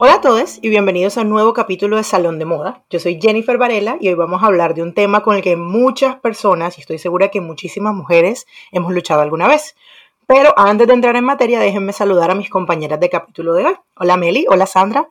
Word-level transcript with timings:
Hola 0.00 0.14
a 0.14 0.20
todos 0.20 0.60
y 0.62 0.68
bienvenidos 0.68 1.18
a 1.18 1.22
un 1.22 1.28
nuevo 1.28 1.52
capítulo 1.52 1.96
de 1.96 2.04
Salón 2.04 2.38
de 2.38 2.44
Moda. 2.44 2.84
Yo 2.88 3.00
soy 3.00 3.18
Jennifer 3.20 3.58
Varela 3.58 3.96
y 4.00 4.06
hoy 4.06 4.14
vamos 4.14 4.44
a 4.44 4.46
hablar 4.46 4.74
de 4.74 4.82
un 4.82 4.94
tema 4.94 5.24
con 5.24 5.34
el 5.34 5.42
que 5.42 5.56
muchas 5.56 6.14
personas, 6.20 6.78
y 6.78 6.82
estoy 6.82 6.98
segura 6.98 7.32
que 7.32 7.40
muchísimas 7.40 7.92
mujeres, 7.96 8.46
hemos 8.70 8.92
luchado 8.92 9.22
alguna 9.22 9.48
vez. 9.48 9.74
Pero 10.28 10.54
antes 10.56 10.86
de 10.86 10.94
entrar 10.94 11.16
en 11.16 11.24
materia, 11.24 11.58
déjenme 11.58 11.92
saludar 11.92 12.30
a 12.30 12.36
mis 12.36 12.48
compañeras 12.48 13.00
de 13.00 13.10
capítulo 13.10 13.54
de 13.54 13.64
hoy. 13.64 13.74
Hola 13.96 14.16
Meli, 14.16 14.46
hola 14.48 14.66
Sandra. 14.66 15.08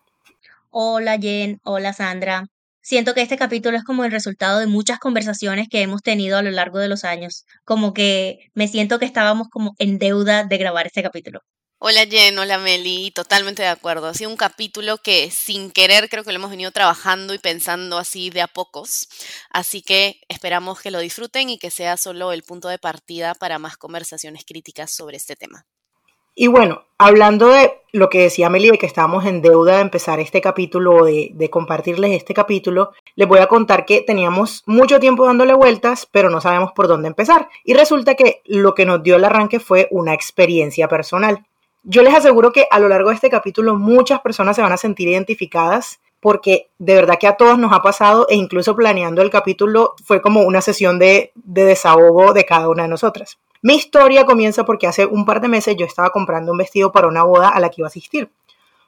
Hola 0.70 1.18
Jen, 1.20 1.60
hola 1.66 1.92
Sandra. 1.92 2.46
Siento 2.80 3.14
que 3.14 3.22
este 3.22 3.36
capítulo 3.36 3.76
es 3.76 3.84
como 3.84 4.06
el 4.06 4.12
resultado 4.14 4.60
de 4.60 4.68
muchas 4.68 5.00
conversaciones 5.00 5.68
que 5.68 5.82
hemos 5.82 6.02
tenido 6.02 6.38
a 6.38 6.42
lo 6.42 6.52
largo 6.52 6.80
de 6.80 6.88
los 6.88 7.04
años. 7.04 7.46
Como 7.66 7.94
que 7.94 8.50
me 8.54 8.70
siento 8.70 9.00
que 9.00 9.06
estábamos 9.06 9.50
como 9.50 9.76
en 9.80 9.98
deuda 10.00 10.46
de 10.46 10.58
grabar 10.58 10.88
este 10.88 11.04
capítulo. 11.04 11.42
Hola 11.80 12.08
Jen, 12.10 12.40
hola 12.40 12.58
Meli, 12.58 13.12
totalmente 13.12 13.62
de 13.62 13.68
acuerdo. 13.68 14.08
Ha 14.08 14.14
sido 14.16 14.32
un 14.32 14.36
capítulo 14.36 14.98
que 14.98 15.30
sin 15.30 15.70
querer 15.70 16.10
creo 16.10 16.24
que 16.24 16.32
lo 16.32 16.40
hemos 16.40 16.50
venido 16.50 16.72
trabajando 16.72 17.36
y 17.36 17.38
pensando 17.38 18.00
así 18.00 18.32
de 18.32 18.42
a 18.42 18.48
pocos. 18.48 19.08
Así 19.52 19.84
que 19.84 20.20
esperamos 20.28 20.82
que 20.82 20.90
lo 20.90 20.98
disfruten 20.98 21.52
y 21.52 21.60
que 21.60 21.70
sea 21.70 21.96
solo 21.96 22.32
el 22.32 22.42
punto 22.42 22.68
de 22.68 22.80
partida 22.80 23.36
para 23.36 23.60
más 23.60 23.78
conversaciones 23.78 24.44
críticas 24.44 24.90
sobre 24.90 25.18
este 25.18 25.36
tema. 25.36 25.68
Y 26.34 26.48
bueno, 26.48 26.86
hablando 26.98 27.50
de 27.50 27.72
lo 27.94 28.10
que 28.10 28.22
decía 28.22 28.50
Meli, 28.50 28.72
de 28.72 28.80
que 28.80 28.88
estábamos 28.88 29.26
en 29.26 29.44
deuda 29.44 29.76
de 29.76 29.82
empezar 29.82 30.20
este 30.20 30.42
capítulo, 30.42 31.06
de, 31.06 31.30
de 31.34 31.50
compartirles 31.52 32.12
este 32.12 32.34
capítulo, 32.34 32.92
les 33.16 33.28
voy 33.28 33.40
a 33.40 33.48
contar 33.48 33.86
que 33.86 34.02
teníamos 34.02 34.64
mucho 34.66 35.00
tiempo 35.00 35.28
dándole 35.28 35.54
vueltas, 35.54 36.08
pero 36.12 36.32
no 36.32 36.42
sabemos 36.42 36.72
por 36.72 36.88
dónde 36.88 37.08
empezar. 37.08 37.50
Y 37.64 37.76
resulta 37.76 38.16
que 38.16 38.42
lo 38.46 38.74
que 38.74 38.86
nos 38.86 39.04
dio 39.04 39.16
el 39.16 39.26
arranque 39.26 39.60
fue 39.60 39.88
una 39.92 40.16
experiencia 40.16 40.88
personal. 40.88 41.47
Yo 41.90 42.02
les 42.04 42.14
aseguro 42.14 42.52
que 42.52 42.68
a 42.70 42.80
lo 42.80 42.90
largo 42.90 43.12
de 43.12 43.16
este 43.16 43.30
capítulo 43.30 43.78
muchas 43.78 44.20
personas 44.20 44.58
se 44.58 44.62
van 44.62 44.74
a 44.74 44.78
sentir 44.78 45.08
identificadas 45.08 46.02
porque 46.20 46.68
de 46.80 46.96
verdad 46.96 47.18
que 47.18 47.28
a 47.28 47.38
todos 47.38 47.58
nos 47.58 47.72
ha 47.72 47.82
pasado 47.82 48.28
e 48.28 48.36
incluso 48.36 48.76
planeando 48.76 49.22
el 49.22 49.30
capítulo 49.30 49.96
fue 50.04 50.22
como 50.22 50.42
una 50.42 50.60
sesión 50.60 51.00
de, 51.00 51.32
desahogo 51.36 52.34
de 52.34 52.44
cada 52.44 52.68
una 52.68 52.84
de 52.84 52.90
nosotras. 52.90 53.40
Mi 53.62 53.76
historia 53.76 54.26
comienza 54.26 54.66
porque 54.66 54.86
hace 54.86 55.06
un 55.06 55.24
par 55.24 55.40
de 55.40 55.48
meses 55.48 55.78
yo 55.78 55.86
estaba 55.86 56.10
comprando 56.10 56.52
un 56.52 56.58
vestido 56.58 56.92
para 56.92 57.08
una 57.08 57.24
boda 57.24 57.48
a 57.48 57.60
la 57.62 57.70
que 57.70 57.76
iba 57.78 57.88
a 57.88 57.88
asistir. 57.88 58.30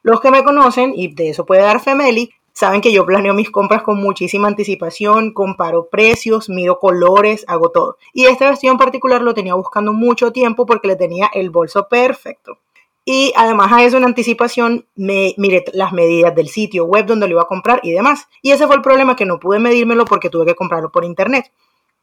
Los 0.03 0.19
que 0.19 0.29
me 0.29 0.43
conocen, 0.43 0.91
y 0.93 1.13
de 1.15 1.29
eso 1.29 1.45
puede 1.45 1.61
dar 1.61 1.79
Femeli, 1.79 2.33
saben 2.51 2.81
que 2.81 2.91
yo 2.91 3.05
planeo 3.05 3.33
mis 3.33 3.49
compras 3.49 3.81
con 3.81 3.95
muchísima 4.01 4.49
anticipación, 4.49 5.31
comparo 5.31 5.87
precios, 5.87 6.49
mido 6.49 6.79
colores, 6.79 7.45
hago 7.47 7.71
todo. 7.71 7.95
Y 8.11 8.25
este 8.25 8.43
vestido 8.43 8.73
en 8.73 8.77
particular 8.77 9.21
lo 9.21 9.33
tenía 9.33 9.53
buscando 9.53 9.93
mucho 9.93 10.33
tiempo 10.33 10.65
porque 10.65 10.89
le 10.89 10.97
tenía 10.97 11.29
el 11.33 11.49
bolso 11.49 11.87
perfecto. 11.87 12.57
Y 13.05 13.33
además 13.35 13.71
a 13.71 13.83
eso 13.83 13.97
en 13.97 14.05
anticipación 14.05 14.85
me 14.95 15.33
miré 15.37 15.65
las 15.73 15.93
medidas 15.93 16.35
del 16.35 16.49
sitio 16.49 16.85
web 16.85 17.05
donde 17.05 17.27
lo 17.27 17.33
iba 17.33 17.41
a 17.41 17.47
comprar 17.47 17.79
y 17.83 17.91
demás. 17.91 18.27
Y 18.41 18.51
ese 18.51 18.67
fue 18.67 18.75
el 18.75 18.81
problema 18.81 19.15
que 19.15 19.25
no 19.25 19.39
pude 19.39 19.59
medírmelo 19.59 20.05
porque 20.05 20.29
tuve 20.29 20.45
que 20.45 20.55
comprarlo 20.55 20.91
por 20.91 21.05
internet. 21.05 21.51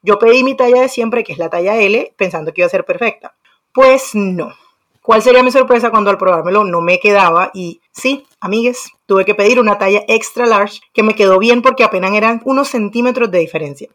Yo 0.02 0.18
pedí 0.18 0.42
mi 0.42 0.54
talla 0.54 0.82
de 0.82 0.88
siempre, 0.88 1.24
que 1.24 1.32
es 1.32 1.38
la 1.38 1.50
talla 1.50 1.76
L, 1.76 2.14
pensando 2.16 2.52
que 2.52 2.60
iba 2.60 2.66
a 2.66 2.70
ser 2.70 2.84
perfecta. 2.84 3.34
Pues 3.72 4.14
no. 4.14 4.52
¿Cuál 5.02 5.22
sería 5.22 5.44
mi 5.44 5.52
sorpresa 5.52 5.90
cuando 5.90 6.10
al 6.10 6.18
probármelo 6.18 6.64
no 6.64 6.80
me 6.80 6.98
quedaba? 6.98 7.52
Y 7.54 7.80
sí, 7.92 8.26
amigues, 8.40 8.90
tuve 9.06 9.24
que 9.24 9.36
pedir 9.36 9.60
una 9.60 9.78
talla 9.78 10.02
extra 10.08 10.46
large 10.46 10.80
que 10.92 11.04
me 11.04 11.14
quedó 11.14 11.38
bien 11.38 11.62
porque 11.62 11.84
apenas 11.84 12.12
eran 12.12 12.42
unos 12.44 12.68
centímetros 12.68 13.30
de 13.30 13.38
diferencia. 13.38 13.88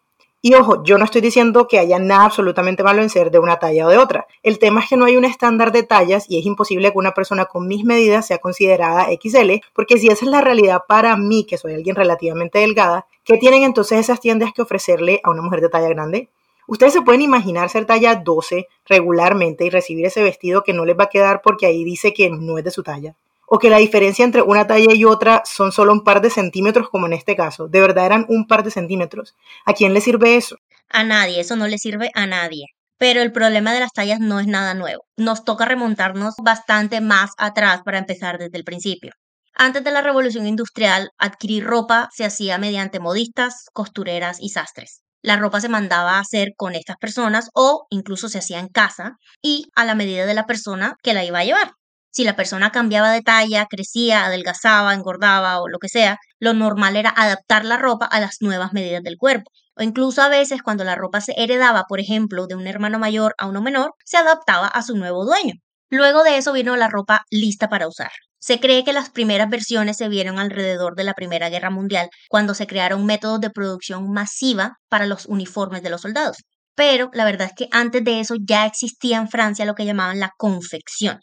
Y 0.44 0.56
ojo, 0.56 0.84
yo 0.84 0.98
no 0.98 1.06
estoy 1.06 1.22
diciendo 1.22 1.68
que 1.68 1.78
haya 1.78 2.00
nada 2.00 2.26
absolutamente 2.26 2.82
malo 2.82 3.04
en 3.04 3.12
ser 3.12 3.30
de 3.30 3.38
una 3.38 3.60
talla 3.60 3.86
o 3.86 3.90
de 3.90 4.00
otra. 4.00 4.26
El 4.42 4.58
tema 4.58 4.82
es 4.82 4.90
que 4.90 4.98
no 4.98 5.06
hay 5.06 5.16
un 5.16 5.24
estándar 5.24 5.72
de 5.72 5.84
tallas 5.84 6.26
y 6.28 6.40
es 6.40 6.48
imposible 6.48 6.92
que 6.92 6.98
una 6.98 7.14
persona 7.14 7.46
con 7.46 7.68
mis 7.68 7.86
medidas 7.86 8.26
sea 8.26 8.40
considerada 8.40 9.06
XL, 9.12 9.62
porque 9.74 10.00
si 10.00 10.08
esa 10.08 10.26
es 10.26 10.32
la 10.32 10.42
realidad 10.42 10.82
para 10.88 11.16
mí, 11.16 11.46
que 11.46 11.60
soy 11.60 11.76
alguien 11.76 11.96
relativamente 11.96 12.58
delgada, 12.58 13.06
¿qué 13.24 13.38
tienen 13.38 13.62
entonces 13.62 14.00
esas 14.00 14.20
tiendas 14.20 14.52
que 14.52 14.64
ofrecerle 14.64 15.22
a 15.24 15.30
una 15.30 15.44
mujer 15.44 15.62
de 15.62 15.70
talla 15.70 15.90
grande? 15.90 16.30
Ustedes 16.68 16.94
se 16.94 17.02
pueden 17.02 17.22
imaginar 17.22 17.70
ser 17.70 17.86
talla 17.86 18.16
12 18.16 18.68
regularmente 18.88 19.66
y 19.66 19.70
recibir 19.70 20.08
ese 20.08 20.24
vestido 20.24 20.64
que 20.64 20.74
no 20.74 20.86
les 20.86 20.98
va 20.98 21.04
a 21.04 21.10
quedar 21.10 21.44
porque 21.44 21.68
ahí 21.68 21.84
dice 21.84 22.16
que 22.16 22.32
no 22.32 22.58
es 22.58 22.64
de 22.64 22.72
su 22.72 22.82
talla 22.82 23.16
o 23.54 23.60
que 23.60 23.70
la 23.70 23.80
diferencia 23.80 24.24
entre 24.24 24.42
una 24.42 24.66
talla 24.66 24.94
y 24.94 25.04
otra 25.04 25.42
son 25.44 25.74
solo 25.74 25.92
un 25.92 26.06
par 26.06 26.22
de 26.22 26.30
centímetros, 26.30 26.88
como 26.88 27.08
en 27.08 27.12
este 27.12 27.36
caso. 27.36 27.68
De 27.68 27.82
verdad 27.82 28.06
eran 28.06 28.26
un 28.30 28.48
par 28.48 28.64
de 28.64 28.72
centímetros. 28.72 29.36
¿A 29.66 29.74
quién 29.74 29.94
le 29.94 30.00
sirve 30.00 30.38
eso? 30.38 30.56
A 30.88 31.04
nadie, 31.04 31.42
eso 31.42 31.58
no 31.58 31.68
le 31.68 31.78
sirve 31.78 32.12
a 32.16 32.26
nadie. 32.28 32.68
Pero 32.98 33.22
el 33.22 33.34
problema 33.34 33.74
de 33.74 33.82
las 33.82 33.92
tallas 33.92 34.22
no 34.22 34.40
es 34.40 34.48
nada 34.48 34.74
nuevo. 34.74 35.04
Nos 35.18 35.44
toca 35.44 35.66
remontarnos 35.66 36.36
bastante 36.42 37.02
más 37.02 37.32
atrás 37.38 37.82
para 37.84 37.98
empezar 37.98 38.38
desde 38.38 38.58
el 38.58 38.64
principio. 38.64 39.12
Antes 39.54 39.84
de 39.84 39.92
la 39.92 40.02
revolución 40.02 40.48
industrial, 40.48 41.10
adquirir 41.18 41.66
ropa 41.66 42.08
se 42.16 42.24
hacía 42.24 42.58
mediante 42.58 43.02
modistas, 43.02 43.66
costureras 43.74 44.38
y 44.40 44.48
sastres. 44.48 45.02
La 45.22 45.36
ropa 45.36 45.60
se 45.60 45.68
mandaba 45.68 46.12
a 46.12 46.20
hacer 46.20 46.54
con 46.56 46.74
estas 46.74 46.96
personas 46.96 47.50
o 47.54 47.86
incluso 47.90 48.30
se 48.30 48.38
hacía 48.38 48.60
en 48.60 48.70
casa 48.70 49.18
y 49.42 49.66
a 49.76 49.84
la 49.84 49.94
medida 49.94 50.26
de 50.26 50.36
la 50.36 50.46
persona 50.46 50.96
que 51.04 51.14
la 51.14 51.26
iba 51.26 51.40
a 51.40 51.44
llevar. 51.44 51.74
Si 52.12 52.24
la 52.24 52.36
persona 52.36 52.72
cambiaba 52.72 53.12
de 53.12 53.22
talla, 53.22 53.68
crecía, 53.70 54.26
adelgazaba, 54.26 54.94
engordaba 54.94 55.62
o 55.62 55.68
lo 55.68 55.80
que 55.80 55.90
sea, 55.90 56.18
lo 56.40 56.54
normal 56.54 56.96
era 56.98 57.10
adaptar 57.10 57.66
la 57.66 57.78
ropa 57.78 58.06
a 58.06 58.20
las 58.20 58.38
nuevas 58.42 58.74
medidas 58.74 59.02
del 59.04 59.18
cuerpo. 59.18 59.50
O 59.76 59.84
incluso 59.84 60.22
a 60.22 60.30
veces 60.30 60.62
cuando 60.62 60.84
la 60.84 60.96
ropa 60.96 61.22
se 61.22 61.34
heredaba, 61.38 61.86
por 61.88 62.00
ejemplo, 62.00 62.48
de 62.48 62.56
un 62.56 62.68
hermano 62.68 63.00
mayor 63.00 63.34
a 63.38 63.48
uno 63.48 63.62
menor, 63.62 63.94
se 64.06 64.18
adaptaba 64.18 64.68
a 64.68 64.84
su 64.84 64.98
nuevo 64.98 65.26
dueño. 65.26 65.54
Luego 65.90 66.24
de 66.24 66.38
eso 66.38 66.54
vino 66.54 66.76
la 66.76 66.90
ropa 66.90 67.24
lista 67.30 67.70
para 67.70 67.88
usar. 67.88 68.12
Se 68.40 68.60
cree 68.60 68.84
que 68.84 68.92
las 68.94 69.10
primeras 69.10 69.50
versiones 69.50 69.98
se 69.98 70.10
vieron 70.10 70.40
alrededor 70.40 70.96
de 70.96 71.04
la 71.04 71.14
Primera 71.14 71.50
Guerra 71.50 71.70
Mundial, 71.70 72.10
cuando 72.30 72.54
se 72.56 72.68
crearon 72.68 73.06
métodos 73.06 73.40
de 73.40 73.52
producción 73.52 74.12
masiva 74.12 74.78
para 74.90 75.06
los 75.06 75.28
uniformes 75.28 75.84
de 75.84 75.92
los 75.92 76.02
soldados. 76.02 76.38
Pero 76.76 77.10
la 77.14 77.26
verdad 77.26 77.48
es 77.48 77.54
que 77.56 77.68
antes 77.72 78.04
de 78.04 78.20
eso 78.20 78.36
ya 78.44 78.66
existía 78.66 79.18
en 79.18 79.30
Francia 79.30 79.66
lo 79.66 79.76
que 79.76 79.86
llamaban 79.86 80.20
la 80.20 80.32
confección. 80.38 81.20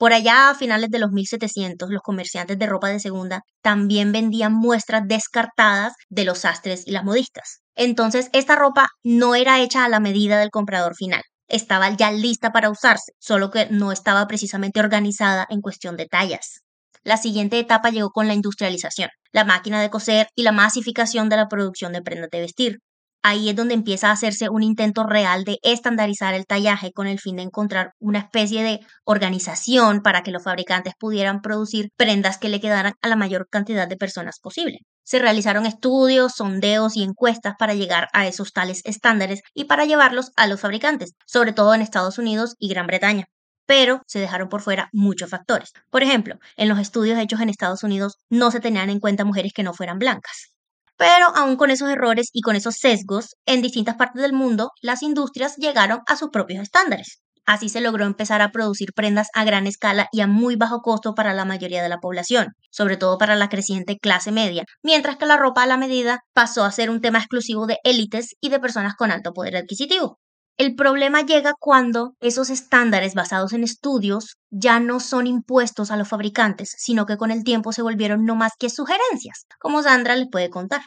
Por 0.00 0.14
allá 0.14 0.48
a 0.48 0.54
finales 0.54 0.88
de 0.88 0.98
los 0.98 1.10
1700, 1.12 1.90
los 1.90 2.00
comerciantes 2.00 2.58
de 2.58 2.64
ropa 2.64 2.88
de 2.88 3.00
segunda 3.00 3.42
también 3.60 4.12
vendían 4.12 4.54
muestras 4.54 5.02
descartadas 5.06 5.92
de 6.08 6.24
los 6.24 6.38
sastres 6.38 6.86
y 6.86 6.92
las 6.92 7.04
modistas. 7.04 7.60
Entonces, 7.74 8.30
esta 8.32 8.56
ropa 8.56 8.88
no 9.02 9.34
era 9.34 9.60
hecha 9.60 9.84
a 9.84 9.90
la 9.90 10.00
medida 10.00 10.38
del 10.38 10.48
comprador 10.48 10.96
final. 10.96 11.20
Estaba 11.48 11.90
ya 11.90 12.12
lista 12.12 12.50
para 12.50 12.70
usarse, 12.70 13.12
solo 13.18 13.50
que 13.50 13.66
no 13.70 13.92
estaba 13.92 14.26
precisamente 14.26 14.80
organizada 14.80 15.46
en 15.50 15.60
cuestión 15.60 15.98
de 15.98 16.06
tallas. 16.06 16.62
La 17.02 17.18
siguiente 17.18 17.58
etapa 17.58 17.90
llegó 17.90 18.08
con 18.08 18.26
la 18.26 18.32
industrialización, 18.32 19.10
la 19.32 19.44
máquina 19.44 19.82
de 19.82 19.90
coser 19.90 20.28
y 20.34 20.44
la 20.44 20.52
masificación 20.52 21.28
de 21.28 21.36
la 21.36 21.48
producción 21.48 21.92
de 21.92 22.00
prendas 22.00 22.30
de 22.30 22.40
vestir 22.40 22.78
ahí 23.22 23.48
es 23.48 23.56
donde 23.56 23.74
empieza 23.74 24.08
a 24.08 24.12
hacerse 24.12 24.48
un 24.48 24.62
intento 24.62 25.04
real 25.04 25.44
de 25.44 25.58
estandarizar 25.62 26.34
el 26.34 26.46
tallaje 26.46 26.92
con 26.92 27.06
el 27.06 27.18
fin 27.18 27.36
de 27.36 27.42
encontrar 27.42 27.92
una 27.98 28.20
especie 28.20 28.62
de 28.62 28.80
organización 29.04 30.02
para 30.02 30.22
que 30.22 30.30
los 30.30 30.44
fabricantes 30.44 30.94
pudieran 30.98 31.40
producir 31.40 31.90
prendas 31.96 32.38
que 32.38 32.48
le 32.48 32.60
quedaran 32.60 32.94
a 33.02 33.08
la 33.08 33.16
mayor 33.16 33.48
cantidad 33.50 33.88
de 33.88 33.96
personas 33.96 34.38
posible. 34.40 34.78
Se 35.04 35.18
realizaron 35.18 35.66
estudios, 35.66 36.34
sondeos 36.36 36.96
y 36.96 37.02
encuestas 37.02 37.54
para 37.58 37.74
llegar 37.74 38.08
a 38.12 38.26
esos 38.26 38.52
tales 38.52 38.82
estándares 38.84 39.42
y 39.54 39.64
para 39.64 39.84
llevarlos 39.84 40.32
a 40.36 40.46
los 40.46 40.60
fabricantes, 40.60 41.14
sobre 41.26 41.52
todo 41.52 41.74
en 41.74 41.82
Estados 41.82 42.18
Unidos 42.18 42.54
y 42.58 42.68
Gran 42.68 42.86
Bretaña 42.86 43.26
pero 43.66 44.02
se 44.08 44.18
dejaron 44.18 44.48
por 44.48 44.62
fuera 44.62 44.88
muchos 44.92 45.30
factores. 45.30 45.72
Por 45.90 46.02
ejemplo, 46.02 46.40
en 46.56 46.68
los 46.68 46.80
estudios 46.80 47.16
hechos 47.20 47.40
en 47.40 47.50
Estados 47.50 47.84
Unidos 47.84 48.18
no 48.28 48.50
se 48.50 48.58
tenían 48.58 48.90
en 48.90 48.98
cuenta 48.98 49.24
mujeres 49.24 49.52
que 49.54 49.62
no 49.62 49.74
fueran 49.74 50.00
blancas. 50.00 50.52
Pero 51.00 51.26
aún 51.34 51.56
con 51.56 51.70
esos 51.72 51.90
errores 51.90 52.28
y 52.32 52.42
con 52.42 52.54
esos 52.54 52.76
sesgos, 52.76 53.34
en 53.46 53.60
distintas 53.62 53.96
partes 53.96 54.22
del 54.22 54.32
mundo, 54.32 54.70
las 54.82 55.02
industrias 55.02 55.56
llegaron 55.56 56.00
a 56.06 56.14
sus 56.16 56.30
propios 56.30 56.62
estándares. 56.62 57.20
Así 57.46 57.68
se 57.68 57.80
logró 57.80 58.04
empezar 58.04 58.40
a 58.42 58.52
producir 58.52 58.92
prendas 58.94 59.28
a 59.34 59.42
gran 59.44 59.66
escala 59.66 60.08
y 60.12 60.20
a 60.20 60.28
muy 60.28 60.54
bajo 60.56 60.80
costo 60.82 61.14
para 61.14 61.34
la 61.34 61.44
mayoría 61.44 61.82
de 61.82 61.88
la 61.88 61.98
población, 61.98 62.54
sobre 62.70 62.96
todo 62.98 63.18
para 63.18 63.34
la 63.34 63.48
creciente 63.48 63.98
clase 63.98 64.30
media, 64.30 64.64
mientras 64.84 65.16
que 65.16 65.26
la 65.26 65.36
ropa 65.38 65.64
a 65.64 65.66
la 65.66 65.76
medida 65.78 66.20
pasó 66.34 66.64
a 66.64 66.70
ser 66.70 66.90
un 66.90 67.00
tema 67.00 67.18
exclusivo 67.18 67.66
de 67.66 67.78
élites 67.82 68.36
y 68.40 68.50
de 68.50 68.60
personas 68.60 68.94
con 68.94 69.10
alto 69.10 69.32
poder 69.32 69.56
adquisitivo. 69.56 70.20
El 70.60 70.74
problema 70.74 71.22
llega 71.22 71.54
cuando 71.58 72.16
esos 72.20 72.50
estándares 72.50 73.14
basados 73.14 73.54
en 73.54 73.64
estudios 73.64 74.36
ya 74.50 74.78
no 74.78 75.00
son 75.00 75.26
impuestos 75.26 75.90
a 75.90 75.96
los 75.96 76.06
fabricantes, 76.06 76.74
sino 76.76 77.06
que 77.06 77.16
con 77.16 77.30
el 77.30 77.44
tiempo 77.44 77.72
se 77.72 77.80
volvieron 77.80 78.26
no 78.26 78.34
más 78.34 78.52
que 78.58 78.68
sugerencias, 78.68 79.46
como 79.58 79.82
Sandra 79.82 80.16
les 80.16 80.28
puede 80.30 80.50
contar. 80.50 80.82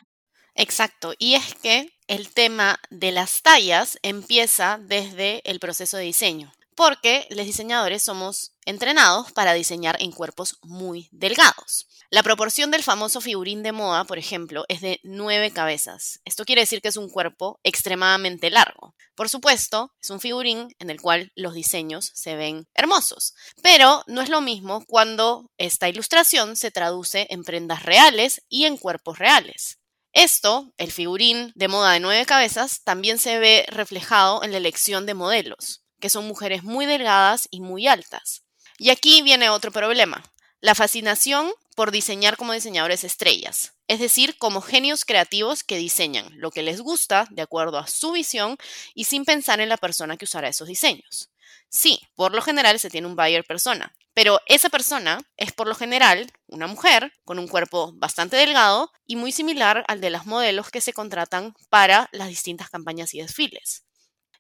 Exacto, 0.54 1.16
y 1.18 1.34
es 1.34 1.56
que 1.56 1.90
el 2.06 2.32
tema 2.32 2.78
de 2.92 3.12
las 3.12 3.42
tallas 3.42 3.98
empieza 4.04 4.78
desde 4.80 5.42
el 5.44 5.60
proceso 5.60 5.98
de 5.98 6.04
diseño, 6.04 6.52
porque 6.76 7.28
los 7.30 7.46
diseñadores 7.46 8.04
somos 8.04 8.54
entrenados 8.66 9.32
para 9.32 9.54
diseñar 9.54 9.98
en 10.00 10.12
cuerpos 10.12 10.58
muy 10.62 11.10
delgados. 11.12 11.88
La 12.10 12.24
proporción 12.24 12.70
del 12.70 12.84
famoso 12.84 13.22
figurín 13.22 13.64
de 13.64 13.72
moda, 13.72 14.04
por 14.04 14.20
ejemplo, 14.20 14.66
es 14.68 14.82
de 14.82 15.00
nueve 15.04 15.52
cabezas. 15.52 16.20
Esto 16.26 16.46
quiere 16.46 16.62
decir 16.62 16.82
que 16.82 16.90
es 16.90 16.98
un 16.98 17.10
cuerpo 17.10 17.60
extremadamente 17.64 18.52
largo. 18.52 18.96
Por 19.16 19.30
supuesto, 19.30 19.94
es 20.02 20.10
un 20.10 20.20
figurín 20.20 20.76
en 20.80 20.90
el 20.90 21.02
cual 21.02 21.32
los 21.36 21.54
diseños 21.54 22.12
se 22.14 22.36
ven 22.36 22.68
hermosos, 22.76 23.34
pero 23.62 24.04
no 24.08 24.22
es 24.22 24.30
lo 24.30 24.42
mismo 24.42 24.86
cuando 24.86 25.52
esta 25.58 25.90
ilustración 25.90 26.56
se 26.56 26.72
traduce 26.72 27.28
en 27.30 27.44
prendas 27.44 27.84
reales 27.84 28.44
y 28.48 28.66
en 28.66 28.78
cuerpos 28.78 29.18
reales. 29.18 29.80
Esto, 30.14 30.72
el 30.78 30.92
figurín 30.92 31.52
de 31.56 31.68
moda 31.68 31.94
de 31.94 32.00
nueve 32.00 32.26
cabezas, 32.28 32.84
también 32.84 33.18
se 33.18 33.40
ve 33.40 33.66
reflejado 33.68 34.44
en 34.44 34.52
la 34.52 34.58
elección 34.58 35.08
de 35.08 35.16
modelos, 35.16 35.83
que 36.04 36.10
son 36.10 36.28
mujeres 36.28 36.64
muy 36.64 36.86
delgadas 36.86 37.48
y 37.50 37.62
muy 37.62 37.88
altas. 37.88 38.44
Y 38.78 38.90
aquí 38.90 39.22
viene 39.22 39.50
otro 39.50 39.72
problema, 39.72 40.22
la 40.60 40.76
fascinación 40.76 41.50
por 41.78 41.92
diseñar 41.92 42.36
como 42.36 42.52
diseñadores 42.52 43.06
estrellas, 43.06 43.72
es 43.88 44.02
decir, 44.02 44.38
como 44.38 44.60
genios 44.60 45.06
creativos 45.06 45.64
que 45.64 45.78
diseñan 45.78 46.28
lo 46.34 46.52
que 46.52 46.62
les 46.62 46.82
gusta 46.82 47.26
de 47.32 47.42
acuerdo 47.42 47.78
a 47.78 47.88
su 47.88 48.12
visión 48.12 48.58
y 48.94 49.06
sin 49.06 49.24
pensar 49.24 49.62
en 49.62 49.70
la 49.70 49.78
persona 49.78 50.18
que 50.18 50.26
usará 50.26 50.50
esos 50.50 50.68
diseños. 50.68 51.30
Sí, 51.70 52.02
por 52.16 52.34
lo 52.34 52.42
general 52.42 52.82
se 52.82 52.90
tiene 52.90 53.08
un 53.08 53.16
buyer 53.16 53.46
persona, 53.46 53.96
pero 54.14 54.42
esa 54.48 54.68
persona 54.68 55.22
es 55.38 55.54
por 55.54 55.68
lo 55.68 55.74
general 55.74 56.30
una 56.48 56.68
mujer 56.68 57.14
con 57.24 57.40
un 57.40 57.48
cuerpo 57.48 57.94
bastante 57.96 58.36
delgado 58.36 58.92
y 59.06 59.16
muy 59.16 59.32
similar 59.32 59.86
al 59.88 60.02
de 60.02 60.10
las 60.10 60.26
modelos 60.26 60.70
que 60.70 60.82
se 60.82 60.92
contratan 60.92 61.54
para 61.70 62.10
las 62.12 62.28
distintas 62.28 62.70
campañas 62.70 63.14
y 63.14 63.22
desfiles. 63.22 63.86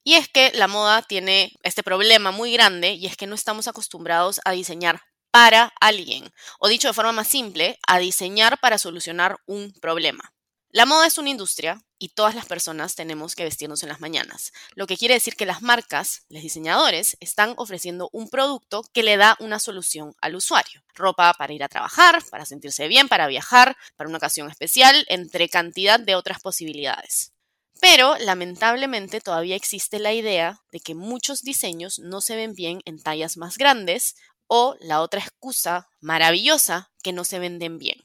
Y 0.03 0.15
es 0.15 0.27
que 0.27 0.51
la 0.53 0.67
moda 0.67 1.01
tiene 1.01 1.53
este 1.63 1.83
problema 1.83 2.31
muy 2.31 2.51
grande 2.53 2.94
y 2.94 3.05
es 3.05 3.15
que 3.15 3.27
no 3.27 3.35
estamos 3.35 3.67
acostumbrados 3.67 4.41
a 4.44 4.51
diseñar 4.51 5.01
para 5.31 5.73
alguien, 5.79 6.31
o 6.59 6.67
dicho 6.67 6.88
de 6.89 6.94
forma 6.94 7.11
más 7.11 7.27
simple, 7.27 7.79
a 7.88 7.97
diseñar 7.97 8.59
para 8.59 8.77
solucionar 8.77 9.38
un 9.47 9.73
problema. 9.81 10.33
La 10.69 10.85
moda 10.85 11.07
es 11.07 11.17
una 11.17 11.29
industria 11.29 11.81
y 12.00 12.09
todas 12.09 12.35
las 12.35 12.45
personas 12.45 12.95
tenemos 12.95 13.35
que 13.35 13.44
vestirnos 13.44 13.83
en 13.83 13.89
las 13.89 14.01
mañanas, 14.01 14.51
lo 14.75 14.88
que 14.88 14.97
quiere 14.97 15.13
decir 15.13 15.35
que 15.35 15.45
las 15.45 15.61
marcas, 15.61 16.23
los 16.29 16.44
diseñadores, 16.44 17.15
están 17.19 17.53
ofreciendo 17.57 18.09
un 18.11 18.29
producto 18.29 18.83
que 18.91 19.03
le 19.03 19.17
da 19.17 19.38
una 19.39 19.59
solución 19.59 20.15
al 20.19 20.35
usuario. 20.35 20.83
Ropa 20.95 21.33
para 21.35 21.53
ir 21.53 21.63
a 21.63 21.69
trabajar, 21.69 22.23
para 22.29 22.45
sentirse 22.45 22.88
bien, 22.88 23.07
para 23.07 23.27
viajar, 23.27 23.77
para 23.95 24.09
una 24.09 24.17
ocasión 24.17 24.49
especial, 24.49 25.06
entre 25.09 25.47
cantidad 25.49 25.99
de 25.99 26.15
otras 26.15 26.39
posibilidades. 26.41 27.32
Pero 27.79 28.17
lamentablemente 28.17 29.21
todavía 29.21 29.55
existe 29.55 29.99
la 29.99 30.13
idea 30.13 30.61
de 30.71 30.79
que 30.79 30.95
muchos 30.95 31.41
diseños 31.41 31.99
no 31.99 32.21
se 32.21 32.35
ven 32.35 32.53
bien 32.53 32.81
en 32.85 33.01
tallas 33.01 33.37
más 33.37 33.57
grandes 33.57 34.15
o 34.47 34.75
la 34.79 35.01
otra 35.01 35.21
excusa 35.21 35.89
maravillosa 35.99 36.91
que 37.03 37.13
no 37.13 37.23
se 37.23 37.39
venden 37.39 37.77
bien. 37.77 38.03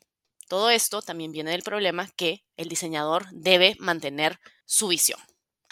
Todo 0.48 0.70
esto 0.70 1.02
también 1.02 1.32
viene 1.32 1.50
del 1.50 1.62
problema 1.62 2.08
que 2.16 2.42
el 2.56 2.68
diseñador 2.68 3.26
debe 3.32 3.76
mantener 3.78 4.40
su 4.64 4.88
visión. 4.88 5.20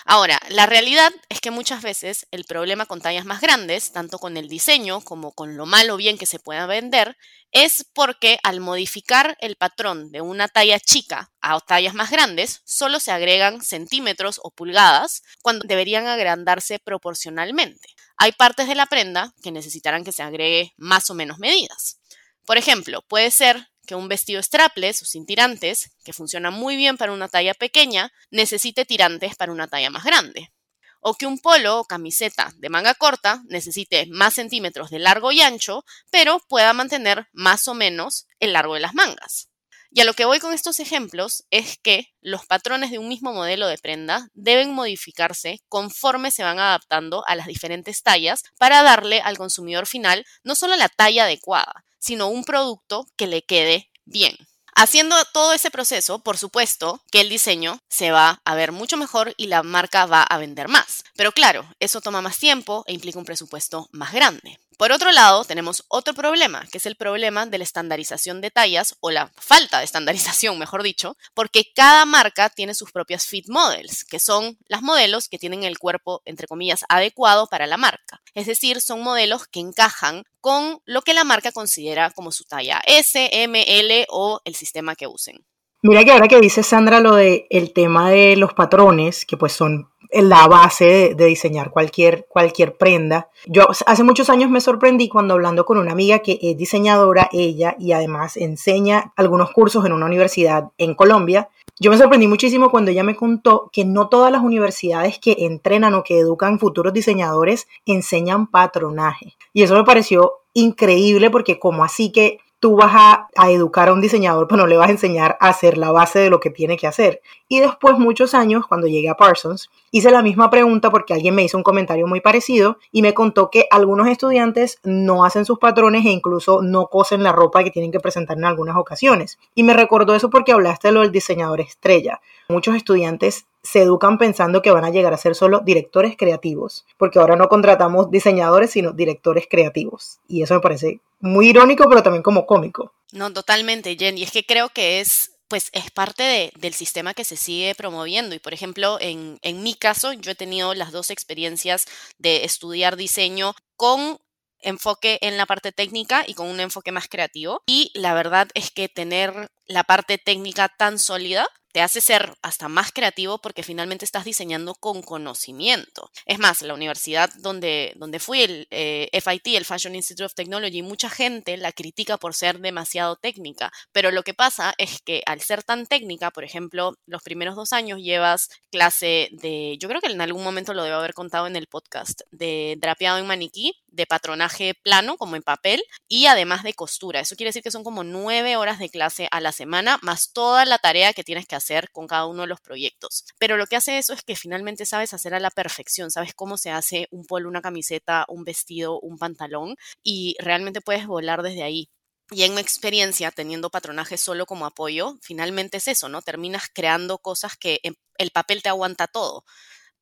Ahora, 0.08 0.40
la 0.50 0.66
realidad 0.66 1.12
es 1.28 1.40
que 1.40 1.50
muchas 1.50 1.82
veces 1.82 2.28
el 2.30 2.44
problema 2.44 2.86
con 2.86 3.00
tallas 3.00 3.24
más 3.24 3.40
grandes, 3.40 3.90
tanto 3.90 4.20
con 4.20 4.36
el 4.36 4.48
diseño 4.48 5.00
como 5.00 5.32
con 5.32 5.56
lo 5.56 5.66
malo 5.66 5.96
bien 5.96 6.16
que 6.16 6.26
se 6.26 6.38
pueda 6.38 6.64
vender, 6.66 7.16
es 7.50 7.84
porque 7.92 8.38
al 8.44 8.60
modificar 8.60 9.36
el 9.40 9.56
patrón 9.56 10.12
de 10.12 10.20
una 10.20 10.46
talla 10.46 10.78
chica 10.78 11.32
a 11.40 11.58
tallas 11.58 11.94
más 11.94 12.12
grandes, 12.12 12.62
solo 12.64 13.00
se 13.00 13.10
agregan 13.10 13.60
centímetros 13.62 14.38
o 14.44 14.52
pulgadas 14.52 15.24
cuando 15.42 15.66
deberían 15.66 16.06
agrandarse 16.06 16.78
proporcionalmente. 16.78 17.88
Hay 18.16 18.30
partes 18.30 18.68
de 18.68 18.76
la 18.76 18.86
prenda 18.86 19.34
que 19.42 19.50
necesitarán 19.50 20.04
que 20.04 20.12
se 20.12 20.22
agregue 20.22 20.72
más 20.76 21.10
o 21.10 21.14
menos 21.14 21.40
medidas. 21.40 21.98
Por 22.44 22.58
ejemplo, 22.58 23.02
puede 23.02 23.32
ser 23.32 23.70
que 23.86 23.94
un 23.94 24.08
vestido 24.08 24.42
strapless 24.42 25.02
o 25.02 25.04
sin 25.04 25.24
tirantes, 25.24 25.90
que 26.04 26.12
funciona 26.12 26.50
muy 26.50 26.76
bien 26.76 26.96
para 26.96 27.12
una 27.12 27.28
talla 27.28 27.54
pequeña, 27.54 28.12
necesite 28.30 28.84
tirantes 28.84 29.36
para 29.36 29.52
una 29.52 29.68
talla 29.68 29.90
más 29.90 30.04
grande. 30.04 30.52
O 31.00 31.14
que 31.14 31.26
un 31.26 31.38
polo 31.38 31.80
o 31.80 31.84
camiseta 31.84 32.52
de 32.56 32.68
manga 32.68 32.94
corta 32.94 33.42
necesite 33.48 34.06
más 34.06 34.34
centímetros 34.34 34.90
de 34.90 34.98
largo 34.98 35.32
y 35.32 35.40
ancho, 35.40 35.84
pero 36.10 36.40
pueda 36.48 36.72
mantener 36.72 37.28
más 37.32 37.68
o 37.68 37.74
menos 37.74 38.26
el 38.40 38.52
largo 38.52 38.74
de 38.74 38.80
las 38.80 38.94
mangas. 38.94 39.48
Y 39.96 40.02
a 40.02 40.04
lo 40.04 40.12
que 40.12 40.26
voy 40.26 40.40
con 40.40 40.52
estos 40.52 40.78
ejemplos 40.78 41.46
es 41.50 41.78
que 41.78 42.12
los 42.20 42.44
patrones 42.44 42.90
de 42.90 42.98
un 42.98 43.08
mismo 43.08 43.32
modelo 43.32 43.66
de 43.66 43.78
prenda 43.78 44.28
deben 44.34 44.74
modificarse 44.74 45.62
conforme 45.70 46.30
se 46.30 46.42
van 46.42 46.58
adaptando 46.58 47.24
a 47.26 47.34
las 47.34 47.46
diferentes 47.46 48.02
tallas 48.02 48.42
para 48.58 48.82
darle 48.82 49.22
al 49.22 49.38
consumidor 49.38 49.86
final 49.86 50.26
no 50.44 50.54
solo 50.54 50.76
la 50.76 50.90
talla 50.90 51.24
adecuada, 51.24 51.85
sino 51.98 52.28
un 52.28 52.44
producto 52.44 53.06
que 53.16 53.26
le 53.26 53.42
quede 53.42 53.90
bien. 54.04 54.36
Haciendo 54.78 55.16
todo 55.32 55.54
ese 55.54 55.70
proceso, 55.70 56.18
por 56.18 56.36
supuesto 56.36 57.00
que 57.10 57.22
el 57.22 57.30
diseño 57.30 57.80
se 57.88 58.10
va 58.10 58.42
a 58.44 58.54
ver 58.54 58.72
mucho 58.72 58.98
mejor 58.98 59.32
y 59.38 59.46
la 59.46 59.62
marca 59.62 60.04
va 60.04 60.22
a 60.22 60.36
vender 60.36 60.68
más. 60.68 61.02
Pero 61.16 61.32
claro, 61.32 61.66
eso 61.80 62.02
toma 62.02 62.20
más 62.20 62.36
tiempo 62.36 62.84
e 62.86 62.92
implica 62.92 63.18
un 63.18 63.24
presupuesto 63.24 63.88
más 63.92 64.12
grande. 64.12 64.58
Por 64.76 64.92
otro 64.92 65.10
lado, 65.10 65.44
tenemos 65.44 65.86
otro 65.88 66.12
problema, 66.12 66.66
que 66.70 66.76
es 66.76 66.84
el 66.84 66.96
problema 66.96 67.46
de 67.46 67.56
la 67.56 67.64
estandarización 67.64 68.42
de 68.42 68.50
tallas 68.50 68.96
o 69.00 69.10
la 69.10 69.32
falta 69.36 69.78
de 69.78 69.84
estandarización, 69.84 70.58
mejor 70.58 70.82
dicho, 70.82 71.16
porque 71.32 71.72
cada 71.74 72.04
marca 72.04 72.50
tiene 72.50 72.74
sus 72.74 72.92
propias 72.92 73.26
fit 73.26 73.48
models, 73.48 74.04
que 74.04 74.18
son 74.18 74.58
las 74.68 74.82
modelos 74.82 75.28
que 75.28 75.38
tienen 75.38 75.64
el 75.64 75.78
cuerpo, 75.78 76.20
entre 76.26 76.46
comillas, 76.46 76.84
adecuado 76.90 77.46
para 77.46 77.66
la 77.66 77.78
marca. 77.78 78.20
Es 78.34 78.46
decir, 78.46 78.82
son 78.82 79.02
modelos 79.02 79.46
que 79.46 79.60
encajan 79.60 80.24
con 80.42 80.80
lo 80.84 81.00
que 81.00 81.14
la 81.14 81.24
marca 81.24 81.52
considera 81.52 82.10
como 82.10 82.30
su 82.30 82.44
talla 82.44 82.82
S, 82.86 83.30
M, 83.32 83.64
L 83.66 84.06
o 84.10 84.42
el 84.44 84.54
sistema 84.54 84.94
que 84.94 85.06
usen. 85.06 85.44
Mira 85.82 86.04
que 86.04 86.12
ahora 86.12 86.28
que 86.28 86.40
dice 86.40 86.62
Sandra 86.62 87.00
lo 87.00 87.14
de 87.14 87.46
el 87.48 87.72
tema 87.72 88.10
de 88.10 88.36
los 88.36 88.54
patrones, 88.54 89.24
que 89.24 89.36
pues 89.36 89.52
son 89.52 89.90
la 90.22 90.46
base 90.46 91.14
de, 91.16 91.26
diseñar 91.26 91.70
cualquier, 91.70 92.26
cualquier 92.28 92.76
prenda. 92.76 93.28
Yo 93.46 93.68
hace 93.86 94.02
muchos 94.02 94.30
años 94.30 94.50
me 94.50 94.60
sorprendí 94.60 95.08
cuando 95.08 95.34
hablando 95.34 95.64
con 95.64 95.78
una 95.78 95.92
amiga 95.92 96.20
que 96.20 96.38
es 96.40 96.56
diseñadora, 96.56 97.28
ella, 97.32 97.76
y 97.78 97.92
además 97.92 98.36
enseña 98.36 99.12
algunos 99.16 99.50
cursos 99.50 99.84
en 99.84 99.92
una 99.92 100.06
universidad 100.06 100.70
en 100.78 100.94
Colombia. 100.94 101.48
Yo 101.78 101.90
me 101.90 101.98
sorprendí 101.98 102.26
muchísimo 102.26 102.70
cuando 102.70 102.90
ella 102.90 103.04
me 103.04 103.16
contó 103.16 103.68
que 103.70 103.84
no 103.84 104.08
todas 104.08 104.32
las 104.32 104.42
universidades 104.42 105.18
que 105.18 105.36
entrenan 105.40 105.94
o 105.94 106.02
que 106.02 106.18
educan 106.18 106.58
futuros 106.58 106.94
diseñadores 106.94 107.68
enseñan 107.84 108.46
patronaje. 108.46 109.36
Y 109.52 109.62
eso 109.62 109.74
me 109.74 109.84
pareció 109.84 110.32
increíble 110.54 111.30
porque 111.30 111.58
como 111.58 111.84
así 111.84 112.10
que 112.10 112.38
tú 112.66 112.74
vas 112.74 112.90
a, 112.92 113.28
educar 113.48 113.88
a 113.88 113.92
un 113.92 114.00
diseñador, 114.00 114.48
pero 114.48 114.62
no 114.62 114.66
le 114.66 114.76
vas 114.76 114.88
a 114.88 114.90
enseñar 114.90 115.38
a 115.38 115.50
hacer 115.50 115.78
la 115.78 115.92
base 115.92 116.18
de 116.18 116.30
lo 116.30 116.40
que 116.40 116.50
tiene 116.50 116.76
que 116.76 116.88
hacer. 116.88 117.22
Y 117.46 117.60
después, 117.60 117.96
muchos 117.96 118.34
años, 118.34 118.66
cuando 118.66 118.88
llegué 118.88 119.08
a 119.08 119.14
Parsons, 119.14 119.70
hice 119.92 120.10
la 120.10 120.20
misma 120.20 120.50
pregunta 120.50 120.90
porque 120.90 121.14
alguien 121.14 121.36
me 121.36 121.44
hizo 121.44 121.56
un 121.56 121.62
comentario 121.62 122.08
muy 122.08 122.20
parecido 122.20 122.78
y 122.90 123.02
me 123.02 123.14
contó 123.14 123.50
que 123.52 123.66
algunos 123.70 124.08
estudiantes 124.08 124.80
no 124.82 125.24
hacen 125.24 125.44
sus 125.44 125.60
patrones 125.60 126.04
e 126.06 126.10
incluso 126.10 126.60
no 126.60 126.88
cosen 126.88 127.22
la 127.22 127.30
ropa 127.30 127.62
que 127.62 127.70
tienen 127.70 127.92
que 127.92 128.00
presentar 128.00 128.36
en 128.36 128.46
algunas 128.46 128.74
ocasiones. 128.74 129.38
Y 129.54 129.62
me 129.62 129.72
recordó 129.72 130.16
eso 130.16 130.28
porque 130.28 130.50
hablaste 130.50 130.88
de 130.88 130.94
lo 130.94 131.02
del 131.02 131.12
diseñador 131.12 131.60
estrella. 131.60 132.20
Muchos 132.48 132.74
estudiantes 132.74 133.46
se 133.66 133.82
educan 133.82 134.16
pensando 134.16 134.62
que 134.62 134.70
van 134.70 134.84
a 134.84 134.90
llegar 134.90 135.12
a 135.12 135.18
ser 135.18 135.34
solo 135.34 135.60
directores 135.60 136.16
creativos, 136.16 136.86
porque 136.96 137.18
ahora 137.18 137.36
no 137.36 137.48
contratamos 137.48 138.10
diseñadores, 138.10 138.70
sino 138.70 138.92
directores 138.92 139.46
creativos. 139.50 140.20
Y 140.28 140.42
eso 140.42 140.54
me 140.54 140.60
parece 140.60 141.00
muy 141.20 141.48
irónico, 141.48 141.88
pero 141.88 142.02
también 142.02 142.22
como 142.22 142.46
cómico. 142.46 142.92
No, 143.12 143.32
totalmente, 143.32 143.96
Jen. 143.96 144.18
Y 144.18 144.22
es 144.22 144.30
que 144.30 144.44
creo 144.44 144.68
que 144.68 145.00
es 145.00 145.32
pues 145.48 145.70
es 145.72 145.92
parte 145.92 146.50
del 146.56 146.74
sistema 146.74 147.14
que 147.14 147.24
se 147.24 147.36
sigue 147.36 147.74
promoviendo. 147.76 148.34
Y 148.34 148.40
por 148.40 148.52
ejemplo, 148.52 148.98
en, 149.00 149.38
en 149.42 149.62
mi 149.62 149.74
caso, 149.74 150.12
yo 150.12 150.32
he 150.32 150.34
tenido 150.34 150.74
las 150.74 150.90
dos 150.90 151.10
experiencias 151.10 151.86
de 152.18 152.44
estudiar 152.44 152.96
diseño 152.96 153.54
con 153.76 154.18
enfoque 154.60 155.18
en 155.20 155.36
la 155.36 155.46
parte 155.46 155.70
técnica 155.70 156.24
y 156.26 156.34
con 156.34 156.48
un 156.48 156.58
enfoque 156.58 156.90
más 156.90 157.08
creativo. 157.08 157.62
Y 157.66 157.92
la 157.94 158.14
verdad 158.14 158.48
es 158.54 158.72
que 158.72 158.88
tener 158.88 159.48
la 159.66 159.84
parte 159.84 160.18
técnica 160.18 160.68
tan 160.68 160.98
sólida 160.98 161.46
te 161.76 161.82
hace 161.82 162.00
ser 162.00 162.32
hasta 162.40 162.70
más 162.70 162.90
creativo 162.90 163.36
porque 163.36 163.62
finalmente 163.62 164.06
estás 164.06 164.24
diseñando 164.24 164.74
con 164.76 165.02
conocimiento. 165.02 166.10
Es 166.24 166.38
más, 166.38 166.62
la 166.62 166.72
universidad 166.72 167.28
donde, 167.40 167.92
donde 167.96 168.18
fui, 168.18 168.40
el 168.40 168.66
eh, 168.70 169.10
FIT, 169.12 169.48
el 169.48 169.66
Fashion 169.66 169.94
Institute 169.94 170.24
of 170.24 170.32
Technology, 170.32 170.80
mucha 170.80 171.10
gente 171.10 171.58
la 171.58 171.72
critica 171.72 172.16
por 172.16 172.32
ser 172.32 172.60
demasiado 172.60 173.16
técnica, 173.16 173.70
pero 173.92 174.10
lo 174.10 174.22
que 174.22 174.32
pasa 174.32 174.72
es 174.78 175.02
que 175.02 175.22
al 175.26 175.42
ser 175.42 175.64
tan 175.64 175.84
técnica, 175.86 176.30
por 176.30 176.44
ejemplo, 176.44 176.94
los 177.04 177.22
primeros 177.22 177.56
dos 177.56 177.74
años 177.74 178.00
llevas 178.00 178.48
clase 178.70 179.28
de, 179.32 179.76
yo 179.78 179.90
creo 179.90 180.00
que 180.00 180.10
en 180.10 180.22
algún 180.22 180.44
momento 180.44 180.72
lo 180.72 180.82
debo 180.82 180.96
haber 180.96 181.12
contado 181.12 181.46
en 181.46 181.56
el 181.56 181.66
podcast, 181.66 182.22
de 182.30 182.76
drapeado 182.80 183.18
en 183.18 183.26
maniquí, 183.26 183.74
de 183.88 184.06
patronaje 184.06 184.72
plano, 184.82 185.18
como 185.18 185.36
en 185.36 185.42
papel, 185.42 185.82
y 186.08 186.24
además 186.24 186.62
de 186.62 186.72
costura. 186.72 187.20
Eso 187.20 187.36
quiere 187.36 187.48
decir 187.48 187.62
que 187.62 187.70
son 187.70 187.84
como 187.84 188.02
nueve 188.02 188.56
horas 188.56 188.78
de 188.78 188.88
clase 188.88 189.28
a 189.30 189.40
la 189.40 189.52
semana, 189.52 189.98
más 190.00 190.32
toda 190.32 190.64
la 190.64 190.78
tarea 190.78 191.12
que 191.12 191.24
tienes 191.24 191.46
que 191.46 191.56
hacer 191.56 191.65
con 191.92 192.06
cada 192.06 192.26
uno 192.26 192.42
de 192.42 192.48
los 192.48 192.60
proyectos. 192.60 193.24
Pero 193.38 193.56
lo 193.56 193.66
que 193.66 193.76
hace 193.76 193.98
eso 193.98 194.12
es 194.12 194.22
que 194.22 194.36
finalmente 194.36 194.86
sabes 194.86 195.12
hacer 195.14 195.34
a 195.34 195.40
la 195.40 195.50
perfección, 195.50 196.10
sabes 196.10 196.34
cómo 196.34 196.56
se 196.56 196.70
hace 196.70 197.08
un 197.10 197.24
polo, 197.26 197.48
una 197.48 197.62
camiseta, 197.62 198.24
un 198.28 198.44
vestido, 198.44 199.00
un 199.00 199.18
pantalón, 199.18 199.76
y 200.02 200.36
realmente 200.38 200.80
puedes 200.80 201.06
volar 201.06 201.42
desde 201.42 201.62
ahí. 201.62 201.88
Y 202.30 202.42
en 202.42 202.54
mi 202.54 202.60
experiencia, 202.60 203.30
teniendo 203.30 203.70
patronaje 203.70 204.16
solo 204.16 204.46
como 204.46 204.66
apoyo, 204.66 205.16
finalmente 205.22 205.76
es 205.76 205.88
eso, 205.88 206.08
¿no? 206.08 206.22
Terminas 206.22 206.64
creando 206.72 207.18
cosas 207.18 207.56
que 207.56 207.80
el 208.18 208.30
papel 208.30 208.62
te 208.62 208.68
aguanta 208.68 209.06
todo, 209.06 209.44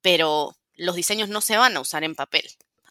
pero 0.01 0.57
los 0.75 0.97
diseños 0.97 1.29
no 1.29 1.41
se 1.41 1.57
van 1.57 1.77
a 1.77 1.81
usar 1.81 2.05
en 2.05 2.15
papel 2.15 2.45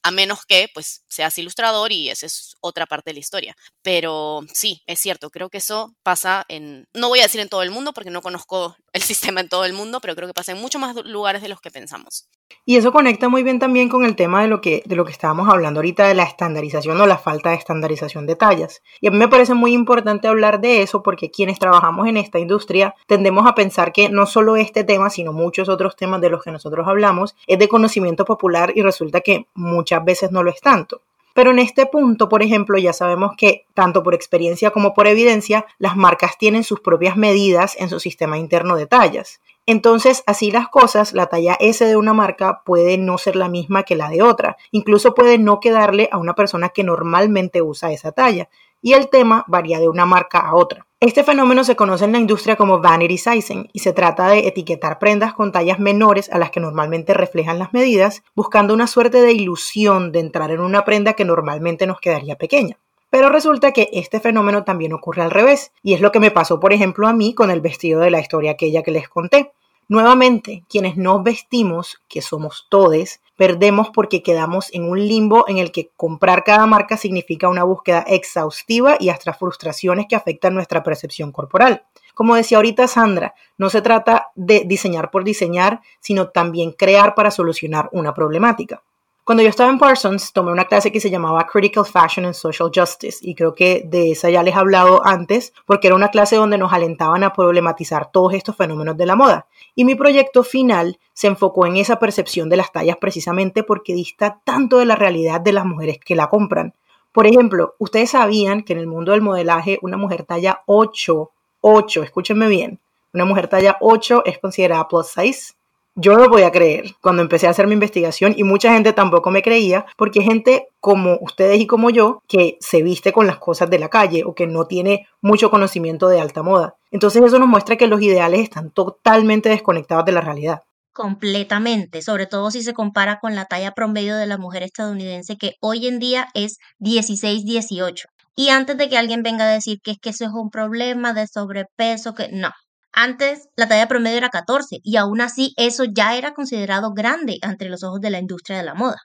a 0.04 0.12
menos 0.12 0.46
que 0.46 0.70
pues 0.74 1.04
seas 1.08 1.38
ilustrador 1.38 1.92
y 1.92 2.10
esa 2.10 2.26
es 2.26 2.56
otra 2.62 2.86
parte 2.86 3.10
de 3.10 3.16
la 3.16 3.20
historia. 3.22 3.56
Pero 3.82 4.42
sí, 4.54 4.82
es 4.86 5.00
cierto, 5.00 5.30
creo 5.30 5.50
que 5.50 5.58
eso 5.60 5.96
pasa 6.04 6.46
en, 6.50 6.88
no 6.94 7.08
voy 7.10 7.20
a 7.20 7.24
decir 7.24 7.42
en 7.42 7.50
todo 7.50 7.64
el 7.64 7.72
mundo 7.72 7.94
porque 7.94 8.12
no 8.12 8.22
conozco 8.22 8.76
el 8.94 9.02
sistema 9.02 9.42
en 9.42 9.50
todo 9.50 9.66
el 9.66 9.74
mundo, 9.74 10.00
pero 10.00 10.16
creo 10.16 10.28
que 10.28 10.34
pasa 10.34 10.52
en 10.52 10.62
muchos 10.62 10.80
más 10.80 10.96
lugares 11.06 11.42
de 11.42 11.50
los 11.50 11.60
que 11.60 11.72
pensamos. 11.72 12.30
Y 12.66 12.78
eso 12.78 12.94
conecta 12.94 13.28
muy 13.28 13.44
bien 13.44 13.60
también 13.60 13.90
con 13.90 14.06
el 14.06 14.16
tema 14.16 14.42
de 14.42 14.48
lo 14.48 14.62
que, 14.62 14.84
de 14.86 14.96
lo 14.96 15.04
que 15.04 15.12
estábamos 15.12 15.50
hablando 15.50 15.80
ahorita 15.80 16.08
de 16.08 16.14
la 16.14 16.24
estandarización 16.24 17.02
o 17.02 17.08
la 17.08 17.18
falta 17.18 17.50
de 17.50 17.58
estandarización 17.58 18.26
de 18.26 18.36
tallas. 18.36 18.82
Y 19.02 19.08
a 19.08 19.12
mí 19.12 19.18
me 19.18 19.28
parece 19.28 19.54
muy 19.54 19.74
importante 19.74 20.28
hablar 20.28 20.62
de 20.62 20.82
eso 20.82 21.04
porque 21.04 21.32
quienes 21.32 21.60
trabajamos 21.60 22.08
en 22.08 22.18
esta 22.18 22.40
industria 22.40 22.96
tendemos 23.08 23.48
a 23.48 23.56
pensar 23.56 23.92
que 23.92 24.10
no 24.10 24.26
solo 24.28 24.56
este 24.56 24.84
tema, 24.84 25.10
sino 25.10 25.34
muchos 25.34 25.68
otros 25.68 25.96
temas 25.96 26.22
de 26.22 26.30
los 26.30 26.44
que 26.44 26.52
nosotros 26.52 26.88
hablamos 26.88 27.36
es 27.48 27.60
de 27.60 27.68
conocimiento 27.68 28.24
popular 28.24 28.72
y 28.76 28.82
resulta 28.84 29.22
que 29.22 29.48
muchas 29.56 30.06
veces 30.06 30.32
no 30.32 30.44
lo 30.44 30.52
es 30.52 30.62
tanto. 30.62 31.02
Pero 31.34 31.52
en 31.52 31.60
este 31.60 31.86
punto, 31.88 32.30
por 32.30 32.44
ejemplo, 32.44 32.78
ya 32.78 32.94
sabemos 32.94 33.32
que 33.36 33.66
tanto 33.74 34.04
por 34.04 34.14
experiencia 34.14 34.70
como 34.70 34.94
por 34.94 35.08
evidencia, 35.08 35.66
las 35.80 35.96
marcas 35.98 36.38
tienen 36.38 36.64
sus 36.64 36.80
propias 36.80 37.18
medidas 37.18 37.76
en 37.80 37.90
su 37.90 38.00
sistema 38.00 38.38
interno 38.38 38.76
de 38.76 38.86
tallas. 38.86 39.42
Entonces, 39.66 40.24
así 40.28 40.52
las 40.52 40.68
cosas, 40.68 41.14
la 41.14 41.28
talla 41.28 41.56
S 41.60 41.84
de 41.86 41.96
una 41.96 42.14
marca 42.14 42.62
puede 42.66 42.98
no 42.98 43.18
ser 43.18 43.36
la 43.36 43.48
misma 43.50 43.84
que 43.84 43.96
la 43.96 44.10
de 44.10 44.22
otra. 44.22 44.58
Incluso 44.72 45.16
puede 45.16 45.38
no 45.38 45.60
quedarle 45.60 46.10
a 46.12 46.18
una 46.18 46.36
persona 46.36 46.70
que 46.70 46.84
normalmente 46.84 47.62
usa 47.62 47.92
esa 47.92 48.12
talla. 48.12 48.50
Y 48.86 48.94
el 48.94 49.10
tema 49.10 49.46
varía 49.48 49.80
de 49.80 49.88
una 49.88 50.06
marca 50.06 50.40
a 50.40 50.56
otra. 50.56 50.86
Este 51.00 51.24
fenómeno 51.24 51.64
se 51.64 51.78
conoce 51.78 52.04
en 52.04 52.12
la 52.12 52.20
industria 52.20 52.58
como 52.58 52.82
vanity 52.82 53.18
sizing 53.18 53.70
y 53.72 53.80
se 53.80 53.94
trata 53.94 54.28
de 54.28 54.46
etiquetar 54.46 55.00
prendas 55.00 55.34
con 55.34 55.54
tallas 55.54 55.80
menores 55.80 56.30
a 56.30 56.38
las 56.38 56.52
que 56.52 56.60
normalmente 56.60 57.14
reflejan 57.14 57.60
las 57.60 57.72
medidas, 57.72 58.24
buscando 58.36 58.74
una 58.74 58.88
suerte 58.88 59.22
de 59.22 59.32
ilusión 59.32 60.12
de 60.12 60.20
entrar 60.20 60.52
en 60.52 60.60
una 60.60 60.84
prenda 60.84 61.14
que 61.14 61.24
normalmente 61.24 61.88
nos 61.88 62.02
quedaría 62.02 62.36
pequeña. 62.36 62.78
Pero 63.10 63.30
resulta 63.30 63.72
que 63.72 63.90
este 63.94 64.20
fenómeno 64.20 64.66
también 64.66 64.92
ocurre 64.92 65.22
al 65.22 65.32
revés, 65.32 65.72
y 65.82 65.94
es 65.94 66.02
lo 66.02 66.12
que 66.12 66.20
me 66.20 66.32
pasó, 66.32 66.60
por 66.60 66.74
ejemplo, 66.74 67.08
a 67.08 67.14
mí 67.14 67.34
con 67.34 67.52
el 67.52 67.62
vestido 67.62 68.02
de 68.02 68.12
la 68.12 68.20
historia 68.20 68.52
aquella 68.52 68.84
que 68.84 68.92
les 68.92 69.08
conté. 69.08 69.54
Nuevamente, 69.88 70.66
quienes 70.68 70.98
nos 70.98 71.24
vestimos, 71.24 72.02
que 72.10 72.22
somos 72.22 72.68
todes, 72.70 73.22
perdemos 73.36 73.90
porque 73.90 74.22
quedamos 74.22 74.74
en 74.74 74.90
un 74.90 75.00
limbo 75.00 75.46
en 75.48 75.58
el 75.58 75.72
que 75.72 75.92
comprar 75.96 76.44
cada 76.44 76.66
marca 76.66 76.98
significa 76.98 77.50
una 77.50 77.64
búsqueda 77.64 78.06
exhaustiva 78.08 78.98
y 79.00 79.10
hasta 79.10 79.34
frustraciones 79.34 80.06
que 80.08 80.16
afectan 80.16 80.54
nuestra 80.54 80.84
percepción 80.84 81.32
corporal. 81.32 81.84
Como 82.14 82.36
decía 82.36 82.58
ahorita 82.58 82.88
Sandra, 82.88 83.34
no 83.58 83.70
se 83.70 83.82
trata 83.82 84.32
de 84.36 84.64
diseñar 84.66 85.10
por 85.10 85.24
diseñar, 85.24 85.82
sino 86.00 86.30
también 86.30 86.72
crear 86.72 87.16
para 87.16 87.32
solucionar 87.32 87.90
una 87.92 88.14
problemática. 88.14 88.84
Cuando 89.26 89.42
yo 89.42 89.48
estaba 89.48 89.70
en 89.70 89.80
Parsons, 89.80 90.34
tomé 90.34 90.52
una 90.52 90.66
clase 90.66 90.92
que 90.92 91.00
se 91.00 91.10
llamaba 91.10 91.48
Critical 91.48 91.86
Fashion 91.86 92.26
and 92.26 92.34
Social 92.34 92.70
Justice 92.76 93.20
y 93.22 93.36
creo 93.36 93.56
que 93.56 93.84
de 93.86 94.12
esa 94.12 94.30
ya 94.30 94.44
les 94.44 94.54
he 94.54 94.58
hablado 94.58 95.02
antes 95.06 95.54
porque 95.66 95.88
era 95.88 95.96
una 95.96 96.10
clase 96.10 96.36
donde 96.36 96.58
nos 96.58 96.74
alentaban 96.74 97.24
a 97.24 97.32
problematizar 97.32 98.12
todos 98.12 98.34
estos 98.34 98.58
fenómenos 98.58 98.98
de 98.98 99.06
la 99.06 99.16
moda. 99.16 99.48
Y 99.76 99.86
mi 99.86 99.96
proyecto 99.96 100.44
final 100.44 101.00
se 101.14 101.28
enfocó 101.28 101.66
en 101.66 101.78
esa 101.78 102.00
percepción 102.00 102.50
de 102.50 102.58
las 102.58 102.74
tallas 102.74 102.98
precisamente 103.00 103.64
porque 103.64 103.94
dista 103.94 104.42
tanto 104.44 104.80
de 104.80 104.86
la 104.88 104.98
realidad 104.98 105.40
de 105.40 105.54
las 105.54 105.64
mujeres 105.64 106.00
que 106.04 106.18
la 106.18 106.28
compran. 106.28 106.74
Por 107.14 107.26
ejemplo, 107.26 107.76
ustedes 107.80 108.10
sabían 108.10 108.64
que 108.64 108.74
en 108.74 108.80
el 108.80 108.88
mundo 108.88 109.14
del 109.14 109.22
modelaje 109.22 109.80
una 109.84 109.96
mujer 109.96 110.24
talla 110.24 110.64
8, 110.66 111.32
8, 111.62 112.04
escúchenme 112.04 112.50
bien, 112.50 112.82
una 113.14 113.24
mujer 113.24 113.48
talla 113.48 113.78
8 113.80 114.24
es 114.26 114.38
considerada 114.40 114.86
plus 114.90 115.08
size 115.08 115.54
yo 115.96 116.18
no 116.18 116.30
podía 116.30 116.52
creer 116.52 116.96
cuando 117.02 117.22
empecé 117.22 117.48
a 117.48 117.52
hacer 117.52 117.68
mi 117.68 117.74
investigación 117.74 118.34
y 118.36 118.44
mucha 118.44 118.74
gente 118.74 118.94
tampoco 118.94 119.30
me 119.30 119.44
creía 119.44 119.86
porque 119.96 120.22
gente 120.22 120.68
como 120.80 121.18
ustedes 121.22 121.60
y 121.60 121.68
como 121.68 121.90
yo 121.90 122.24
que 122.28 122.58
se 122.60 122.82
viste 122.82 123.14
con 123.14 123.28
las 123.28 123.38
cosas 123.38 123.70
de 123.70 123.80
la 123.80 123.90
calle 123.90 124.24
o 124.26 124.34
que 124.34 124.48
no 124.48 124.66
tiene 124.66 125.08
mucho 125.22 125.52
conocimiento 125.52 126.08
de 126.08 126.20
alta 126.20 126.42
moda. 126.42 126.76
Entonces 126.92 127.24
eso 127.24 127.40
nos 127.40 127.48
muestra 127.48 127.78
que 127.78 127.88
los 127.88 128.02
ideales 128.02 128.42
están 128.42 128.72
totalmente 128.72 129.50
desconectados 129.50 130.06
de 130.06 130.12
la 130.12 130.22
realidad. 130.22 130.64
Completamente, 130.94 132.02
sobre 132.02 132.28
todo 132.28 132.52
si 132.52 132.62
se 132.64 132.74
compara 132.74 133.20
con 133.20 133.36
la 133.36 133.46
talla 133.46 133.72
promedio 133.72 134.16
de 134.16 134.28
la 134.28 134.38
mujer 134.38 134.64
estadounidense 134.64 135.38
que 135.38 135.54
hoy 135.60 135.88
en 135.88 136.00
día 136.00 136.28
es 136.34 136.58
16-18. 136.80 138.06
Y 138.36 138.50
antes 138.50 138.78
de 138.78 138.90
que 138.90 138.98
alguien 138.98 139.22
venga 139.22 139.46
a 139.46 139.54
decir 139.54 139.80
que 139.84 139.92
es 139.92 140.00
que 140.00 140.10
eso 140.10 140.26
es 140.26 140.32
un 140.32 140.50
problema 140.50 141.14
de 141.14 141.28
sobrepeso, 141.28 142.16
que 142.16 142.30
no, 142.32 142.50
antes 142.94 143.48
la 143.56 143.68
talla 143.68 143.88
promedio 143.88 144.18
era 144.18 144.30
14 144.30 144.80
y 144.84 144.98
aún 144.98 145.20
así 145.22 145.54
eso 145.58 145.84
ya 145.84 146.16
era 146.16 146.34
considerado 146.34 146.94
grande 146.94 147.40
ante 147.42 147.68
los 147.68 147.84
ojos 147.84 148.00
de 148.00 148.12
la 148.12 148.20
industria 148.20 148.58
de 148.58 148.64
la 148.64 148.76
moda. 148.76 148.98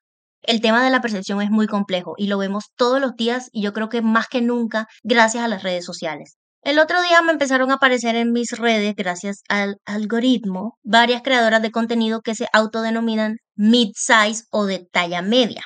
El 0.43 0.61
tema 0.61 0.85
de 0.85 0.91
la 0.91 1.01
percepción 1.01 1.43
es 1.43 1.51
muy 1.51 1.67
complejo 1.67 2.15
y 2.17 2.29
lo 2.29 2.39
vemos 2.39 2.67
todos 2.77 3.01
los 3.01 3.17
días 3.17 3.49
y 3.53 3.63
yo 3.63 3.73
creo 3.73 3.89
que 3.89 4.03
más 4.03 4.29
que 4.29 4.41
nunca 4.41 4.87
gracias 5.03 5.43
a 5.43 5.49
las 5.49 5.63
redes 5.63 5.85
sociales. 5.85 6.37
El 6.63 6.79
otro 6.79 7.01
día 7.03 7.23
me 7.23 7.33
empezaron 7.33 7.71
a 7.71 7.75
aparecer 7.75 8.15
en 8.17 8.33
mis 8.33 8.51
redes, 8.53 8.95
gracias 8.97 9.43
al 9.49 9.79
algoritmo, 9.87 10.77
varias 10.83 11.23
creadoras 11.23 11.63
de 11.63 11.71
contenido 11.71 12.21
que 12.21 12.35
se 12.35 12.49
autodenominan 12.53 13.37
mid-size 13.57 14.45
o 14.51 14.67
de 14.67 14.87
talla 14.93 15.23
media. 15.23 15.63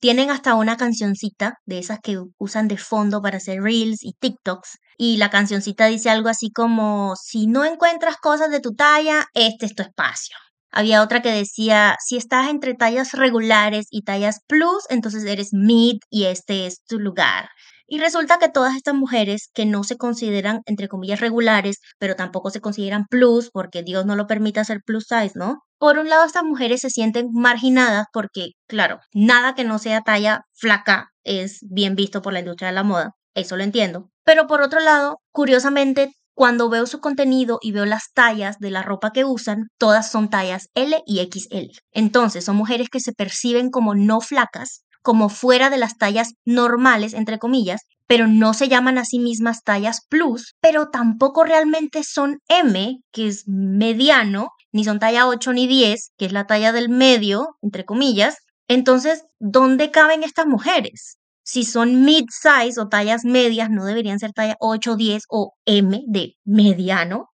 Tienen 0.00 0.30
hasta 0.30 0.54
una 0.54 0.76
cancioncita 0.76 1.58
de 1.66 1.78
esas 1.78 1.98
que 2.00 2.18
usan 2.38 2.68
de 2.68 2.76
fondo 2.76 3.20
para 3.22 3.38
hacer 3.38 3.62
reels 3.62 4.02
y 4.02 4.12
TikToks. 4.12 4.78
Y 4.96 5.16
la 5.16 5.30
cancioncita 5.30 5.86
dice 5.86 6.10
algo 6.10 6.28
así 6.28 6.50
como, 6.50 7.14
si 7.16 7.46
no 7.46 7.64
encuentras 7.64 8.16
cosas 8.16 8.50
de 8.50 8.60
tu 8.60 8.74
talla, 8.74 9.26
este 9.34 9.66
es 9.66 9.74
tu 9.74 9.82
espacio. 9.82 10.36
Había 10.70 11.02
otra 11.02 11.22
que 11.22 11.30
decía, 11.32 11.96
si 12.04 12.16
estás 12.16 12.48
entre 12.48 12.74
tallas 12.74 13.12
regulares 13.12 13.86
y 13.90 14.02
tallas 14.02 14.40
plus, 14.46 14.84
entonces 14.90 15.24
eres 15.24 15.52
mid 15.52 15.98
y 16.10 16.24
este 16.26 16.66
es 16.66 16.82
tu 16.84 16.98
lugar. 17.00 17.48
Y 17.86 17.98
resulta 17.98 18.38
que 18.38 18.48
todas 18.50 18.76
estas 18.76 18.94
mujeres 18.94 19.48
que 19.54 19.64
no 19.66 19.82
se 19.82 19.96
consideran, 19.96 20.60
entre 20.66 20.88
comillas, 20.88 21.20
regulares, 21.20 21.78
pero 21.98 22.16
tampoco 22.16 22.50
se 22.50 22.60
consideran 22.60 23.06
plus, 23.08 23.50
porque 23.50 23.82
Dios 23.82 24.04
no 24.06 24.14
lo 24.14 24.26
permite 24.26 24.60
hacer 24.60 24.80
plus 24.84 25.06
size, 25.08 25.32
¿no? 25.36 25.62
Por 25.80 25.98
un 25.98 26.08
lado, 26.08 26.24
estas 26.24 26.42
mujeres 26.42 26.80
se 26.80 26.90
sienten 26.90 27.28
marginadas 27.32 28.06
porque, 28.12 28.50
claro, 28.66 28.98
nada 29.12 29.54
que 29.54 29.62
no 29.64 29.78
sea 29.78 30.00
talla 30.00 30.42
flaca 30.52 31.10
es 31.22 31.58
bien 31.62 31.94
visto 31.94 32.20
por 32.20 32.32
la 32.32 32.40
industria 32.40 32.68
de 32.68 32.74
la 32.74 32.82
moda, 32.82 33.12
eso 33.34 33.56
lo 33.56 33.62
entiendo. 33.62 34.10
Pero 34.24 34.48
por 34.48 34.60
otro 34.62 34.80
lado, 34.80 35.20
curiosamente, 35.30 36.12
cuando 36.34 36.68
veo 36.68 36.86
su 36.86 37.00
contenido 37.00 37.58
y 37.62 37.70
veo 37.72 37.84
las 37.84 38.12
tallas 38.12 38.58
de 38.58 38.70
la 38.70 38.82
ropa 38.82 39.12
que 39.12 39.24
usan, 39.24 39.68
todas 39.78 40.10
son 40.10 40.30
tallas 40.30 40.68
L 40.74 41.00
y 41.06 41.20
XL. 41.20 41.70
Entonces, 41.92 42.44
son 42.44 42.56
mujeres 42.56 42.88
que 42.90 43.00
se 43.00 43.12
perciben 43.12 43.70
como 43.70 43.94
no 43.94 44.20
flacas, 44.20 44.84
como 45.02 45.28
fuera 45.28 45.70
de 45.70 45.78
las 45.78 45.96
tallas 45.96 46.34
normales, 46.44 47.14
entre 47.14 47.38
comillas, 47.38 47.82
pero 48.08 48.26
no 48.26 48.52
se 48.54 48.68
llaman 48.68 48.98
a 48.98 49.04
sí 49.04 49.18
mismas 49.20 49.62
tallas 49.62 50.00
plus, 50.08 50.54
pero 50.60 50.88
tampoco 50.90 51.44
realmente 51.44 52.02
son 52.02 52.38
M, 52.48 52.98
que 53.12 53.28
es 53.28 53.44
mediano, 53.46 54.48
ni 54.72 54.84
son 54.84 54.98
talla 54.98 55.26
8 55.28 55.52
ni 55.52 55.66
10, 55.66 56.12
que 56.16 56.26
es 56.26 56.32
la 56.32 56.46
talla 56.46 56.72
del 56.72 56.88
medio, 56.88 57.56
entre 57.62 57.84
comillas. 57.84 58.36
Entonces, 58.68 59.24
¿dónde 59.38 59.90
caben 59.90 60.22
estas 60.22 60.46
mujeres? 60.46 61.18
Si 61.42 61.64
son 61.64 62.04
mid-size 62.04 62.78
o 62.78 62.88
tallas 62.88 63.24
medias, 63.24 63.70
no 63.70 63.84
deberían 63.86 64.18
ser 64.18 64.32
talla 64.32 64.56
8, 64.60 64.96
10 64.96 65.24
o 65.30 65.54
M 65.64 66.02
de 66.06 66.34
mediano. 66.44 67.30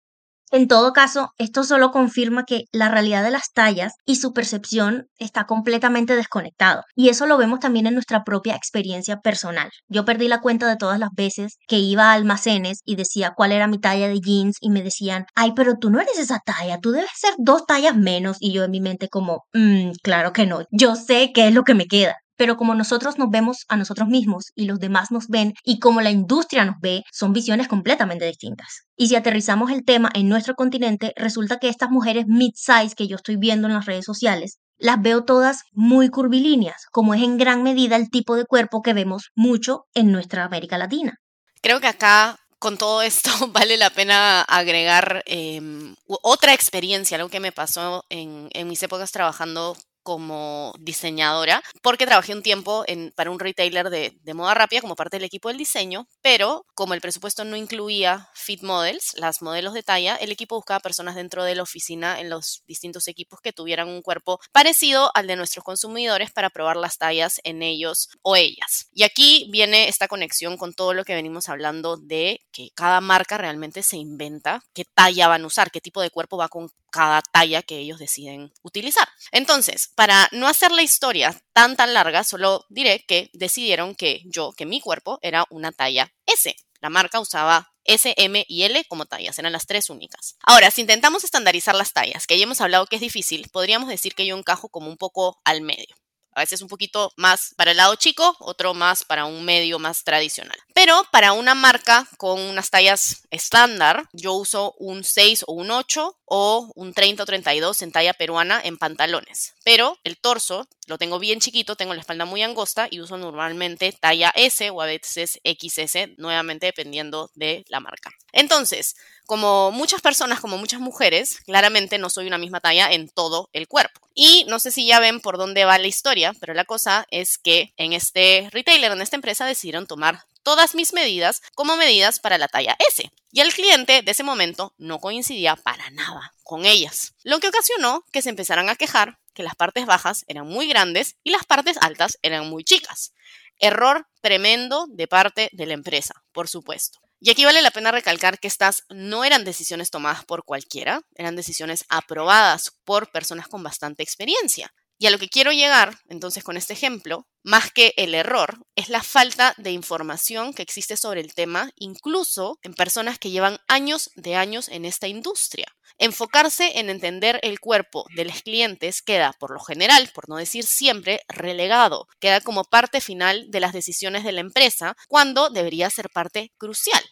En 0.54 0.68
todo 0.68 0.94
caso, 0.94 1.32
esto 1.40 1.64
solo 1.64 1.90
confirma 1.90 2.44
que 2.44 2.66
la 2.72 2.88
realidad 2.88 3.24
de 3.24 3.32
las 3.32 3.52
tallas 3.56 3.94
y 4.06 4.18
su 4.18 4.34
percepción 4.34 5.08
está 5.18 5.46
completamente 5.46 6.16
desconectado. 6.16 6.84
Y 6.96 7.10
eso 7.10 7.26
lo 7.26 7.40
vemos 7.40 7.60
también 7.60 7.88
en 7.88 7.96
nuestra 7.96 8.24
propia 8.24 8.56
experiencia 8.56 9.18
personal. 9.18 9.72
Yo 9.88 10.06
perdí 10.06 10.28
la 10.28 10.42
cuenta 10.42 10.68
de 10.68 10.78
todas 10.78 11.00
las 11.00 11.10
veces 11.18 11.58
que 11.68 11.80
iba 11.80 12.12
a 12.12 12.14
almacenes 12.14 12.82
y 12.86 12.98
decía 12.98 13.34
cuál 13.36 13.52
era 13.52 13.66
mi 13.66 13.80
talla 13.80 14.08
de 14.08 14.20
jeans 14.20 14.58
y 14.62 14.70
me 14.70 14.84
decían, 14.84 15.26
ay, 15.34 15.54
pero 15.56 15.80
tú 15.80 15.90
no 15.90 16.00
eres 16.00 16.20
esa 16.20 16.40
talla, 16.46 16.78
tú 16.80 16.92
debes 16.92 17.10
ser 17.16 17.34
dos 17.40 17.66
tallas 17.66 17.96
menos. 17.98 18.38
Y 18.40 18.54
yo 18.54 18.64
en 18.64 18.70
mi 18.70 18.80
mente 18.80 19.10
como, 19.10 19.46
mmm, 19.54 19.90
claro 20.04 20.34
que 20.34 20.46
no, 20.46 20.66
yo 20.70 20.96
sé 20.96 21.32
qué 21.34 21.48
es 21.48 21.54
lo 21.56 21.64
que 21.64 21.74
me 21.74 21.88
queda 21.88 22.16
pero 22.44 22.58
como 22.58 22.76
nosotros 22.76 23.18
nos 23.18 23.30
vemos 23.30 23.64
a 23.70 23.78
nosotros 23.78 24.10
mismos 24.10 24.52
y 24.54 24.66
los 24.66 24.78
demás 24.78 25.12
nos 25.12 25.30
ven 25.30 25.54
y 25.64 25.80
como 25.80 26.02
la 26.02 26.12
industria 26.12 26.66
nos 26.66 26.76
ve, 26.82 27.06
son 27.10 27.32
visiones 27.32 27.70
completamente 27.70 28.26
distintas. 28.26 28.82
Y 28.98 29.08
si 29.08 29.16
aterrizamos 29.16 29.72
el 29.72 29.86
tema 29.86 30.10
en 30.14 30.28
nuestro 30.28 30.56
continente, 30.56 31.14
resulta 31.16 31.58
que 31.58 31.70
estas 31.70 31.90
mujeres 31.90 32.26
mid-size 32.28 32.96
que 32.98 33.08
yo 33.08 33.16
estoy 33.16 33.38
viendo 33.38 33.70
en 33.70 33.76
las 33.76 33.86
redes 33.86 34.04
sociales, 34.04 34.60
las 34.78 35.02
veo 35.02 35.24
todas 35.24 35.62
muy 35.72 36.10
curvilíneas, 36.10 36.86
como 36.92 37.14
es 37.14 37.24
en 37.24 37.38
gran 37.38 37.64
medida 37.64 37.96
el 37.96 38.10
tipo 38.10 38.36
de 38.36 38.44
cuerpo 38.44 38.82
que 38.82 38.92
vemos 38.92 39.30
mucho 39.36 39.86
en 39.94 40.12
nuestra 40.12 40.44
América 40.44 40.78
Latina. 40.78 41.14
Creo 41.62 41.80
que 41.80 41.88
acá 41.88 42.36
con 42.60 42.78
todo 42.78 43.02
esto 43.04 43.30
vale 43.54 43.78
la 43.78 43.90
pena 43.90 44.42
agregar 44.42 45.24
em, 45.28 45.96
otra 46.08 46.54
experiencia, 46.54 47.16
algo 47.16 47.30
que 47.30 47.40
me 47.40 47.54
pasó 47.54 48.04
en, 48.10 48.50
en, 48.52 48.68
mis 48.68 48.84
épocas 48.84 49.14
trabajando 49.14 49.78
como 50.04 50.74
diseñadora, 50.80 51.64
porque 51.82 52.06
trabajé 52.06 52.34
un 52.34 52.44
tiempo 52.44 52.86
para 53.16 53.32
un 53.32 53.40
retailer 53.40 53.90
de, 53.90 54.18
de, 54.22 54.34
moda 54.34 54.54
rápida 54.54 54.82
como 54.82 54.96
parte 54.96 55.18
del 55.18 55.26
equipo 55.26 55.48
del 55.50 55.58
diseño, 55.58 56.08
pero 56.22 56.66
como 56.76 56.94
el 56.94 57.02
presupuesto 57.02 57.46
no 57.46 57.56
incluía 57.56 58.30
fit 58.34 58.62
models, 58.62 59.14
las 59.16 59.42
modelos 59.42 59.74
de 59.74 59.84
talla, 59.84 60.16
el 60.16 60.32
equipo 60.32 60.56
buscaba 60.56 60.80
personas 60.80 61.16
dentro 61.16 61.44
de 61.44 61.56
la 61.56 61.64
oficina 61.64 62.20
en 62.20 62.30
los 62.30 62.64
distintos 62.68 63.08
equipos 63.08 63.40
que 63.42 63.54
tuvieran 63.54 63.88
un 63.88 64.02
cuerpo 64.02 64.40
parecido 64.52 65.12
al 65.16 65.28
de 65.28 65.36
nuestros 65.36 65.64
consumidores 65.64 66.32
para 66.32 66.50
probar 66.50 66.76
las 66.76 66.98
tallas 66.98 67.40
en 67.44 67.64
ellos 67.64 68.10
o 68.22 68.36
ellas. 68.36 68.88
Y 68.92 69.04
aquí 69.04 69.48
viene 69.52 69.88
esta 69.88 70.08
conexión 70.08 70.58
con 70.58 70.74
todo 70.74 70.94
lo 70.94 71.06
que 71.06 71.16
venimos 71.16 71.50
hablando 71.50 71.98
de 71.98 72.42
que 72.52 72.70
cada 72.76 73.02
marca 73.02 73.38
realmente 73.38 73.84
se 73.84 73.98
inventa 73.98 74.62
qué 74.74 74.86
talla 74.86 75.28
van 75.28 75.44
a 75.44 75.48
usar, 75.48 75.72
qué 75.72 75.82
tipo 75.82 76.02
de 76.02 76.10
cuerpo 76.10 76.38
va 76.38 76.50
con 76.50 76.70
cada 76.92 77.22
talla 77.22 77.64
que 77.64 77.80
ellos 77.80 77.98
deciden 77.98 78.54
utilizar. 78.62 79.08
Entonces, 79.32 79.92
para 79.96 80.30
no 80.32 80.48
hacer 80.48 80.72
la 80.72 80.82
historia 80.82 81.40
tan 81.54 81.76
tan 81.76 81.94
larga, 81.94 82.24
solo 82.24 82.66
diré 82.70 83.04
que 83.08 83.30
decidieron 83.34 83.96
que 83.96 84.22
yo, 84.26 84.54
que 84.54 84.66
mi 84.66 84.82
cuerpo 84.82 85.20
era 85.22 85.46
una 85.50 85.72
talla 85.72 86.12
S. 86.26 86.56
La 86.82 86.90
marca 86.90 87.20
usaba 87.20 87.72
S, 87.86 88.14
M 88.18 88.46
y 88.48 88.64
L 88.64 88.84
como 88.86 89.06
tallas, 89.06 89.40
eran 89.40 89.54
las 89.54 89.66
tres 89.66 89.90
únicas. 89.90 90.36
Ahora, 90.44 90.72
si 90.72 90.82
intentamos 90.82 91.24
estandarizar 91.24 91.76
las 91.76 91.94
tallas, 91.94 92.28
que 92.28 92.38
ya 92.38 92.44
hemos 92.44 92.62
hablado 92.62 92.86
que 92.88 92.96
es 92.96 93.02
difícil, 93.02 93.50
podríamos 93.52 93.90
decir 93.90 94.16
que 94.16 94.26
yo 94.26 94.38
encajo 94.38 94.70
como 94.70 94.90
un 94.90 94.98
poco 94.98 95.40
al 95.44 95.62
medio. 95.62 95.96
A 96.36 96.42
veces 96.42 96.62
un 96.62 96.68
poquito 96.68 97.12
más 97.18 97.54
para 97.58 97.72
el 97.72 97.78
lado 97.78 97.96
chico, 97.96 98.36
otro 98.40 98.74
más 98.74 99.04
para 99.04 99.26
un 99.26 99.44
medio 99.46 99.80
más 99.80 100.04
tradicional. 100.04 100.58
Pero 100.74 101.04
para 101.12 101.34
una 101.34 101.56
marca 101.56 102.08
con 102.18 102.40
unas 102.40 102.70
tallas 102.70 103.24
estándar, 103.30 104.08
yo 104.14 104.34
uso 104.34 104.74
un 104.78 105.04
6 105.04 105.46
o 105.48 105.54
un 105.54 105.72
8 105.72 106.18
o 106.26 106.72
un 106.76 106.94
30 106.94 107.24
o 107.24 107.26
32 107.26 107.82
en 107.82 107.92
talla 107.92 108.14
peruana 108.14 108.60
en 108.64 108.78
pantalones. 108.78 109.54
Pero 109.64 109.98
el 110.04 110.18
torso 110.18 110.68
lo 110.88 110.98
tengo 110.98 111.20
bien 111.20 111.40
chiquito, 111.40 111.76
tengo 111.76 111.94
la 111.94 112.02
espalda 112.02 112.26
muy 112.26 112.42
angosta 112.42 112.88
y 112.90 113.00
uso 113.00 113.18
normalmente 113.18 113.92
talla 113.92 114.32
S 114.36 114.70
o 114.70 114.82
a 114.82 114.86
veces 114.86 115.40
XS, 115.44 116.18
nuevamente 116.18 116.66
dependiendo 116.66 117.30
de 117.36 117.64
la 117.68 117.80
marca. 117.80 118.10
Entonces, 118.32 118.96
como 119.26 119.72
muchas 119.72 120.02
personas, 120.02 120.40
como 120.40 120.58
muchas 120.58 120.80
mujeres, 120.80 121.40
claramente 121.46 121.98
no 121.98 122.10
soy 122.10 122.28
una 122.28 122.38
misma 122.38 122.60
talla 122.60 122.92
en 122.92 123.10
todo 123.10 123.50
el 123.54 123.68
cuerpo. 123.68 124.02
Y 124.14 124.46
no 124.48 124.60
sé 124.60 124.72
si 124.72 124.86
ya 124.86 125.00
ven 125.00 125.20
por 125.20 125.38
dónde 125.38 125.66
va 125.66 125.78
la 125.78 125.88
historia, 125.88 126.34
pero 126.40 126.54
la 126.54 126.66
cosa 126.66 127.06
es 127.10 127.38
que 127.38 127.74
en 127.78 127.94
este 127.94 128.50
retailer, 128.52 128.92
en 128.92 129.02
esta 129.02 129.16
empresa, 129.16 129.46
decidieron 129.46 129.88
tomar 129.88 130.26
todas 130.44 130.76
mis 130.76 130.94
medidas 130.94 131.42
como 131.56 131.78
medidas 131.78 132.20
para 132.20 132.38
la 132.38 132.48
talla 132.48 132.76
S. 132.90 133.12
Y 133.32 133.40
el 133.40 133.54
cliente 133.54 134.02
de 134.02 134.12
ese 134.12 134.24
momento 134.24 134.74
no 134.78 135.00
coincidía 135.00 135.56
para 135.56 135.90
nada 135.92 136.34
con 136.44 136.66
ellas, 136.66 137.14
lo 137.24 137.40
que 137.40 137.48
ocasionó 137.48 138.06
que 138.12 138.22
se 138.22 138.30
empezaran 138.30 138.70
a 138.70 138.76
quejar 138.76 139.18
que 139.34 139.44
las 139.44 139.56
partes 139.56 139.86
bajas 139.86 140.26
eran 140.28 140.48
muy 140.48 140.68
grandes 140.68 141.16
y 141.24 141.32
las 141.32 141.46
partes 141.46 141.78
altas 141.82 142.20
eran 142.22 142.50
muy 142.50 142.64
chicas. 142.64 143.14
Error 143.60 144.08
tremendo 144.22 144.86
de 144.90 145.08
parte 145.08 145.50
de 145.54 145.66
la 145.66 145.74
empresa, 145.74 146.24
por 146.32 146.48
supuesto. 146.48 147.03
Y 147.26 147.30
aquí 147.30 147.46
vale 147.46 147.62
la 147.62 147.72
pena 147.72 147.90
recalcar 147.90 148.38
que 148.38 148.50
estas 148.50 148.84
no 148.90 149.24
eran 149.24 149.46
decisiones 149.46 149.90
tomadas 149.90 150.26
por 150.26 150.44
cualquiera, 150.44 151.00
eran 151.16 151.38
decisiones 151.38 151.86
aprobadas 151.88 152.74
por 152.84 153.12
personas 153.12 153.48
con 153.48 153.64
bastante 153.64 154.04
experiencia. 154.04 154.74
Y 155.04 155.08
a 155.08 155.12
lo 155.12 155.20
que 155.20 155.28
quiero 155.28 155.52
llegar, 155.52 156.00
entonces, 156.08 156.46
con 156.46 156.56
este 156.56 156.72
ejemplo, 156.72 157.28
más 157.44 157.74
que 157.74 157.94
el 157.98 158.16
error, 158.16 158.60
es 158.78 158.88
la 158.88 159.04
falta 159.04 159.54
de 159.58 159.72
información 159.72 160.54
que 160.54 160.62
existe 160.62 160.96
sobre 160.96 161.20
el 161.20 161.34
tema, 161.34 161.72
incluso 161.76 162.58
en 162.62 162.74
personas 162.74 163.20
que 163.20 163.30
llevan 163.30 163.58
años 163.68 164.12
de 164.16 164.38
años 164.38 164.70
en 164.70 164.86
esta 164.86 165.10
industria. 165.10 165.68
Enfocarse 165.98 166.80
en 166.80 166.90
entender 166.90 167.42
el 167.44 167.60
cuerpo 167.60 168.06
de 168.16 168.24
los 168.24 168.44
clientes 168.44 169.02
queda, 169.02 169.34
por 169.34 169.52
lo 169.52 169.60
general, 169.60 170.10
por 170.16 170.30
no 170.30 170.38
decir 170.38 170.64
siempre, 170.64 171.20
relegado, 171.28 172.08
queda 172.22 172.40
como 172.40 172.64
parte 172.64 173.02
final 173.02 173.52
de 173.52 173.60
las 173.60 173.74
decisiones 173.74 174.24
de 174.24 174.32
la 174.32 174.40
empresa, 174.40 174.96
cuando 175.10 175.50
debería 175.50 175.90
ser 175.90 176.10
parte 176.12 176.54
crucial. 176.58 177.04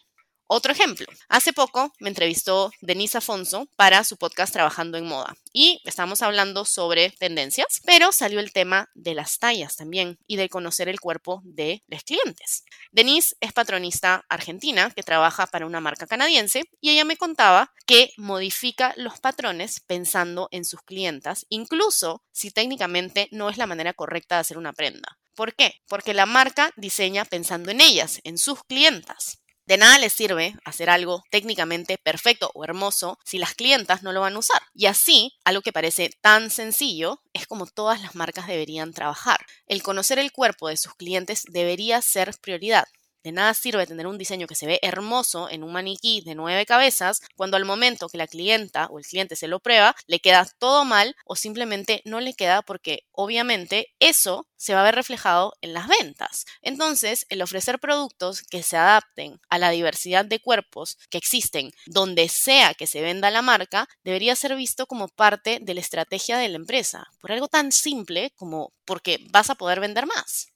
Otro 0.46 0.72
ejemplo, 0.72 1.06
hace 1.28 1.52
poco 1.52 1.92
me 1.98 2.10
entrevistó 2.10 2.70
Denise 2.80 3.18
Afonso 3.18 3.68
para 3.76 4.04
su 4.04 4.18
podcast 4.18 4.52
Trabajando 4.52 4.98
en 4.98 5.06
Moda 5.06 5.34
y 5.52 5.80
estamos 5.84 6.20
hablando 6.20 6.64
sobre 6.64 7.10
tendencias, 7.10 7.80
pero 7.84 8.12
salió 8.12 8.38
el 8.38 8.52
tema 8.52 8.90
de 8.94 9.14
las 9.14 9.38
tallas 9.38 9.76
también 9.76 10.18
y 10.26 10.36
de 10.36 10.48
conocer 10.48 10.88
el 10.88 11.00
cuerpo 11.00 11.40
de 11.44 11.82
los 11.86 12.02
clientes. 12.02 12.64
Denise 12.90 13.34
es 13.40 13.52
patronista 13.52 14.24
argentina 14.28 14.90
que 14.90 15.02
trabaja 15.02 15.46
para 15.46 15.66
una 15.66 15.80
marca 15.80 16.06
canadiense 16.06 16.64
y 16.80 16.90
ella 16.90 17.04
me 17.04 17.16
contaba 17.16 17.72
que 17.86 18.12
modifica 18.16 18.92
los 18.96 19.20
patrones 19.20 19.80
pensando 19.80 20.48
en 20.50 20.64
sus 20.64 20.82
clientas, 20.82 21.46
incluso 21.48 22.22
si 22.32 22.50
técnicamente 22.50 23.28
no 23.32 23.48
es 23.48 23.56
la 23.56 23.66
manera 23.66 23.94
correcta 23.94 24.36
de 24.36 24.40
hacer 24.42 24.58
una 24.58 24.72
prenda. 24.72 25.18
¿Por 25.34 25.54
qué? 25.54 25.80
Porque 25.88 26.12
la 26.12 26.26
marca 26.26 26.72
diseña 26.76 27.24
pensando 27.24 27.70
en 27.70 27.80
ellas, 27.80 28.20
en 28.24 28.36
sus 28.36 28.62
clientas. 28.64 29.41
De 29.64 29.76
nada 29.76 29.98
les 29.98 30.12
sirve 30.12 30.54
hacer 30.64 30.90
algo 30.90 31.22
técnicamente 31.30 31.96
perfecto 31.98 32.50
o 32.54 32.64
hermoso 32.64 33.18
si 33.24 33.38
las 33.38 33.54
clientas 33.54 34.02
no 34.02 34.12
lo 34.12 34.20
van 34.20 34.34
a 34.34 34.40
usar. 34.40 34.60
Y 34.74 34.86
así, 34.86 35.34
algo 35.44 35.62
que 35.62 35.72
parece 35.72 36.10
tan 36.20 36.50
sencillo 36.50 37.22
es 37.32 37.46
como 37.46 37.66
todas 37.66 38.02
las 38.02 38.14
marcas 38.16 38.48
deberían 38.48 38.92
trabajar. 38.92 39.38
El 39.66 39.82
conocer 39.82 40.18
el 40.18 40.32
cuerpo 40.32 40.68
de 40.68 40.76
sus 40.76 40.94
clientes 40.94 41.44
debería 41.48 42.02
ser 42.02 42.34
prioridad. 42.40 42.86
De 43.22 43.32
nada 43.32 43.54
sirve 43.54 43.86
tener 43.86 44.06
un 44.06 44.18
diseño 44.18 44.46
que 44.46 44.54
se 44.54 44.66
ve 44.66 44.78
hermoso 44.82 45.48
en 45.48 45.62
un 45.62 45.72
maniquí 45.72 46.22
de 46.24 46.34
nueve 46.34 46.66
cabezas 46.66 47.20
cuando 47.36 47.56
al 47.56 47.64
momento 47.64 48.08
que 48.08 48.18
la 48.18 48.26
clienta 48.26 48.86
o 48.86 48.98
el 48.98 49.04
cliente 49.04 49.36
se 49.36 49.48
lo 49.48 49.60
prueba 49.60 49.94
le 50.06 50.20
queda 50.20 50.46
todo 50.58 50.84
mal 50.84 51.14
o 51.24 51.36
simplemente 51.36 52.02
no 52.04 52.20
le 52.20 52.34
queda 52.34 52.62
porque 52.62 53.04
obviamente 53.12 53.88
eso 54.00 54.46
se 54.56 54.74
va 54.74 54.80
a 54.80 54.84
ver 54.84 54.94
reflejado 54.94 55.54
en 55.60 55.72
las 55.72 55.88
ventas. 55.88 56.44
Entonces, 56.62 57.26
el 57.28 57.42
ofrecer 57.42 57.80
productos 57.80 58.42
que 58.42 58.62
se 58.62 58.76
adapten 58.76 59.40
a 59.48 59.58
la 59.58 59.70
diversidad 59.70 60.24
de 60.24 60.40
cuerpos 60.40 60.98
que 61.10 61.18
existen 61.18 61.72
donde 61.86 62.28
sea 62.28 62.74
que 62.74 62.86
se 62.86 63.00
venda 63.02 63.30
la 63.30 63.42
marca 63.42 63.88
debería 64.04 64.36
ser 64.36 64.54
visto 64.54 64.86
como 64.86 65.08
parte 65.08 65.58
de 65.60 65.74
la 65.74 65.80
estrategia 65.80 66.38
de 66.38 66.48
la 66.48 66.56
empresa, 66.56 67.08
por 67.20 67.32
algo 67.32 67.48
tan 67.48 67.72
simple 67.72 68.32
como 68.36 68.72
porque 68.84 69.18
vas 69.30 69.50
a 69.50 69.56
poder 69.56 69.80
vender 69.80 70.06
más. 70.06 70.52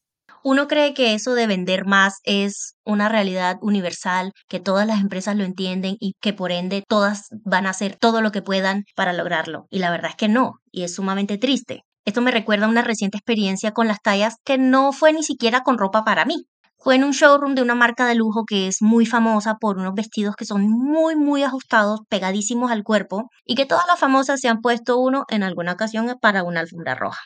Uno 0.48 0.68
cree 0.68 0.94
que 0.94 1.12
eso 1.14 1.34
de 1.34 1.48
vender 1.48 1.86
más 1.86 2.20
es 2.22 2.76
una 2.84 3.08
realidad 3.08 3.56
universal, 3.62 4.30
que 4.46 4.60
todas 4.60 4.86
las 4.86 5.00
empresas 5.00 5.34
lo 5.34 5.42
entienden 5.42 5.96
y 5.98 6.14
que 6.20 6.32
por 6.32 6.52
ende 6.52 6.84
todas 6.86 7.26
van 7.44 7.66
a 7.66 7.70
hacer 7.70 7.96
todo 7.96 8.20
lo 8.20 8.30
que 8.30 8.42
puedan 8.42 8.84
para 8.94 9.12
lograrlo. 9.12 9.66
Y 9.70 9.80
la 9.80 9.90
verdad 9.90 10.10
es 10.10 10.16
que 10.16 10.28
no, 10.28 10.52
y 10.70 10.84
es 10.84 10.94
sumamente 10.94 11.36
triste. 11.36 11.82
Esto 12.04 12.20
me 12.20 12.30
recuerda 12.30 12.66
a 12.66 12.68
una 12.68 12.82
reciente 12.82 13.18
experiencia 13.18 13.72
con 13.72 13.88
las 13.88 14.00
tallas 14.00 14.36
que 14.44 14.56
no 14.56 14.92
fue 14.92 15.12
ni 15.12 15.24
siquiera 15.24 15.62
con 15.62 15.78
ropa 15.78 16.04
para 16.04 16.24
mí. 16.24 16.44
Fue 16.78 16.94
en 16.94 17.02
un 17.02 17.10
showroom 17.10 17.56
de 17.56 17.62
una 17.62 17.74
marca 17.74 18.06
de 18.06 18.14
lujo 18.14 18.44
que 18.46 18.68
es 18.68 18.82
muy 18.82 19.04
famosa 19.04 19.56
por 19.56 19.78
unos 19.78 19.94
vestidos 19.94 20.36
que 20.36 20.44
son 20.44 20.70
muy, 20.70 21.16
muy 21.16 21.42
ajustados, 21.42 22.02
pegadísimos 22.08 22.70
al 22.70 22.84
cuerpo, 22.84 23.30
y 23.44 23.56
que 23.56 23.66
todas 23.66 23.88
las 23.88 23.98
famosas 23.98 24.40
se 24.40 24.46
han 24.46 24.60
puesto 24.60 24.96
uno 24.96 25.24
en 25.28 25.42
alguna 25.42 25.72
ocasión 25.72 26.06
para 26.20 26.44
una 26.44 26.60
alfombra 26.60 26.94
roja. 26.94 27.18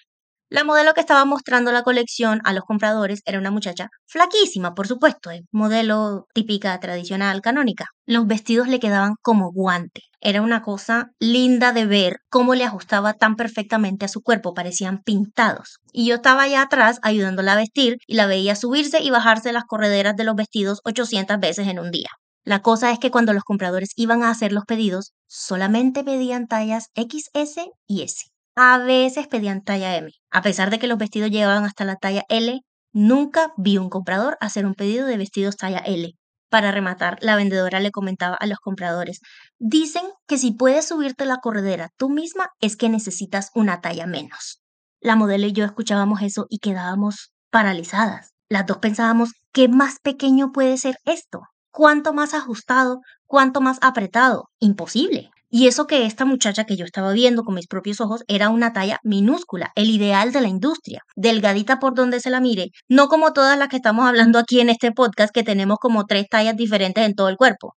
La 0.52 0.64
modelo 0.64 0.94
que 0.94 1.00
estaba 1.00 1.24
mostrando 1.24 1.70
la 1.70 1.84
colección 1.84 2.40
a 2.42 2.52
los 2.52 2.64
compradores 2.64 3.22
era 3.24 3.38
una 3.38 3.52
muchacha 3.52 3.88
flaquísima, 4.06 4.74
por 4.74 4.88
supuesto, 4.88 5.30
modelo 5.52 6.26
típica, 6.34 6.80
tradicional, 6.80 7.40
canónica. 7.40 7.86
Los 8.04 8.26
vestidos 8.26 8.66
le 8.66 8.80
quedaban 8.80 9.14
como 9.22 9.52
guante. 9.52 10.00
Era 10.20 10.42
una 10.42 10.60
cosa 10.62 11.10
linda 11.20 11.72
de 11.72 11.86
ver 11.86 12.16
cómo 12.28 12.56
le 12.56 12.64
ajustaba 12.64 13.14
tan 13.14 13.36
perfectamente 13.36 14.06
a 14.06 14.08
su 14.08 14.22
cuerpo, 14.22 14.52
parecían 14.52 15.04
pintados. 15.04 15.78
Y 15.92 16.08
yo 16.08 16.16
estaba 16.16 16.42
allá 16.42 16.62
atrás 16.62 16.98
ayudándola 17.02 17.52
a 17.52 17.56
vestir 17.56 17.98
y 18.08 18.16
la 18.16 18.26
veía 18.26 18.56
subirse 18.56 19.00
y 19.00 19.10
bajarse 19.10 19.52
las 19.52 19.66
correderas 19.66 20.16
de 20.16 20.24
los 20.24 20.34
vestidos 20.34 20.80
800 20.84 21.38
veces 21.38 21.68
en 21.68 21.78
un 21.78 21.92
día. 21.92 22.08
La 22.42 22.60
cosa 22.60 22.90
es 22.90 22.98
que 22.98 23.12
cuando 23.12 23.34
los 23.34 23.44
compradores 23.44 23.92
iban 23.94 24.24
a 24.24 24.30
hacer 24.30 24.50
los 24.50 24.64
pedidos, 24.64 25.12
solamente 25.28 26.02
pedían 26.02 26.48
tallas 26.48 26.88
XS 26.96 27.70
y 27.86 28.02
S. 28.02 28.29
A 28.56 28.78
veces 28.78 29.28
pedían 29.28 29.62
talla 29.62 29.96
M. 29.96 30.10
A 30.30 30.42
pesar 30.42 30.70
de 30.70 30.78
que 30.78 30.86
los 30.86 30.98
vestidos 30.98 31.30
llegaban 31.30 31.64
hasta 31.64 31.84
la 31.84 31.96
talla 31.96 32.24
L, 32.28 32.60
nunca 32.92 33.52
vi 33.56 33.78
un 33.78 33.88
comprador 33.88 34.36
hacer 34.40 34.66
un 34.66 34.74
pedido 34.74 35.06
de 35.06 35.16
vestidos 35.16 35.56
talla 35.56 35.78
L. 35.78 36.12
Para 36.50 36.72
rematar, 36.72 37.18
la 37.20 37.36
vendedora 37.36 37.78
le 37.78 37.92
comentaba 37.92 38.34
a 38.34 38.46
los 38.46 38.58
compradores, 38.58 39.20
dicen 39.58 40.02
que 40.26 40.36
si 40.36 40.50
puedes 40.52 40.88
subirte 40.88 41.24
la 41.24 41.36
corredera 41.36 41.90
tú 41.96 42.10
misma 42.10 42.48
es 42.60 42.76
que 42.76 42.88
necesitas 42.88 43.50
una 43.54 43.80
talla 43.80 44.06
menos. 44.06 44.60
La 45.00 45.14
modelo 45.14 45.46
y 45.46 45.52
yo 45.52 45.64
escuchábamos 45.64 46.20
eso 46.22 46.46
y 46.50 46.58
quedábamos 46.58 47.32
paralizadas. 47.50 48.32
Las 48.48 48.66
dos 48.66 48.78
pensábamos, 48.78 49.30
¿qué 49.52 49.68
más 49.68 50.00
pequeño 50.02 50.50
puede 50.50 50.76
ser 50.76 50.96
esto? 51.04 51.42
¿Cuánto 51.70 52.12
más 52.12 52.34
ajustado? 52.34 53.00
¿Cuánto 53.26 53.60
más 53.60 53.78
apretado? 53.80 54.50
Imposible. 54.58 55.30
Y 55.52 55.66
eso 55.66 55.88
que 55.88 56.06
esta 56.06 56.24
muchacha 56.24 56.64
que 56.64 56.76
yo 56.76 56.84
estaba 56.84 57.12
viendo 57.12 57.42
con 57.42 57.56
mis 57.56 57.66
propios 57.66 58.00
ojos 58.00 58.22
era 58.28 58.50
una 58.50 58.72
talla 58.72 59.00
minúscula, 59.02 59.72
el 59.74 59.90
ideal 59.90 60.32
de 60.32 60.40
la 60.40 60.46
industria, 60.46 61.02
delgadita 61.16 61.80
por 61.80 61.94
donde 61.94 62.20
se 62.20 62.30
la 62.30 62.40
mire, 62.40 62.68
no 62.88 63.08
como 63.08 63.32
todas 63.32 63.58
las 63.58 63.68
que 63.68 63.76
estamos 63.76 64.06
hablando 64.06 64.38
aquí 64.38 64.60
en 64.60 64.70
este 64.70 64.92
podcast 64.92 65.34
que 65.34 65.42
tenemos 65.42 65.78
como 65.78 66.06
tres 66.06 66.28
tallas 66.30 66.56
diferentes 66.56 67.04
en 67.04 67.14
todo 67.14 67.28
el 67.28 67.36
cuerpo. 67.36 67.74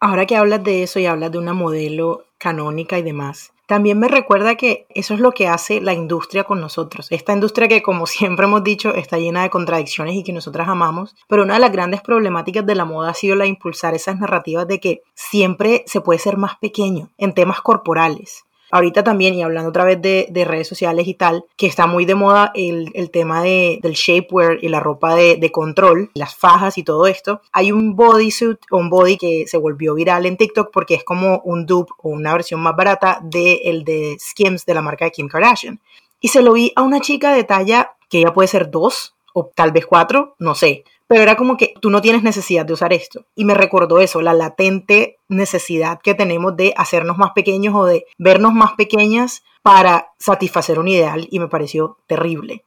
Ahora 0.00 0.26
que 0.26 0.36
hablas 0.36 0.64
de 0.64 0.82
eso 0.82 0.98
y 0.98 1.06
hablas 1.06 1.30
de 1.30 1.38
una 1.38 1.54
modelo 1.54 2.24
canónica 2.36 2.98
y 2.98 3.02
demás, 3.02 3.53
también 3.66 3.98
me 3.98 4.08
recuerda 4.08 4.56
que 4.56 4.86
eso 4.90 5.14
es 5.14 5.20
lo 5.20 5.32
que 5.32 5.48
hace 5.48 5.80
la 5.80 5.94
industria 5.94 6.44
con 6.44 6.60
nosotros. 6.60 7.06
Esta 7.10 7.32
industria 7.32 7.68
que, 7.68 7.82
como 7.82 8.06
siempre 8.06 8.46
hemos 8.46 8.64
dicho, 8.64 8.94
está 8.94 9.18
llena 9.18 9.42
de 9.42 9.50
contradicciones 9.50 10.14
y 10.14 10.22
que 10.22 10.32
nosotras 10.32 10.68
amamos, 10.68 11.14
pero 11.28 11.42
una 11.42 11.54
de 11.54 11.60
las 11.60 11.72
grandes 11.72 12.02
problemáticas 12.02 12.66
de 12.66 12.74
la 12.74 12.84
moda 12.84 13.10
ha 13.10 13.14
sido 13.14 13.36
la 13.36 13.46
impulsar 13.46 13.94
esas 13.94 14.18
narrativas 14.18 14.68
de 14.68 14.80
que 14.80 15.02
siempre 15.14 15.84
se 15.86 16.00
puede 16.00 16.18
ser 16.18 16.36
más 16.36 16.56
pequeño 16.58 17.10
en 17.18 17.32
temas 17.32 17.60
corporales 17.60 18.44
ahorita 18.74 19.04
también, 19.04 19.34
y 19.34 19.42
hablando 19.44 19.70
otra 19.70 19.84
vez 19.84 20.02
de, 20.02 20.44
redes 20.44 20.66
sociales 20.66 21.06
y 21.06 21.14
tal, 21.14 21.44
que 21.56 21.66
está 21.66 21.86
muy 21.86 22.06
de 22.06 22.16
moda 22.16 22.50
el, 22.56 22.90
tema 23.12 23.40
de, 23.40 23.78
del 23.80 23.92
shapewear 23.92 24.58
y 24.62 24.68
la 24.68 24.80
ropa 24.80 25.14
de, 25.14 25.50
control, 25.52 26.10
las 26.14 26.34
fajas 26.34 26.76
y 26.76 26.82
todo 26.82 27.06
esto. 27.06 27.40
Hay 27.52 27.70
un 27.70 27.94
bodysuit 27.94 28.58
o 28.72 28.78
un 28.78 28.90
body 28.90 29.16
que 29.16 29.44
se 29.46 29.58
volvió 29.58 29.94
viral 29.94 30.26
en 30.26 30.36
TikTok 30.36 30.70
porque 30.72 30.94
es 30.94 31.04
como 31.04 31.38
un 31.44 31.66
dupe 31.66 31.92
o 31.98 32.08
una 32.08 32.32
versión 32.32 32.60
más 32.60 32.74
barata 32.74 33.20
de 33.22 33.82
de 33.84 34.16
Skims 34.18 34.66
de 34.66 34.74
la 34.74 34.82
marca 34.82 35.04
de 35.04 35.12
Kim 35.12 35.28
Kardashian. 35.28 35.80
Y 36.20 36.28
se 36.28 36.42
lo 36.42 36.54
vi 36.54 36.72
a 36.74 36.82
una 36.82 37.00
chica 37.00 37.32
de 37.32 37.44
talla 37.44 37.94
que 38.08 38.22
ya 38.22 38.32
puede 38.32 38.48
ser 38.48 38.72
dos 38.72 39.14
o 39.34 39.52
tal 39.54 39.70
vez 39.70 39.86
cuatro, 39.86 40.34
no 40.40 40.56
sé 40.56 40.84
pero 41.06 41.22
era 41.22 41.36
como 41.36 41.56
que 41.56 41.74
tú 41.80 41.90
no 41.90 42.00
tienes 42.00 42.22
necesidad 42.22 42.66
de 42.66 42.72
usar 42.72 42.92
esto. 42.92 43.26
Y 43.34 43.44
me 43.44 43.54
recordó 43.54 44.00
eso, 44.00 44.20
la 44.22 44.34
latente 44.34 45.18
necesidad 45.28 46.00
que 46.02 46.14
tenemos 46.14 46.56
de 46.56 46.72
hacernos 46.76 47.18
más 47.18 47.32
pequeños 47.32 47.74
o 47.74 47.84
de 47.84 48.06
vernos 48.18 48.54
más 48.54 48.72
pequeñas 48.72 49.42
para 49.62 50.12
satisfacer 50.18 50.78
un 50.78 50.88
ideal 50.88 51.26
y 51.30 51.38
me 51.38 51.48
pareció 51.48 51.98
terrible. 52.06 52.64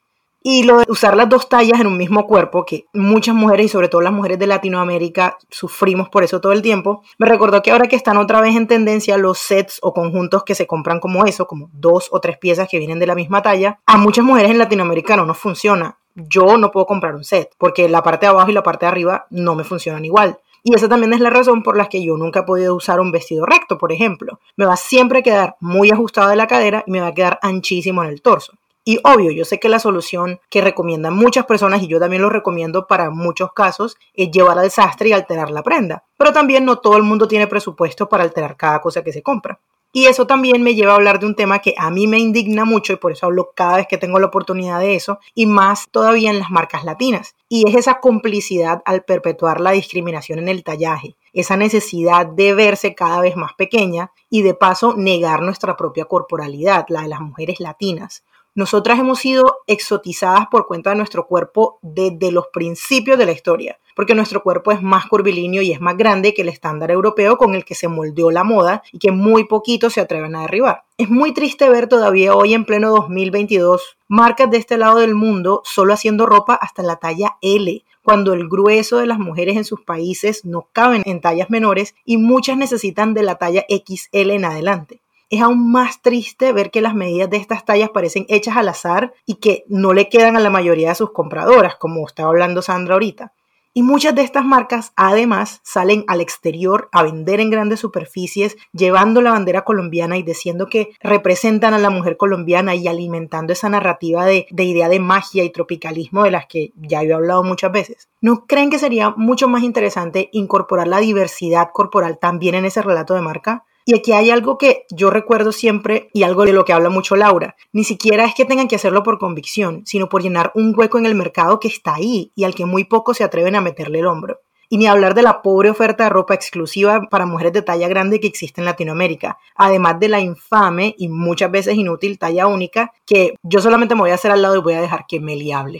Y 0.50 0.64
lo 0.64 0.80
de 0.80 0.86
usar 0.88 1.18
las 1.18 1.28
dos 1.28 1.50
tallas 1.50 1.80
en 1.82 1.88
un 1.88 1.98
mismo 1.98 2.26
cuerpo, 2.26 2.64
que 2.64 2.86
muchas 2.94 3.36
mujeres 3.36 3.66
y 3.66 3.70
sobre 3.70 3.90
todo 3.90 4.02
las 4.02 4.14
mujeres 4.14 4.40
de 4.40 4.48
Latinoamérica 4.48 5.38
sufrimos 5.50 6.08
por 6.08 6.24
eso 6.24 6.40
todo 6.40 6.54
el 6.54 6.62
tiempo, 6.62 7.04
me 7.18 7.28
recordó 7.28 7.62
que 7.62 7.72
ahora 7.72 7.88
que 7.88 7.98
están 7.98 8.16
otra 8.18 8.40
vez 8.40 8.56
en 8.56 8.66
tendencia 8.66 9.18
los 9.18 9.40
sets 9.40 9.80
o 9.82 9.94
conjuntos 9.94 10.44
que 10.44 10.56
se 10.56 10.66
compran 10.66 11.02
como 11.02 11.26
eso, 11.26 11.48
como 11.48 11.70
dos 11.74 12.08
o 12.12 12.22
tres 12.22 12.38
piezas 12.38 12.70
que 12.70 12.80
vienen 12.80 13.00
de 13.00 13.08
la 13.08 13.16
misma 13.16 13.42
talla, 13.42 13.82
a 13.86 13.98
muchas 13.98 14.24
mujeres 14.24 14.52
en 14.52 14.60
Latinoamérica 14.60 15.18
no 15.18 15.26
nos 15.26 15.38
funciona 15.38 15.98
yo 16.18 16.58
no 16.58 16.72
puedo 16.72 16.86
comprar 16.86 17.16
un 17.16 17.24
set 17.24 17.52
porque 17.58 17.88
la 17.88 18.04
parte 18.04 18.26
de 18.26 18.32
abajo 18.32 18.50
y 18.50 18.54
la 18.54 18.64
parte 18.64 18.86
de 18.86 18.92
arriba 18.92 19.28
no 19.30 19.56
me 19.56 19.64
funcionan 19.64 20.04
igual. 20.04 20.40
Y 20.64 20.76
esa 20.76 20.90
también 20.90 21.14
es 21.14 21.22
la 21.22 21.30
razón 21.30 21.64
por 21.64 21.78
la 21.78 21.88
que 21.88 22.04
yo 22.04 22.18
nunca 22.18 22.42
he 22.42 22.44
podido 22.44 22.76
usar 22.76 23.00
un 23.00 23.12
vestido 23.12 23.46
recto, 23.46 23.78
por 23.78 23.92
ejemplo. 23.92 24.40
Me 24.58 24.66
va 24.66 24.76
siempre 24.76 25.20
a 25.20 25.24
quedar 25.24 25.56
muy 25.62 25.92
ajustado 25.92 26.30
de 26.30 26.36
la 26.36 26.48
cadera 26.48 26.84
y 26.86 26.92
me 26.92 27.00
va 27.00 27.08
a 27.08 27.14
quedar 27.14 27.40
anchísimo 27.42 28.04
en 28.04 28.10
el 28.10 28.22
torso. 28.22 28.54
Y 28.84 29.00
obvio, 29.04 29.32
yo 29.32 29.44
sé 29.44 29.60
que 29.60 29.70
la 29.70 29.80
solución 29.80 30.40
que 30.50 30.62
recomiendan 30.62 31.14
muchas 31.14 31.46
personas, 31.46 31.84
y 31.84 31.88
yo 31.88 32.00
también 32.00 32.22
lo 32.22 32.30
recomiendo 32.30 32.88
para 32.88 33.10
muchos 33.10 33.52
casos, 33.52 33.98
es 34.14 34.32
llevar 34.32 34.58
al 34.60 34.72
sastre 34.72 35.10
y 35.10 35.12
alterar 35.14 35.52
la 35.52 35.62
prenda. 35.62 36.04
Pero 36.18 36.32
también 36.32 36.64
no 36.64 36.80
todo 36.80 36.96
el 36.96 37.04
mundo 37.04 37.28
tiene 37.28 37.48
presupuesto 37.48 38.08
para 38.08 38.24
alterar 38.24 38.56
cada 38.56 38.80
cosa 38.80 39.04
que 39.04 39.12
se 39.12 39.22
compra. 39.22 39.60
Y 39.98 40.06
eso 40.06 40.28
también 40.28 40.62
me 40.62 40.76
lleva 40.76 40.92
a 40.92 40.96
hablar 40.98 41.20
de 41.20 41.26
un 41.26 41.34
tema 41.34 41.58
que 41.58 41.74
a 41.76 41.90
mí 41.90 42.06
me 42.06 42.20
indigna 42.20 42.66
mucho 42.66 42.94
y 42.94 42.98
por 42.98 43.14
eso 43.14 43.26
hablo 43.26 43.50
cada 43.56 43.78
vez 43.78 43.88
que 43.88 43.98
tengo 43.98 44.20
la 44.20 44.28
oportunidad 44.28 44.80
de 44.80 44.94
eso 44.94 45.18
y 45.34 45.48
más 45.48 45.88
todavía 45.90 46.30
en 46.30 46.38
las 46.38 46.52
marcas 46.52 46.84
latinas. 46.84 47.36
Y 47.50 47.68
es 47.68 47.76
esa 47.76 48.00
complicidad 48.00 48.84
al 48.86 49.04
perpetuar 49.06 49.60
la 49.60 49.72
discriminación 49.72 50.38
en 50.38 50.50
el 50.50 50.64
tallaje, 50.64 51.16
esa 51.34 51.58
necesidad 51.58 52.28
de 52.28 52.54
verse 52.54 52.94
cada 52.94 53.22
vez 53.22 53.36
más 53.36 53.56
pequeña 53.56 54.12
y 54.30 54.44
de 54.44 54.54
paso 54.54 54.94
negar 54.96 55.42
nuestra 55.42 55.76
propia 55.76 56.06
corporalidad, 56.06 56.86
la 56.90 57.02
de 57.02 57.08
las 57.08 57.22
mujeres 57.22 57.60
latinas. 57.60 58.24
Nosotras 58.54 59.00
hemos 59.00 59.18
sido 59.18 59.62
exotizadas 59.66 60.46
por 60.52 60.68
cuenta 60.68 60.92
de 60.92 60.98
nuestro 60.98 61.26
cuerpo 61.26 61.80
desde 61.82 62.32
los 62.32 62.50
principios 62.54 63.18
de 63.18 63.26
la 63.26 63.32
historia, 63.32 63.80
porque 63.98 64.14
nuestro 64.14 64.44
cuerpo 64.44 64.72
es 64.72 64.84
más 64.84 65.08
curvilíneo 65.08 65.64
y 65.64 65.72
es 65.72 65.82
más 65.82 65.98
grande 65.98 66.36
que 66.36 66.44
el 66.44 66.50
estándar 66.50 66.92
europeo 66.92 67.36
con 67.36 67.56
el 67.56 67.66
que 67.66 67.74
se 67.74 67.88
moldeó 67.88 68.30
la 68.30 68.44
moda 68.44 68.84
y 68.92 69.00
que 69.00 69.12
muy 69.12 69.46
poquitos 69.46 69.94
se 69.94 70.02
atreven 70.02 70.36
a 70.36 70.42
derribar. 70.42 70.84
Es 71.00 71.10
muy 71.10 71.34
triste 71.34 71.68
ver 71.68 71.88
todavía 71.88 72.36
hoy 72.36 72.54
en 72.54 72.64
pleno 72.64 72.92
2022 72.92 73.98
marcas 74.08 74.52
de 74.52 74.58
este 74.58 74.78
lado 74.78 75.00
del 75.00 75.16
mundo 75.16 75.64
solo 75.66 75.94
haciendo 75.94 76.28
ropa 76.28 76.54
hasta 76.54 76.84
la 76.84 76.98
talla 76.98 77.38
L, 77.42 77.84
cuando 78.04 78.34
el 78.34 78.48
grueso 78.48 78.98
de 79.00 79.08
las 79.08 79.18
mujeres 79.18 79.58
en 79.58 79.66
sus 79.66 79.82
países 79.82 80.46
no 80.46 80.70
caben 80.72 81.02
en 81.06 81.20
tallas 81.20 81.50
menores 81.50 81.96
y 82.06 82.18
muchas 82.18 82.56
necesitan 82.56 83.16
de 83.16 83.24
la 83.24 83.40
talla 83.40 83.66
XL 83.68 84.30
en 84.30 84.46
adelante 84.46 85.02
es 85.30 85.42
aún 85.42 85.72
más 85.72 86.02
triste 86.02 86.54
ver 86.54 86.72
que 86.72 86.82
las 86.82 86.96
medidas 86.96 87.30
de 87.30 87.36
estas 87.38 87.66
tallas 87.66 87.90
parecen 87.90 88.26
hechas 88.30 88.56
al 88.56 88.70
azar 88.70 89.14
y 89.26 89.36
que 89.36 89.66
no 89.68 89.92
le 89.92 90.08
quedan 90.08 90.38
a 90.38 90.40
la 90.40 90.50
mayoría 90.50 90.90
de 90.90 90.96
sus 90.96 91.12
compradoras, 91.12 91.76
como 91.76 92.08
estaba 92.08 92.30
hablando 92.30 92.62
Sandra 92.62 92.94
ahorita. 92.94 93.34
Y 93.78 93.84
muchas 93.84 94.16
de 94.16 94.24
estas 94.24 94.44
marcas 94.44 94.92
además 94.96 95.62
salen 95.62 96.04
al 96.08 96.20
exterior 96.20 96.90
a 96.92 97.04
vender 97.04 97.40
en 97.40 97.52
grandes 97.52 97.80
superficies, 97.80 98.58
llevando 98.74 99.22
la 99.22 99.30
bandera 99.30 99.66
colombiana 99.66 100.18
y 100.18 100.24
diciendo 100.24 100.66
que 100.66 100.94
representan 101.00 101.76
a 101.76 101.78
la 101.78 101.92
mujer 101.92 102.18
colombiana 102.18 102.74
y 102.74 102.88
alimentando 102.88 103.54
esa 103.54 103.70
narrativa 103.70 104.26
de, 104.26 104.48
de 104.50 104.64
idea 104.64 104.90
de 104.90 105.00
magia 105.00 105.44
y 105.44 105.52
tropicalismo 105.52 106.24
de 106.24 106.32
las 106.32 106.48
que 106.48 106.72
ya 106.76 107.04
he 107.04 107.14
hablado 107.14 107.44
muchas 107.44 107.72
veces. 107.72 108.10
¿No 108.20 108.48
creen 108.48 108.72
que 108.72 108.80
sería 108.80 109.12
mucho 109.12 109.48
más 109.48 109.62
interesante 109.62 110.30
incorporar 110.32 110.88
la 110.88 110.98
diversidad 110.98 111.70
corporal 111.72 112.18
también 112.18 112.56
en 112.56 112.66
ese 112.66 112.82
relato 112.82 113.14
de 113.14 113.22
marca? 113.22 113.67
Y 113.90 113.96
aquí 113.96 114.12
hay 114.12 114.32
algo 114.32 114.58
que 114.58 114.86
yo 114.90 115.10
recuerdo 115.10 115.54
siempre 115.54 116.10
y 116.12 116.24
algo 116.24 116.44
de 116.44 116.52
lo 116.52 116.66
que 116.66 116.74
habla 116.74 116.90
mucho 116.90 117.16
Laura. 117.16 117.56
Ni 117.72 117.86
siquiera 117.86 118.26
es 118.26 118.36
que 118.36 118.44
tengan 118.44 118.68
que 118.68 118.76
hacerlo 118.76 119.02
por 119.02 119.18
convicción, 119.18 119.84
sino 119.86 120.10
por 120.10 120.22
llenar 120.22 120.52
un 120.56 120.74
hueco 120.78 120.98
en 120.98 121.06
el 121.06 121.16
mercado 121.16 121.58
que 121.62 121.70
está 121.70 121.96
ahí 121.96 122.34
y 122.36 122.44
al 122.44 122.54
que 122.54 122.66
muy 122.66 122.84
pocos 122.84 123.16
se 123.16 123.24
atreven 123.24 123.56
a 123.56 123.62
meterle 123.62 124.00
el 124.00 124.08
hombro. 124.08 124.42
Y 124.68 124.78
ni 124.78 124.88
hablar 124.88 125.16
de 125.16 125.22
la 125.22 125.42
pobre 125.42 125.70
oferta 125.70 126.04
de 126.04 126.10
ropa 126.10 126.34
exclusiva 126.34 127.08
para 127.10 127.26
mujeres 127.26 127.54
de 127.54 127.62
talla 127.62 127.88
grande 127.88 128.20
que 128.20 128.28
existe 128.28 128.60
en 128.60 128.66
Latinoamérica, 128.66 129.38
además 129.56 129.98
de 130.02 130.10
la 130.10 130.20
infame 130.20 130.94
y 130.98 131.08
muchas 131.08 131.50
veces 131.50 131.76
inútil 131.76 132.20
talla 132.20 132.46
única 132.46 132.92
que 133.06 133.36
yo 133.42 133.62
solamente 133.62 133.96
me 133.96 134.02
voy 134.02 134.12
a 134.12 134.16
hacer 134.16 134.32
al 134.32 134.42
lado 134.42 134.58
y 134.58 134.62
voy 134.62 134.74
a 134.74 134.82
dejar 134.82 135.06
que 135.08 135.22
Meli 135.22 135.54
hable. 135.54 135.80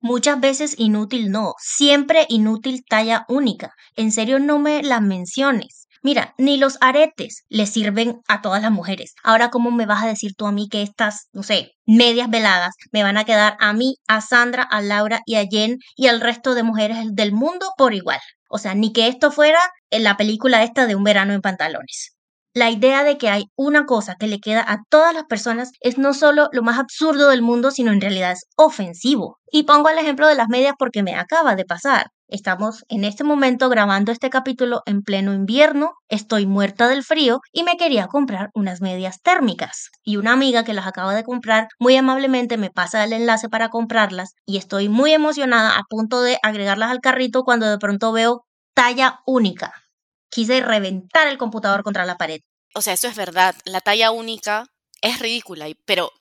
Muchas 0.00 0.40
veces 0.40 0.74
inútil 0.78 1.30
no, 1.30 1.52
siempre 1.58 2.24
inútil 2.30 2.82
talla 2.88 3.26
única. 3.28 3.74
En 3.94 4.10
serio 4.10 4.38
no 4.38 4.58
me 4.58 4.82
la 4.82 5.02
menciones. 5.02 5.79
Mira, 6.02 6.34
ni 6.38 6.56
los 6.56 6.78
aretes 6.80 7.44
le 7.50 7.66
sirven 7.66 8.20
a 8.26 8.40
todas 8.40 8.62
las 8.62 8.70
mujeres. 8.70 9.14
Ahora, 9.22 9.50
¿cómo 9.50 9.70
me 9.70 9.84
vas 9.86 10.02
a 10.02 10.06
decir 10.06 10.34
tú 10.34 10.46
a 10.46 10.52
mí 10.52 10.68
que 10.68 10.82
estas, 10.82 11.28
no 11.32 11.42
sé, 11.42 11.72
medias 11.86 12.30
veladas 12.30 12.74
me 12.90 13.02
van 13.02 13.18
a 13.18 13.24
quedar 13.24 13.56
a 13.60 13.72
mí, 13.74 13.96
a 14.08 14.20
Sandra, 14.22 14.62
a 14.62 14.80
Laura 14.80 15.20
y 15.26 15.34
a 15.36 15.44
Jen 15.46 15.78
y 15.96 16.06
al 16.06 16.20
resto 16.22 16.54
de 16.54 16.62
mujeres 16.62 16.98
del 17.12 17.32
mundo 17.32 17.72
por 17.76 17.92
igual? 17.94 18.20
O 18.48 18.58
sea, 18.58 18.74
ni 18.74 18.92
que 18.92 19.08
esto 19.08 19.30
fuera 19.30 19.60
la 19.90 20.16
película 20.16 20.62
esta 20.62 20.86
de 20.86 20.94
un 20.94 21.04
verano 21.04 21.34
en 21.34 21.42
pantalones. 21.42 22.14
La 22.60 22.70
idea 22.70 23.04
de 23.04 23.16
que 23.16 23.30
hay 23.30 23.44
una 23.56 23.86
cosa 23.86 24.16
que 24.16 24.26
le 24.26 24.38
queda 24.38 24.62
a 24.68 24.82
todas 24.90 25.14
las 25.14 25.24
personas 25.24 25.72
es 25.80 25.96
no 25.96 26.12
solo 26.12 26.50
lo 26.52 26.62
más 26.62 26.78
absurdo 26.78 27.30
del 27.30 27.40
mundo, 27.40 27.70
sino 27.70 27.90
en 27.90 28.02
realidad 28.02 28.32
es 28.32 28.44
ofensivo. 28.54 29.38
Y 29.50 29.62
pongo 29.62 29.88
el 29.88 29.96
ejemplo 29.96 30.26
de 30.26 30.34
las 30.34 30.50
medias 30.50 30.74
porque 30.78 31.02
me 31.02 31.14
acaba 31.14 31.56
de 31.56 31.64
pasar. 31.64 32.08
Estamos 32.28 32.84
en 32.90 33.04
este 33.04 33.24
momento 33.24 33.70
grabando 33.70 34.12
este 34.12 34.28
capítulo 34.28 34.82
en 34.84 35.00
pleno 35.00 35.32
invierno, 35.32 35.94
estoy 36.10 36.44
muerta 36.44 36.86
del 36.86 37.02
frío 37.02 37.40
y 37.50 37.62
me 37.62 37.78
quería 37.78 38.08
comprar 38.08 38.50
unas 38.52 38.82
medias 38.82 39.22
térmicas. 39.22 39.88
Y 40.04 40.18
una 40.18 40.32
amiga 40.34 40.62
que 40.62 40.74
las 40.74 40.86
acaba 40.86 41.14
de 41.14 41.24
comprar 41.24 41.68
muy 41.78 41.96
amablemente 41.96 42.58
me 42.58 42.68
pasa 42.68 43.02
el 43.04 43.14
enlace 43.14 43.48
para 43.48 43.70
comprarlas 43.70 44.34
y 44.44 44.58
estoy 44.58 44.90
muy 44.90 45.14
emocionada 45.14 45.78
a 45.78 45.84
punto 45.88 46.20
de 46.20 46.36
agregarlas 46.42 46.90
al 46.90 47.00
carrito 47.00 47.42
cuando 47.42 47.70
de 47.70 47.78
pronto 47.78 48.12
veo 48.12 48.44
talla 48.74 49.20
única. 49.24 49.72
Quise 50.28 50.60
reventar 50.60 51.26
el 51.26 51.38
computador 51.38 51.82
contra 51.82 52.04
la 52.04 52.16
pared. 52.16 52.40
O 52.74 52.82
sea, 52.82 52.92
eso 52.94 53.08
es 53.08 53.16
verdad, 53.16 53.54
la 53.64 53.80
talla 53.80 54.10
única 54.10 54.66
es 55.02 55.18
ridícula, 55.18 55.66
pero 55.84 56.12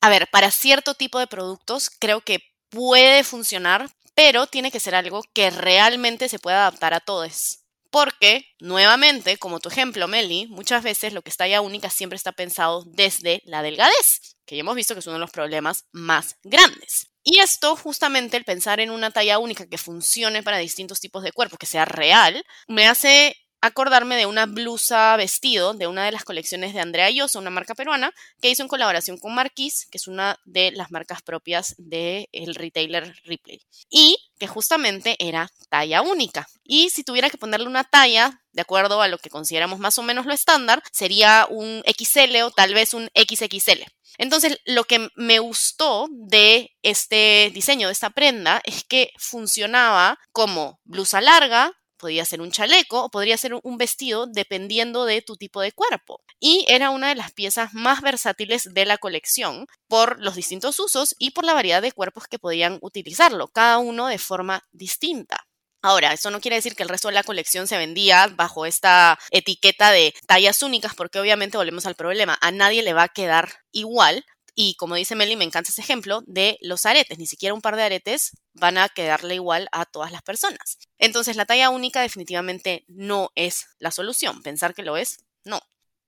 a 0.00 0.08
ver, 0.08 0.28
para 0.30 0.50
cierto 0.50 0.94
tipo 0.94 1.18
de 1.18 1.26
productos 1.26 1.90
creo 1.90 2.20
que 2.20 2.40
puede 2.70 3.24
funcionar 3.24 3.90
pero 4.18 4.48
tiene 4.48 4.72
que 4.72 4.80
ser 4.80 4.96
algo 4.96 5.22
que 5.32 5.48
realmente 5.48 6.28
se 6.28 6.40
pueda 6.40 6.62
adaptar 6.62 6.92
a 6.92 6.98
todos. 6.98 7.60
Porque, 7.88 8.44
nuevamente, 8.58 9.36
como 9.36 9.60
tu 9.60 9.68
ejemplo, 9.68 10.08
Meli, 10.08 10.48
muchas 10.48 10.82
veces 10.82 11.12
lo 11.12 11.22
que 11.22 11.30
es 11.30 11.36
talla 11.36 11.60
única 11.60 11.88
siempre 11.88 12.16
está 12.16 12.32
pensado 12.32 12.82
desde 12.84 13.40
la 13.44 13.62
delgadez, 13.62 14.36
que 14.44 14.56
ya 14.56 14.62
hemos 14.62 14.74
visto 14.74 14.92
que 14.94 14.98
es 14.98 15.06
uno 15.06 15.14
de 15.14 15.20
los 15.20 15.30
problemas 15.30 15.84
más 15.92 16.34
grandes. 16.42 17.12
Y 17.22 17.38
esto, 17.38 17.76
justamente, 17.76 18.36
el 18.36 18.42
pensar 18.42 18.80
en 18.80 18.90
una 18.90 19.12
talla 19.12 19.38
única 19.38 19.68
que 19.68 19.78
funcione 19.78 20.42
para 20.42 20.58
distintos 20.58 20.98
tipos 20.98 21.22
de 21.22 21.30
cuerpos, 21.30 21.60
que 21.60 21.66
sea 21.66 21.84
real, 21.84 22.44
me 22.66 22.88
hace 22.88 23.36
acordarme 23.60 24.16
de 24.16 24.26
una 24.26 24.46
blusa 24.46 25.16
vestido 25.16 25.74
de 25.74 25.86
una 25.86 26.04
de 26.04 26.12
las 26.12 26.24
colecciones 26.24 26.74
de 26.74 26.80
Andrea 26.80 27.10
Yoso, 27.10 27.38
una 27.38 27.50
marca 27.50 27.74
peruana, 27.74 28.12
que 28.40 28.50
hizo 28.50 28.62
en 28.62 28.68
colaboración 28.68 29.18
con 29.18 29.34
Marquis, 29.34 29.86
que 29.86 29.98
es 29.98 30.06
una 30.06 30.38
de 30.44 30.70
las 30.72 30.90
marcas 30.90 31.22
propias 31.22 31.74
del 31.78 32.54
retailer 32.54 33.14
Ripley. 33.24 33.60
Y 33.90 34.16
que 34.38 34.46
justamente 34.46 35.16
era 35.18 35.50
talla 35.68 36.02
única. 36.02 36.48
Y 36.64 36.90
si 36.90 37.04
tuviera 37.04 37.30
que 37.30 37.38
ponerle 37.38 37.66
una 37.66 37.84
talla, 37.84 38.42
de 38.52 38.62
acuerdo 38.62 39.02
a 39.02 39.08
lo 39.08 39.18
que 39.18 39.30
consideramos 39.30 39.78
más 39.78 39.98
o 39.98 40.02
menos 40.02 40.26
lo 40.26 40.32
estándar, 40.32 40.82
sería 40.92 41.46
un 41.48 41.82
XL 41.86 42.42
o 42.42 42.50
tal 42.50 42.74
vez 42.74 42.94
un 42.94 43.10
XXL. 43.14 43.84
Entonces, 44.18 44.58
lo 44.64 44.84
que 44.84 45.08
me 45.14 45.38
gustó 45.38 46.08
de 46.10 46.76
este 46.82 47.50
diseño, 47.54 47.86
de 47.86 47.92
esta 47.92 48.10
prenda, 48.10 48.60
es 48.64 48.82
que 48.82 49.12
funcionaba 49.16 50.18
como 50.32 50.80
blusa 50.84 51.20
larga, 51.20 51.72
podría 51.98 52.24
ser 52.24 52.40
un 52.40 52.50
chaleco 52.50 53.04
o 53.04 53.10
podría 53.10 53.36
ser 53.36 53.54
un 53.62 53.76
vestido 53.76 54.26
dependiendo 54.26 55.04
de 55.04 55.20
tu 55.22 55.36
tipo 55.36 55.60
de 55.60 55.72
cuerpo. 55.72 56.22
Y 56.40 56.64
era 56.68 56.90
una 56.90 57.08
de 57.08 57.14
las 57.14 57.32
piezas 57.32 57.74
más 57.74 58.00
versátiles 58.00 58.72
de 58.72 58.86
la 58.86 58.98
colección 58.98 59.66
por 59.88 60.20
los 60.20 60.36
distintos 60.36 60.78
usos 60.78 61.14
y 61.18 61.32
por 61.32 61.44
la 61.44 61.54
variedad 61.54 61.82
de 61.82 61.92
cuerpos 61.92 62.26
que 62.28 62.38
podían 62.38 62.78
utilizarlo, 62.80 63.48
cada 63.48 63.78
uno 63.78 64.06
de 64.06 64.18
forma 64.18 64.62
distinta. 64.72 65.46
Ahora, 65.80 66.12
eso 66.12 66.30
no 66.30 66.40
quiere 66.40 66.56
decir 66.56 66.74
que 66.74 66.82
el 66.82 66.88
resto 66.88 67.06
de 67.08 67.14
la 67.14 67.22
colección 67.22 67.68
se 67.68 67.78
vendía 67.78 68.26
bajo 68.34 68.66
esta 68.66 69.16
etiqueta 69.30 69.92
de 69.92 70.12
tallas 70.26 70.62
únicas, 70.62 70.94
porque 70.96 71.20
obviamente 71.20 71.56
volvemos 71.56 71.86
al 71.86 71.94
problema, 71.94 72.36
a 72.40 72.50
nadie 72.50 72.82
le 72.82 72.94
va 72.94 73.04
a 73.04 73.08
quedar 73.08 73.48
igual, 73.70 74.24
y 74.60 74.74
como 74.74 74.96
dice 74.96 75.14
Meli, 75.14 75.36
me 75.36 75.44
encanta 75.44 75.70
ese 75.70 75.82
ejemplo 75.82 76.24
de 76.26 76.58
los 76.60 76.84
aretes. 76.84 77.16
Ni 77.16 77.28
siquiera 77.28 77.54
un 77.54 77.60
par 77.60 77.76
de 77.76 77.84
aretes 77.84 78.32
van 78.54 78.76
a 78.76 78.88
quedarle 78.88 79.36
igual 79.36 79.68
a 79.70 79.84
todas 79.84 80.10
las 80.10 80.22
personas. 80.22 80.80
Entonces, 80.98 81.36
la 81.36 81.46
talla 81.46 81.70
única 81.70 82.02
definitivamente 82.02 82.84
no 82.88 83.30
es 83.36 83.68
la 83.78 83.92
solución. 83.92 84.42
Pensar 84.42 84.74
que 84.74 84.82
lo 84.82 84.96
es, 84.96 85.24
no. 85.44 85.60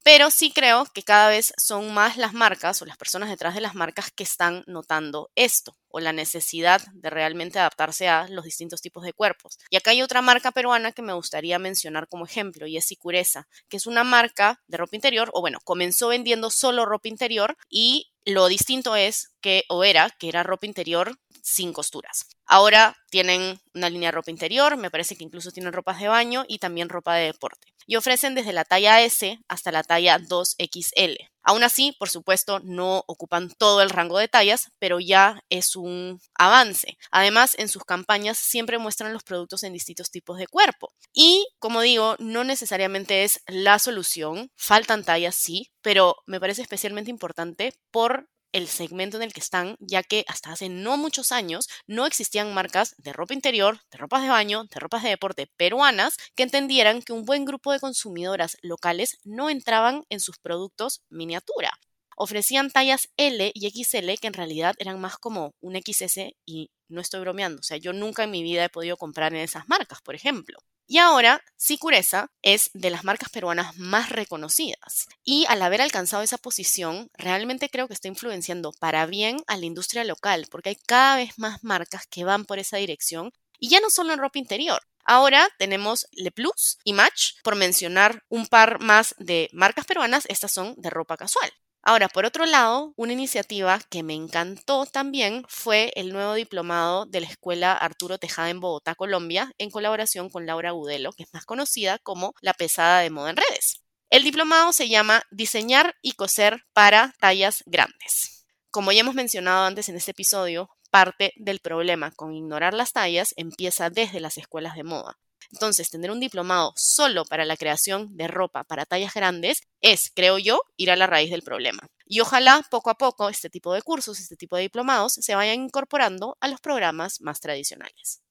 Pero 0.03 0.31
sí 0.31 0.51
creo 0.51 0.85
que 0.93 1.03
cada 1.03 1.29
vez 1.29 1.53
son 1.55 1.93
más 1.93 2.17
las 2.17 2.33
marcas 2.33 2.81
o 2.81 2.85
las 2.85 2.97
personas 2.97 3.29
detrás 3.29 3.55
de 3.55 3.61
las 3.61 3.73
marcas 3.73 4.11
que 4.11 4.23
están 4.23 4.65
notando 4.67 5.31
esto 5.35 5.77
o 5.87 5.99
la 5.99 6.11
necesidad 6.11 6.81
de 6.93 7.09
realmente 7.09 7.59
adaptarse 7.59 8.09
a 8.09 8.27
los 8.27 8.43
distintos 8.43 8.81
tipos 8.81 9.03
de 9.03 9.13
cuerpos. 9.13 9.59
Y 9.69 9.77
acá 9.77 9.91
hay 9.91 10.01
otra 10.01 10.21
marca 10.21 10.51
peruana 10.51 10.91
que 10.91 11.01
me 11.01 11.13
gustaría 11.13 11.59
mencionar 11.59 12.07
como 12.07 12.25
ejemplo 12.25 12.67
y 12.67 12.77
es 12.77 12.85
Sicureza, 12.85 13.47
que 13.69 13.77
es 13.77 13.85
una 13.85 14.03
marca 14.03 14.61
de 14.67 14.77
ropa 14.77 14.95
interior, 14.95 15.29
o 15.33 15.41
bueno, 15.41 15.59
comenzó 15.63 16.09
vendiendo 16.09 16.49
solo 16.49 16.85
ropa 16.85 17.07
interior 17.07 17.55
y 17.69 18.10
lo 18.25 18.47
distinto 18.47 18.95
es 18.95 19.31
que, 19.41 19.63
o 19.69 19.83
era, 19.83 20.09
que 20.09 20.29
era 20.29 20.43
ropa 20.43 20.65
interior 20.65 21.17
sin 21.41 21.73
costuras. 21.73 22.27
Ahora 22.45 22.95
tienen 23.09 23.59
una 23.73 23.89
línea 23.89 24.09
de 24.09 24.13
ropa 24.13 24.31
interior, 24.31 24.77
me 24.77 24.91
parece 24.91 25.15
que 25.15 25.23
incluso 25.23 25.51
tienen 25.51 25.73
ropas 25.73 25.99
de 25.99 26.07
baño 26.07 26.45
y 26.47 26.59
también 26.59 26.89
ropa 26.89 27.15
de 27.15 27.25
deporte. 27.25 27.70
Y 27.85 27.95
ofrecen 27.95 28.35
desde 28.35 28.53
la 28.53 28.65
talla 28.65 29.01
S 29.01 29.39
hasta 29.47 29.71
la 29.71 29.83
talla 29.83 30.19
2XL. 30.19 31.31
Aún 31.43 31.63
así, 31.63 31.95
por 31.97 32.09
supuesto, 32.09 32.59
no 32.59 33.03
ocupan 33.07 33.49
todo 33.57 33.81
el 33.81 33.89
rango 33.89 34.19
de 34.19 34.27
tallas, 34.27 34.69
pero 34.77 34.99
ya 34.99 35.41
es 35.49 35.75
un 35.75 36.19
avance. 36.35 36.97
Además, 37.09 37.55
en 37.57 37.67
sus 37.67 37.83
campañas 37.83 38.37
siempre 38.37 38.77
muestran 38.77 39.11
los 39.11 39.23
productos 39.23 39.63
en 39.63 39.73
distintos 39.73 40.11
tipos 40.11 40.37
de 40.37 40.47
cuerpo. 40.47 40.93
Y, 41.13 41.47
como 41.57 41.81
digo, 41.81 42.15
no 42.19 42.43
necesariamente 42.43 43.23
es 43.23 43.41
la 43.47 43.79
solución. 43.79 44.51
Faltan 44.55 45.03
tallas, 45.03 45.35
sí, 45.35 45.71
pero 45.81 46.17
me 46.27 46.39
parece 46.39 46.61
especialmente 46.61 47.09
importante 47.09 47.73
por 47.89 48.29
el 48.51 48.67
segmento 48.67 49.17
en 49.17 49.23
el 49.23 49.33
que 49.33 49.39
están, 49.39 49.75
ya 49.79 50.03
que 50.03 50.25
hasta 50.27 50.51
hace 50.51 50.69
no 50.69 50.97
muchos 50.97 51.31
años 51.31 51.67
no 51.87 52.05
existían 52.05 52.53
marcas 52.53 52.95
de 52.97 53.13
ropa 53.13 53.33
interior, 53.33 53.79
de 53.91 53.97
ropas 53.97 54.21
de 54.23 54.29
baño, 54.29 54.65
de 54.65 54.79
ropas 54.79 55.03
de 55.03 55.09
deporte 55.09 55.47
peruanas 55.57 56.17
que 56.35 56.43
entendieran 56.43 57.01
que 57.01 57.13
un 57.13 57.25
buen 57.25 57.45
grupo 57.45 57.71
de 57.71 57.79
consumidoras 57.79 58.57
locales 58.61 59.17
no 59.23 59.49
entraban 59.49 60.03
en 60.09 60.19
sus 60.19 60.37
productos 60.37 61.01
miniatura. 61.09 61.71
Ofrecían 62.15 62.69
tallas 62.71 63.09
L 63.17 63.51
y 63.53 63.69
XL 63.69 64.13
que 64.19 64.27
en 64.27 64.33
realidad 64.33 64.75
eran 64.77 64.99
más 65.01 65.17
como 65.17 65.53
un 65.61 65.75
XS 65.75 66.33
y 66.45 66.69
no 66.87 67.01
estoy 67.01 67.21
bromeando, 67.21 67.59
o 67.61 67.63
sea, 67.63 67.77
yo 67.77 67.93
nunca 67.93 68.23
en 68.23 68.31
mi 68.31 68.43
vida 68.43 68.65
he 68.65 68.69
podido 68.69 68.97
comprar 68.97 69.33
en 69.33 69.39
esas 69.41 69.67
marcas, 69.69 70.01
por 70.01 70.15
ejemplo. 70.15 70.59
Y 70.91 70.97
ahora, 70.97 71.41
Sicureza 71.55 72.33
es 72.41 72.69
de 72.73 72.89
las 72.89 73.05
marcas 73.05 73.29
peruanas 73.29 73.77
más 73.77 74.09
reconocidas. 74.09 75.07
Y 75.23 75.45
al 75.47 75.61
haber 75.61 75.81
alcanzado 75.81 76.21
esa 76.21 76.37
posición, 76.37 77.09
realmente 77.13 77.69
creo 77.69 77.87
que 77.87 77.93
está 77.93 78.09
influenciando 78.09 78.73
para 78.73 79.05
bien 79.05 79.41
a 79.47 79.55
la 79.55 79.65
industria 79.65 80.03
local, 80.03 80.47
porque 80.51 80.67
hay 80.67 80.75
cada 80.75 81.15
vez 81.15 81.39
más 81.39 81.63
marcas 81.63 82.07
que 82.07 82.25
van 82.25 82.43
por 82.43 82.59
esa 82.59 82.75
dirección. 82.75 83.31
Y 83.57 83.69
ya 83.69 83.79
no 83.79 83.89
solo 83.89 84.11
en 84.11 84.19
ropa 84.19 84.37
interior. 84.37 84.81
Ahora 85.05 85.47
tenemos 85.57 86.07
Le 86.11 86.29
Plus 86.29 86.77
y 86.83 86.91
Match, 86.91 87.35
por 87.41 87.55
mencionar 87.55 88.25
un 88.27 88.47
par 88.47 88.81
más 88.81 89.15
de 89.17 89.49
marcas 89.53 89.85
peruanas, 89.85 90.25
estas 90.27 90.51
son 90.51 90.75
de 90.75 90.89
ropa 90.89 91.15
casual. 91.15 91.53
Ahora, 91.83 92.09
por 92.09 92.25
otro 92.25 92.45
lado, 92.45 92.93
una 92.95 93.13
iniciativa 93.13 93.79
que 93.89 94.03
me 94.03 94.13
encantó 94.13 94.85
también 94.85 95.43
fue 95.47 95.91
el 95.95 96.13
nuevo 96.13 96.35
diplomado 96.35 97.07
de 97.07 97.21
la 97.21 97.27
Escuela 97.27 97.73
Arturo 97.73 98.19
Tejada 98.19 98.51
en 98.51 98.59
Bogotá, 98.59 98.93
Colombia, 98.93 99.51
en 99.57 99.71
colaboración 99.71 100.29
con 100.29 100.45
Laura 100.45 100.71
Gudelo, 100.71 101.11
que 101.11 101.23
es 101.23 101.33
más 101.33 101.45
conocida 101.45 101.97
como 101.97 102.35
La 102.41 102.53
Pesada 102.53 102.99
de 102.99 103.09
Moda 103.09 103.31
en 103.31 103.37
Redes. 103.37 103.81
El 104.11 104.23
diplomado 104.23 104.73
se 104.73 104.89
llama 104.89 105.23
Diseñar 105.31 105.95
y 106.03 106.11
coser 106.11 106.63
para 106.73 107.15
tallas 107.19 107.63
grandes. 107.65 108.45
Como 108.69 108.91
ya 108.91 108.99
hemos 108.99 109.15
mencionado 109.15 109.65
antes 109.65 109.89
en 109.89 109.95
este 109.95 110.11
episodio, 110.11 110.69
parte 110.91 111.33
del 111.35 111.61
problema 111.61 112.11
con 112.11 112.35
ignorar 112.35 112.75
las 112.75 112.91
tallas 112.91 113.33
empieza 113.37 113.89
desde 113.89 114.19
las 114.19 114.37
escuelas 114.37 114.75
de 114.75 114.83
moda. 114.83 115.17
Entonces, 115.51 115.89
tener 115.89 116.11
un 116.11 116.19
diplomado 116.19 116.73
solo 116.75 117.25
para 117.25 117.45
la 117.45 117.57
creación 117.57 118.15
de 118.15 118.27
ropa 118.27 118.63
para 118.63 118.85
tallas 118.85 119.13
grandes 119.13 119.61
es, 119.81 120.11
creo 120.13 120.37
yo, 120.37 120.61
ir 120.77 120.91
a 120.91 120.95
la 120.95 121.07
raíz 121.07 121.31
del 121.31 121.43
problema. 121.43 121.87
Y 122.05 122.19
ojalá 122.19 122.61
poco 122.69 122.89
a 122.89 122.95
poco 122.95 123.29
este 123.29 123.49
tipo 123.49 123.73
de 123.73 123.81
cursos, 123.81 124.19
este 124.19 124.35
tipo 124.35 124.55
de 124.55 124.63
diplomados 124.63 125.13
se 125.13 125.35
vayan 125.35 125.61
incorporando 125.61 126.37
a 126.41 126.47
los 126.47 126.59
programas 126.59 127.21
más 127.21 127.39
tradicionales. 127.39 128.21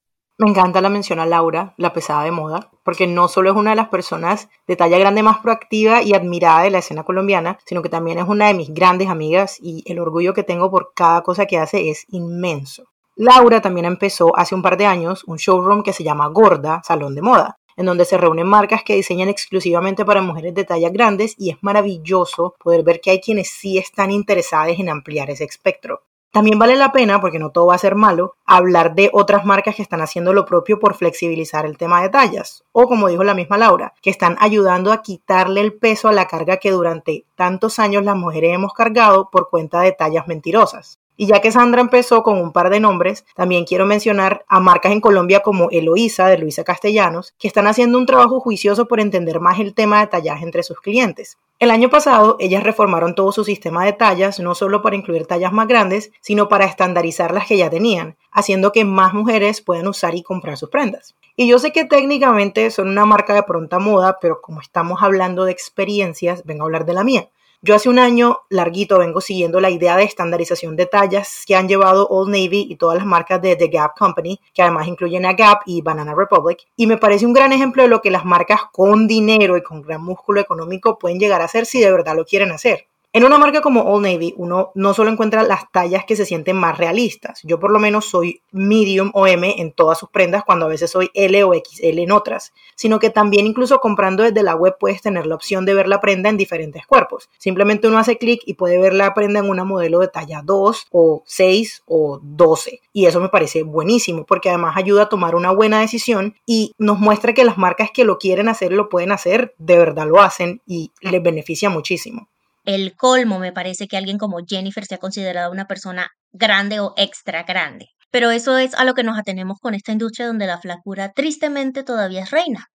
Me 0.41 0.49
encanta 0.49 0.81
la 0.81 0.89
mención 0.89 1.21
a 1.21 1.27
Laura, 1.27 1.75
la 1.77 1.93
pesada 1.93 2.25
de 2.25 2.31
moda, 2.31 2.71
porque 2.83 3.07
no 3.07 3.29
solo 3.29 3.51
es 3.51 3.57
una 3.57 3.71
de 3.71 3.77
las 3.77 3.89
personas 3.89 4.49
de 4.67 4.75
talla 4.75 4.97
grande 4.97 5.23
más 5.23 5.41
proactiva 5.41 6.03
y 6.03 6.15
admirada 6.15 6.63
de 6.63 6.71
la 6.71 6.79
escena 6.79 7.05
colombiana, 7.05 7.59
sino 7.67 7.83
que 7.83 7.91
también 7.91 8.19
es 8.19 8.27
una 8.27 8.47
de 8.47 8.55
mis 8.55 8.73
grandes 8.73 9.09
amigas 9.09 9.59
y 9.61 9.83
el 9.85 9.99
orgullo 9.99 10.33
que 10.33 10.43
tengo 10.43 10.71
por 10.71 10.95
cada 10.95 11.23
cosa 11.23 11.45
que 11.45 11.59
hace 11.59 11.91
es 11.91 12.07
inmenso. 12.09 12.90
Laura 13.23 13.61
también 13.61 13.85
empezó 13.85 14.35
hace 14.35 14.55
un 14.55 14.63
par 14.63 14.79
de 14.79 14.87
años 14.87 15.25
un 15.27 15.37
showroom 15.37 15.83
que 15.83 15.93
se 15.93 16.03
llama 16.03 16.29
Gorda, 16.29 16.81
Salón 16.83 17.15
de 17.15 17.21
Moda, 17.21 17.59
en 17.77 17.85
donde 17.85 18.07
se 18.07 18.17
reúnen 18.17 18.47
marcas 18.47 18.83
que 18.83 18.95
diseñan 18.95 19.29
exclusivamente 19.29 20.07
para 20.07 20.23
mujeres 20.23 20.55
de 20.55 20.65
tallas 20.65 20.91
grandes 20.91 21.35
y 21.37 21.51
es 21.51 21.59
maravilloso 21.61 22.55
poder 22.59 22.83
ver 22.83 23.03
que 23.03 23.11
hay 23.11 23.21
quienes 23.21 23.51
sí 23.51 23.77
están 23.77 24.11
interesadas 24.11 24.79
en 24.79 24.89
ampliar 24.89 25.29
ese 25.29 25.45
espectro. 25.45 26.01
También 26.33 26.59
vale 26.59 26.77
la 26.77 26.93
pena, 26.93 27.21
porque 27.21 27.39
no 27.39 27.51
todo 27.51 27.67
va 27.67 27.75
a 27.75 27.79
ser 27.79 27.95
malo, 27.95 28.37
hablar 28.47 28.95
de 28.95 29.11
otras 29.13 29.45
marcas 29.45 29.75
que 29.75 29.83
están 29.83 30.01
haciendo 30.01 30.33
lo 30.33 30.47
propio 30.47 30.79
por 30.79 30.95
flexibilizar 30.95 31.67
el 31.67 31.77
tema 31.77 32.01
de 32.01 32.09
tallas, 32.09 32.65
o 32.73 32.89
como 32.89 33.09
dijo 33.09 33.23
la 33.23 33.35
misma 33.35 33.59
Laura, 33.59 33.93
que 34.01 34.09
están 34.09 34.39
ayudando 34.41 34.93
a 34.93 35.03
quitarle 35.03 35.61
el 35.61 35.75
peso 35.75 36.09
a 36.09 36.13
la 36.13 36.27
carga 36.27 36.57
que 36.57 36.71
durante 36.71 37.27
tantos 37.35 37.79
años 37.79 38.03
las 38.03 38.17
mujeres 38.17 38.55
hemos 38.55 38.73
cargado 38.73 39.29
por 39.31 39.51
cuenta 39.51 39.83
de 39.83 39.93
tallas 39.93 40.27
mentirosas. 40.27 41.00
Y 41.21 41.27
ya 41.27 41.43
que 41.43 41.53
Sandra 41.53 41.83
empezó 41.83 42.23
con 42.23 42.41
un 42.41 42.51
par 42.51 42.71
de 42.71 42.81
nombres, 42.81 43.27
también 43.35 43.67
quiero 43.67 43.85
mencionar 43.85 44.47
a 44.49 44.59
marcas 44.59 44.93
en 44.93 45.03
Colombia 45.03 45.41
como 45.41 45.69
Eloísa 45.71 46.29
de 46.29 46.39
Luisa 46.39 46.65
Castellanos, 46.65 47.35
que 47.39 47.47
están 47.47 47.67
haciendo 47.67 47.99
un 47.99 48.07
trabajo 48.07 48.41
juicioso 48.41 48.89
por 48.89 49.01
entender 49.01 49.39
más 49.39 49.61
el 49.61 49.75
tema 49.75 50.01
de 50.01 50.07
tallaje 50.07 50.47
entre 50.47 50.63
sus 50.63 50.81
clientes. 50.81 51.37
El 51.59 51.71
año 51.73 51.91
pasado, 51.91 52.39
ellas 52.41 52.63
reformaron 52.63 53.15
todo 53.15 53.33
su 53.33 53.45
sistema 53.45 53.85
de 53.85 53.93
tallas, 53.93 54.41
no 54.41 54.55
solo 54.55 54.81
para 54.81 54.97
incluir 54.97 55.27
tallas 55.27 55.53
más 55.53 55.69
grandes, 55.69 56.11
sino 56.23 56.49
para 56.49 56.65
estandarizar 56.65 57.35
las 57.35 57.47
que 57.47 57.59
ya 57.59 57.69
tenían, 57.69 58.17
haciendo 58.33 58.73
que 58.73 58.87
más 58.87 59.13
mujeres 59.13 59.61
puedan 59.61 59.89
usar 59.89 60.15
y 60.15 60.23
comprar 60.23 60.57
sus 60.57 60.71
prendas. 60.71 61.17
Y 61.37 61.47
yo 61.49 61.59
sé 61.59 61.71
que 61.71 61.85
técnicamente 61.85 62.71
son 62.71 62.89
una 62.89 63.05
marca 63.05 63.35
de 63.35 63.43
pronta 63.43 63.79
moda, 63.79 64.17
pero 64.23 64.41
como 64.41 64.63
estamos 64.63 65.03
hablando 65.03 65.45
de 65.45 65.53
experiencias, 65.53 66.45
vengo 66.47 66.63
a 66.63 66.65
hablar 66.65 66.87
de 66.87 66.95
la 66.95 67.05
mía. 67.05 67.29
Yo 67.63 67.75
hace 67.75 67.91
un 67.91 67.99
año 67.99 68.39
larguito 68.49 68.99
vengo 68.99 69.21
siguiendo 69.21 69.61
la 69.61 69.69
idea 69.69 69.95
de 69.95 70.05
estandarización 70.05 70.77
de 70.77 70.87
tallas 70.87 71.45
que 71.47 71.55
han 71.55 71.69
llevado 71.69 72.09
Old 72.09 72.31
Navy 72.31 72.67
y 72.71 72.77
todas 72.77 72.97
las 72.97 73.05
marcas 73.05 73.43
de 73.43 73.55
The 73.55 73.69
Gap 73.69 73.99
Company, 73.99 74.41
que 74.55 74.63
además 74.63 74.89
incluyen 74.89 75.27
a 75.27 75.35
Gap 75.35 75.61
y 75.67 75.83
Banana 75.83 76.15
Republic, 76.15 76.67
y 76.75 76.87
me 76.87 76.97
parece 76.97 77.27
un 77.27 77.35
gran 77.35 77.53
ejemplo 77.53 77.83
de 77.83 77.91
lo 77.91 78.01
que 78.01 78.11
las 78.11 78.25
marcas 78.25 78.63
con 78.73 79.07
dinero 79.07 79.59
y 79.59 79.63
con 79.63 79.83
gran 79.83 80.03
músculo 80.03 80.41
económico 80.41 80.99
pueden 80.99 81.19
llegar 81.19 81.43
a 81.43 81.45
hacer 81.45 81.67
si 81.67 81.81
de 81.81 81.93
verdad 81.93 82.17
lo 82.17 82.25
quieren 82.25 82.51
hacer. 82.51 82.90
En 83.13 83.25
una 83.25 83.39
marca 83.39 83.61
como 83.61 83.83
Old 83.83 84.07
Navy, 84.07 84.35
uno 84.37 84.71
no 84.77 84.95
solo 84.95 85.11
encuentra 85.11 85.43
las 85.43 85.69
tallas 85.73 86.05
que 86.05 86.15
se 86.15 86.25
sienten 86.25 86.57
más 86.57 86.79
realistas. 86.79 87.41
Yo 87.43 87.59
por 87.59 87.73
lo 87.73 87.81
menos 87.81 88.05
soy 88.05 88.43
medium 88.53 89.11
o 89.15 89.27
M 89.27 89.53
en 89.59 89.73
todas 89.73 89.99
sus 89.99 90.11
prendas 90.11 90.45
cuando 90.45 90.67
a 90.67 90.69
veces 90.69 90.93
soy 90.93 91.11
L 91.15 91.43
o 91.43 91.53
XL 91.53 91.99
en 91.99 92.13
otras, 92.13 92.53
sino 92.77 93.01
que 93.01 93.11
también 93.11 93.49
incluso 93.49 93.81
comprando 93.81 94.23
desde 94.23 94.45
la 94.45 94.55
web 94.55 94.77
puedes 94.79 95.03
tener 95.03 95.27
la 95.27 95.35
opción 95.35 95.65
de 95.65 95.75
ver 95.75 95.89
la 95.89 96.01
prenda 96.01 96.29
en 96.29 96.37
diferentes 96.37 96.87
cuerpos. 96.87 97.29
Simplemente 97.37 97.89
uno 97.89 97.99
hace 97.99 98.17
clic 98.17 98.43
y 98.47 98.55
puede 98.55 98.79
ver 98.79 98.95
la 98.95 99.13
prenda 99.13 99.41
en 99.41 99.51
una 99.51 99.65
modelo 99.65 99.99
de 99.99 100.07
talla 100.07 100.43
2 100.45 100.87
o 100.93 101.25
6 101.27 101.83
o 101.87 102.21
12. 102.23 102.81
Y 102.93 103.07
eso 103.07 103.21
me 103.21 103.29
parece 103.29 103.65
buenísimo 103.65 104.25
porque 104.25 104.51
además 104.51 104.77
ayuda 104.77 105.03
a 105.03 105.09
tomar 105.09 105.35
una 105.35 105.51
buena 105.51 105.81
decisión 105.81 106.37
y 106.47 106.75
nos 106.79 107.01
muestra 107.01 107.35
que 107.35 107.43
las 107.43 107.59
marcas 107.59 107.91
que 107.93 108.05
lo 108.05 108.19
quieren 108.19 108.49
hacer 108.49 108.71
lo 108.71 108.89
pueden 108.89 109.11
hacer, 109.11 109.53
de 109.59 109.79
verdad 109.79 110.07
lo 110.07 110.21
hacen 110.21 110.63
y 110.65 110.93
les 111.01 111.21
beneficia 111.21 111.71
muchísimo 111.71 112.29
el 112.75 112.95
colmo 112.95 113.39
me 113.39 113.53
parece 113.53 113.89
que 113.89 113.97
alguien 113.97 114.19
como 114.19 114.39
Jennifer 114.47 114.85
sea 114.85 114.99
considerada 114.99 115.51
una 115.51 115.67
persona 115.67 116.09
grande 116.33 116.81
o 116.81 116.95
extra 116.97 117.43
grande. 117.43 117.89
Pero 118.11 118.31
eso 118.31 118.59
es 118.59 118.75
a 118.75 118.85
lo 118.85 118.95
que 118.95 119.03
nos 119.03 119.19
atenemos 119.19 119.59
con 119.61 119.75
esta 119.75 119.93
industria 119.93 120.27
donde 120.27 120.47
la 120.47 120.59
flacura 120.59 121.13
tristemente 121.13 121.83
todavía 121.85 122.23
es 122.23 122.31
reina. 122.31 122.67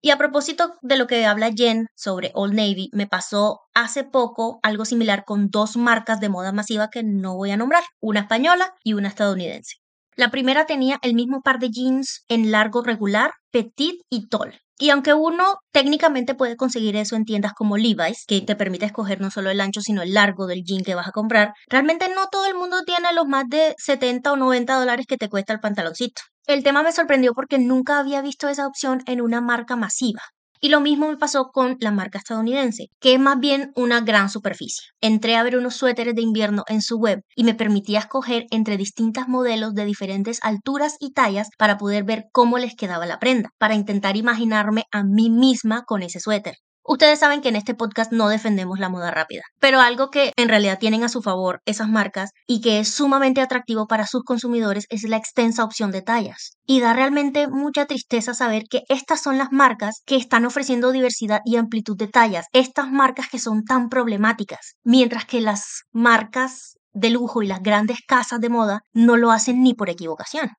Y 0.00 0.10
a 0.10 0.18
propósito 0.18 0.74
de 0.82 0.96
lo 0.96 1.06
que 1.06 1.24
habla 1.24 1.50
Jen 1.54 1.86
sobre 1.94 2.30
Old 2.34 2.54
Navy, 2.54 2.90
me 2.92 3.06
pasó 3.06 3.60
hace 3.72 4.04
poco 4.04 4.58
algo 4.62 4.84
similar 4.84 5.24
con 5.24 5.48
dos 5.48 5.76
marcas 5.76 6.20
de 6.20 6.28
moda 6.28 6.52
masiva 6.52 6.90
que 6.90 7.02
no 7.02 7.36
voy 7.36 7.52
a 7.52 7.56
nombrar, 7.56 7.82
una 8.00 8.20
española 8.20 8.74
y 8.84 8.92
una 8.92 9.08
estadounidense. 9.08 9.76
La 10.16 10.30
primera 10.30 10.66
tenía 10.66 10.98
el 11.02 11.14
mismo 11.14 11.40
par 11.42 11.58
de 11.58 11.70
jeans 11.70 12.24
en 12.28 12.50
largo 12.50 12.82
regular, 12.82 13.32
petit 13.50 14.02
y 14.10 14.28
tall. 14.28 14.60
Y 14.78 14.90
aunque 14.90 15.14
uno 15.14 15.56
técnicamente 15.72 16.34
puede 16.34 16.56
conseguir 16.56 16.96
eso 16.96 17.14
en 17.14 17.24
tiendas 17.24 17.52
como 17.52 17.76
Levi's, 17.76 18.24
que 18.26 18.40
te 18.40 18.56
permite 18.56 18.86
escoger 18.86 19.20
no 19.20 19.30
solo 19.30 19.50
el 19.50 19.60
ancho, 19.60 19.80
sino 19.80 20.02
el 20.02 20.14
largo 20.14 20.46
del 20.46 20.64
jean 20.64 20.82
que 20.82 20.96
vas 20.96 21.08
a 21.08 21.12
comprar, 21.12 21.52
realmente 21.68 22.08
no 22.08 22.26
todo 22.30 22.46
el 22.46 22.54
mundo 22.54 22.82
tiene 22.84 23.12
los 23.14 23.26
más 23.26 23.44
de 23.48 23.74
70 23.78 24.32
o 24.32 24.36
90 24.36 24.74
dólares 24.78 25.06
que 25.08 25.16
te 25.16 25.28
cuesta 25.28 25.52
el 25.52 25.60
pantaloncito. 25.60 26.22
El 26.46 26.62
tema 26.62 26.82
me 26.82 26.92
sorprendió 26.92 27.32
porque 27.34 27.58
nunca 27.58 27.98
había 27.98 28.20
visto 28.20 28.48
esa 28.48 28.66
opción 28.66 29.02
en 29.06 29.20
una 29.20 29.40
marca 29.40 29.76
masiva. 29.76 30.20
Y 30.64 30.70
lo 30.70 30.80
mismo 30.80 31.08
me 31.08 31.18
pasó 31.18 31.50
con 31.52 31.76
la 31.80 31.90
marca 31.90 32.16
estadounidense, 32.16 32.88
que 32.98 33.12
es 33.12 33.20
más 33.20 33.38
bien 33.38 33.70
una 33.76 34.00
gran 34.00 34.30
superficie. 34.30 34.86
Entré 35.02 35.36
a 35.36 35.42
ver 35.42 35.58
unos 35.58 35.76
suéteres 35.76 36.14
de 36.14 36.22
invierno 36.22 36.64
en 36.68 36.80
su 36.80 36.96
web 36.96 37.20
y 37.36 37.44
me 37.44 37.52
permitía 37.54 37.98
escoger 37.98 38.46
entre 38.50 38.78
distintos 38.78 39.28
modelos 39.28 39.74
de 39.74 39.84
diferentes 39.84 40.40
alturas 40.42 40.96
y 41.00 41.12
tallas 41.12 41.50
para 41.58 41.76
poder 41.76 42.04
ver 42.04 42.24
cómo 42.32 42.56
les 42.56 42.74
quedaba 42.76 43.04
la 43.04 43.18
prenda, 43.18 43.50
para 43.58 43.74
intentar 43.74 44.16
imaginarme 44.16 44.84
a 44.90 45.04
mí 45.04 45.28
misma 45.28 45.84
con 45.84 46.02
ese 46.02 46.18
suéter. 46.18 46.54
Ustedes 46.86 47.18
saben 47.18 47.40
que 47.40 47.48
en 47.48 47.56
este 47.56 47.74
podcast 47.74 48.12
no 48.12 48.28
defendemos 48.28 48.78
la 48.78 48.90
moda 48.90 49.10
rápida, 49.10 49.40
pero 49.58 49.80
algo 49.80 50.10
que 50.10 50.32
en 50.36 50.50
realidad 50.50 50.78
tienen 50.78 51.02
a 51.02 51.08
su 51.08 51.22
favor 51.22 51.62
esas 51.64 51.88
marcas 51.88 52.32
y 52.46 52.60
que 52.60 52.78
es 52.78 52.90
sumamente 52.90 53.40
atractivo 53.40 53.86
para 53.86 54.06
sus 54.06 54.22
consumidores 54.22 54.84
es 54.90 55.02
la 55.04 55.16
extensa 55.16 55.64
opción 55.64 55.92
de 55.92 56.02
tallas. 56.02 56.58
Y 56.66 56.80
da 56.80 56.92
realmente 56.92 57.48
mucha 57.48 57.86
tristeza 57.86 58.34
saber 58.34 58.64
que 58.68 58.82
estas 58.90 59.22
son 59.22 59.38
las 59.38 59.50
marcas 59.50 60.02
que 60.04 60.16
están 60.16 60.44
ofreciendo 60.44 60.92
diversidad 60.92 61.40
y 61.46 61.56
amplitud 61.56 61.96
de 61.96 62.08
tallas, 62.08 62.48
estas 62.52 62.90
marcas 62.90 63.28
que 63.30 63.38
son 63.38 63.64
tan 63.64 63.88
problemáticas, 63.88 64.74
mientras 64.82 65.24
que 65.24 65.40
las 65.40 65.84
marcas 65.90 66.76
de 66.92 67.08
lujo 67.08 67.42
y 67.42 67.46
las 67.46 67.62
grandes 67.62 68.00
casas 68.06 68.40
de 68.40 68.50
moda 68.50 68.82
no 68.92 69.16
lo 69.16 69.30
hacen 69.30 69.62
ni 69.62 69.72
por 69.72 69.88
equivocación. 69.88 70.50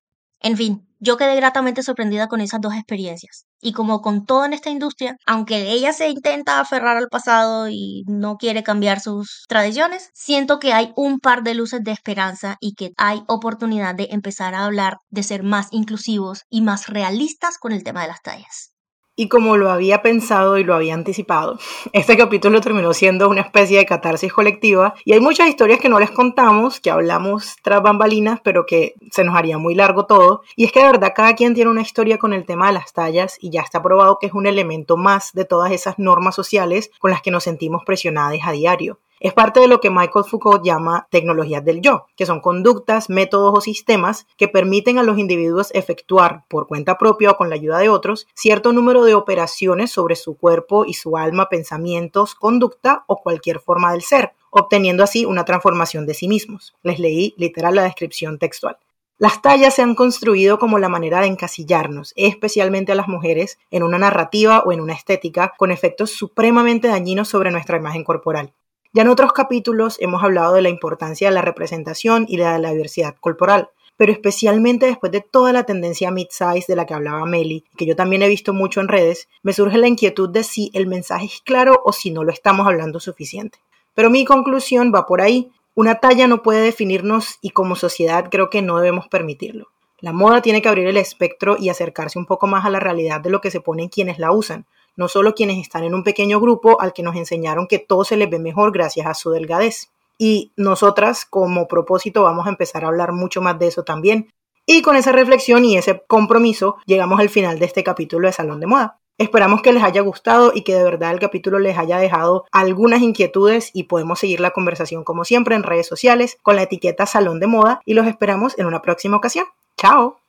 En 0.46 0.58
fin, 0.58 0.88
yo 1.00 1.18
quedé 1.18 1.36
gratamente 1.36 1.82
sorprendida 1.82 2.28
con 2.28 2.40
esas 2.40 2.62
dos 2.62 2.76
experiencias. 2.76 3.48
Y 3.62 3.74
como 3.74 4.02
con 4.04 4.28
todo 4.28 4.46
en 4.46 4.54
esta 4.54 4.70
industria, 4.70 5.18
aunque 5.26 5.72
ella 5.72 5.92
se 5.92 6.08
intenta 6.08 6.60
aferrar 6.60 6.98
al 6.98 7.08
pasado 7.08 7.68
y 7.68 8.04
no 8.06 8.38
quiere 8.38 8.62
cambiar 8.62 9.00
sus 9.00 9.46
tradiciones, 9.50 10.12
siento 10.14 10.60
que 10.60 10.72
hay 10.72 10.94
un 10.96 11.18
par 11.18 11.42
de 11.42 11.56
luces 11.56 11.84
de 11.84 11.94
esperanza 11.94 12.58
y 12.60 12.76
que 12.76 12.92
hay 12.98 13.24
oportunidad 13.28 13.96
de 13.96 14.10
empezar 14.12 14.54
a 14.54 14.66
hablar 14.66 14.98
de 15.10 15.24
ser 15.24 15.42
más 15.42 15.70
inclusivos 15.72 16.44
y 16.48 16.62
más 16.62 16.90
realistas 16.90 17.58
con 17.58 17.72
el 17.72 17.84
tema 17.84 18.04
de 18.04 18.10
las 18.10 18.22
tallas. 18.22 18.75
Y 19.18 19.30
como 19.30 19.56
lo 19.56 19.72
había 19.72 20.02
pensado 20.02 20.58
y 20.58 20.66
lo 20.66 20.76
había 20.76 20.94
anticipado, 20.94 21.58
este 21.94 22.18
capítulo 22.18 22.60
terminó 22.60 22.94
siendo 22.94 23.30
una 23.30 23.42
especie 23.42 23.78
de 23.78 23.86
catarsis 23.86 24.34
colectiva 24.34 24.94
y 25.06 25.14
hay 25.14 25.22
muchas 25.22 25.48
historias 25.48 25.80
que 25.80 25.88
no 25.88 26.00
les 26.00 26.12
contamos, 26.12 26.82
que 26.82 26.92
hablamos 26.92 27.56
tras 27.62 27.82
bambalinas, 27.82 28.42
pero 28.44 28.66
que 28.66 28.96
se 29.12 29.24
nos 29.24 29.36
haría 29.36 29.58
muy 29.58 29.74
largo 29.74 30.06
todo. 30.06 30.42
Y 30.56 30.66
es 30.66 30.72
que 30.72 30.82
de 30.82 30.88
verdad 30.92 31.14
cada 31.16 31.34
quien 31.34 31.54
tiene 31.54 31.72
una 31.72 31.82
historia 31.82 32.18
con 32.18 32.34
el 32.34 32.46
tema 32.46 32.68
de 32.68 32.74
las 32.74 32.92
tallas 32.92 33.38
y 33.40 33.52
ya 33.52 33.62
está 33.62 33.82
probado 33.82 34.18
que 34.20 34.28
es 34.28 34.34
un 34.34 34.48
elemento 34.48 34.98
más 34.98 35.32
de 35.34 35.46
todas 35.46 35.72
esas 35.72 35.98
normas 35.98 36.36
sociales 36.36 36.92
con 37.00 37.12
las 37.12 37.22
que 37.22 37.32
nos 37.32 37.44
sentimos 37.44 37.84
presionadas 37.86 38.40
a 38.44 38.52
diario. 38.52 39.00
Es 39.20 39.34
parte 39.34 39.62
de 39.62 39.68
lo 39.68 39.80
que 39.80 39.90
Michael 39.90 40.26
Foucault 40.26 40.64
llama 40.64 41.08
tecnologías 41.10 41.64
del 41.64 41.82
yo, 41.82 42.08
que 42.18 42.26
son 42.26 42.42
conductas, 42.42 43.10
métodos 43.10 43.58
o 43.58 43.62
sistemas 43.62 44.28
que 44.38 44.50
permiten 44.50 44.98
a 44.98 45.04
los 45.04 45.18
individuos 45.18 45.72
efectuar 45.74 46.44
por 46.50 46.68
cuenta 46.68 46.98
propia 46.98 47.32
o 47.32 47.38
con 47.38 47.50
la 47.50 47.56
ayuda 47.56 47.80
de 47.80 47.90
otros 47.90 48.28
cierto 48.34 48.74
número 48.74 49.06
de 49.06 49.14
operaciones 49.14 49.92
sobre 49.92 50.16
su 50.16 50.38
cuerpo 50.38 50.86
y 50.86 50.96
su 50.96 51.18
alma, 51.18 51.48
pensamientos, 51.48 52.36
conducta 52.36 53.06
o 53.08 53.22
cualquier 53.22 53.60
forma 53.60 53.94
del 53.94 54.02
ser, 54.02 54.34
obteniendo 54.50 55.04
así 55.04 55.26
una 55.26 55.46
transformación 55.46 56.06
de 56.06 56.14
sí 56.14 56.28
mismos. 56.28 56.76
Les 56.84 57.00
leí 57.00 57.34
literal 57.38 57.76
la 57.76 57.84
descripción 57.84 58.38
textual. 58.38 58.78
Las 59.18 59.42
tallas 59.42 59.74
se 59.74 59.82
han 59.82 59.96
construido 59.96 60.60
como 60.60 60.78
la 60.78 60.90
manera 60.90 61.22
de 61.22 61.28
encasillarnos, 61.28 62.12
especialmente 62.18 62.92
a 62.92 62.96
las 62.96 63.08
mujeres, 63.08 63.60
en 63.72 63.84
una 63.84 63.98
narrativa 63.98 64.62
o 64.66 64.74
en 64.74 64.82
una 64.82 64.92
estética 64.92 65.54
con 65.58 65.72
efectos 65.72 66.12
supremamente 66.12 66.90
dañinos 66.90 67.30
sobre 67.30 67.50
nuestra 67.50 67.78
imagen 67.78 68.04
corporal. 68.04 68.52
Ya 68.96 69.02
en 69.02 69.10
otros 69.10 69.34
capítulos 69.34 69.98
hemos 70.00 70.24
hablado 70.24 70.54
de 70.54 70.62
la 70.62 70.70
importancia 70.70 71.28
de 71.28 71.36
la 71.36 71.42
representación 71.42 72.26
y 72.30 72.38
de 72.38 72.46
la 72.60 72.72
diversidad 72.72 73.14
corporal, 73.20 73.68
pero 73.98 74.14
especialmente 74.14 74.86
después 74.86 75.12
de 75.12 75.20
toda 75.20 75.52
la 75.52 75.66
tendencia 75.66 76.12
mid-size 76.12 76.64
de 76.66 76.78
la 76.78 76.86
que 76.86 76.94
hablaba 76.94 77.26
Meli, 77.26 77.66
que 77.76 77.86
yo 77.86 77.98
también 77.98 78.22
he 78.22 78.30
visto 78.30 78.54
mucho 78.54 78.80
en 78.80 78.88
redes, 78.88 79.28
me 79.44 79.52
surge 79.52 79.78
la 79.80 79.90
inquietud 79.90 80.30
de 80.30 80.46
si 80.46 80.72
el 80.74 80.88
mensaje 80.88 81.26
es 81.26 81.42
claro 81.42 81.82
o 81.84 81.92
si 81.92 82.10
no 82.10 82.24
lo 82.24 82.32
estamos 82.32 82.68
hablando 82.68 83.02
suficiente. 83.02 83.60
Pero 83.96 84.10
mi 84.10 84.24
conclusión 84.24 84.94
va 84.96 85.06
por 85.06 85.20
ahí. 85.20 85.52
Una 85.74 85.96
talla 85.96 86.28
no 86.28 86.42
puede 86.42 86.62
definirnos 86.62 87.38
y 87.42 87.50
como 87.50 87.76
sociedad 87.76 88.30
creo 88.32 88.50
que 88.50 88.62
no 88.62 88.78
debemos 88.78 89.10
permitirlo. 89.10 89.68
La 90.00 90.14
moda 90.14 90.42
tiene 90.42 90.62
que 90.62 90.70
abrir 90.70 90.88
el 90.88 90.96
espectro 90.96 91.58
y 91.60 91.68
acercarse 91.68 92.18
un 92.18 92.26
poco 92.26 92.48
más 92.48 92.64
a 92.64 92.70
la 92.70 92.80
realidad 92.80 93.20
de 93.20 93.30
lo 93.30 93.42
que 93.42 93.52
se 93.52 93.60
ponen 93.60 93.90
quienes 93.90 94.20
la 94.20 94.32
usan, 94.32 94.66
no 94.96 95.08
solo 95.08 95.34
quienes 95.34 95.60
están 95.60 95.84
en 95.84 95.94
un 95.94 96.04
pequeño 96.04 96.40
grupo 96.40 96.80
al 96.82 96.94
que 96.94 97.04
nos 97.04 97.16
enseñaron 97.16 97.68
que 97.68 97.80
todo 97.80 98.04
se 98.04 98.18
les 98.18 98.30
ve 98.30 98.40
mejor 98.40 98.72
gracias 98.72 99.08
a 99.08 99.14
su 99.14 99.32
delgadez. 99.32 99.90
Y 100.18 100.52
nosotras 100.56 101.26
como 101.26 101.68
propósito 101.68 102.24
vamos 102.24 102.48
a 102.48 102.50
empezar 102.50 102.86
a 102.86 102.88
hablar 102.88 103.12
mucho 103.12 103.42
más 103.42 103.60
de 103.60 103.68
eso 103.68 103.84
también. 103.84 104.30
Y 104.66 104.82
con 104.82 104.96
esa 104.96 105.12
reflexión 105.12 105.64
y 105.66 105.78
ese 105.78 106.02
compromiso 106.08 106.78
llegamos 106.86 107.20
al 107.20 107.30
final 107.30 107.60
de 107.60 107.66
este 107.66 107.84
capítulo 107.84 108.28
de 108.28 108.34
Salón 108.34 108.60
de 108.60 108.68
Moda. 108.68 109.00
Esperamos 109.18 109.62
que 109.62 109.72
les 109.72 109.84
haya 109.84 110.02
gustado 110.02 110.52
y 110.54 110.64
que 110.64 110.76
de 110.76 110.84
verdad 110.84 111.14
el 111.14 111.20
capítulo 111.20 111.60
les 111.60 111.78
haya 111.78 111.98
dejado 112.00 112.46
algunas 112.52 113.02
inquietudes 113.02 113.72
y 113.74 113.84
podemos 113.84 114.20
seguir 114.20 114.42
la 114.42 114.52
conversación 114.52 115.06
como 115.06 115.24
siempre 115.24 115.56
en 115.56 115.64
redes 115.64 115.88
sociales 115.88 116.38
con 116.42 116.58
la 116.58 116.64
etiqueta 116.64 117.06
Salón 117.06 117.40
de 117.40 117.48
Moda 117.48 117.80
y 117.86 117.94
los 117.94 118.08
esperamos 118.08 118.58
en 118.58 118.66
una 118.66 118.82
próxima 118.82 119.16
ocasión. 119.16 119.46
¡Chao! 119.78 120.25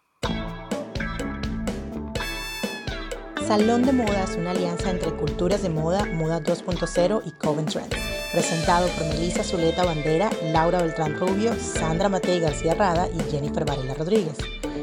Salón 3.46 3.84
de 3.84 3.92
Moda 3.92 4.24
es 4.24 4.34
una 4.34 4.50
alianza 4.50 4.90
entre 4.90 5.12
Culturas 5.12 5.62
de 5.62 5.68
Moda, 5.68 6.04
Moda 6.04 6.42
2.0 6.42 7.22
y 7.24 7.30
Coven 7.30 7.66
Trends, 7.66 7.96
presentado 8.32 8.88
por 8.88 9.06
Melissa 9.06 9.44
Zuleta 9.44 9.84
Bandera, 9.84 10.30
Laura 10.52 10.82
Beltrán 10.82 11.16
Rubio, 11.16 11.54
Sandra 11.54 12.08
Matei 12.08 12.40
García 12.40 12.74
Rada 12.74 13.08
y 13.08 13.30
Jennifer 13.30 13.64
Varela 13.64 13.94
Rodríguez. 13.94 14.36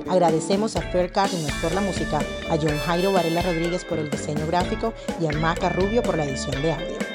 Agradecemos 0.10 0.78
a 0.78 0.82
Fair 0.82 1.12
Cardinals 1.12 1.54
por 1.62 1.74
la 1.74 1.82
música, 1.82 2.20
a 2.50 2.56
John 2.56 2.78
Jairo 2.86 3.12
Varela 3.12 3.42
Rodríguez 3.42 3.84
por 3.84 4.00
el 4.00 4.10
diseño 4.10 4.48
gráfico 4.48 4.94
y 5.20 5.28
a 5.28 5.38
Maca 5.38 5.68
Rubio 5.68 6.02
por 6.02 6.16
la 6.16 6.24
edición 6.24 6.62
de 6.62 6.72
audio. 6.72 7.13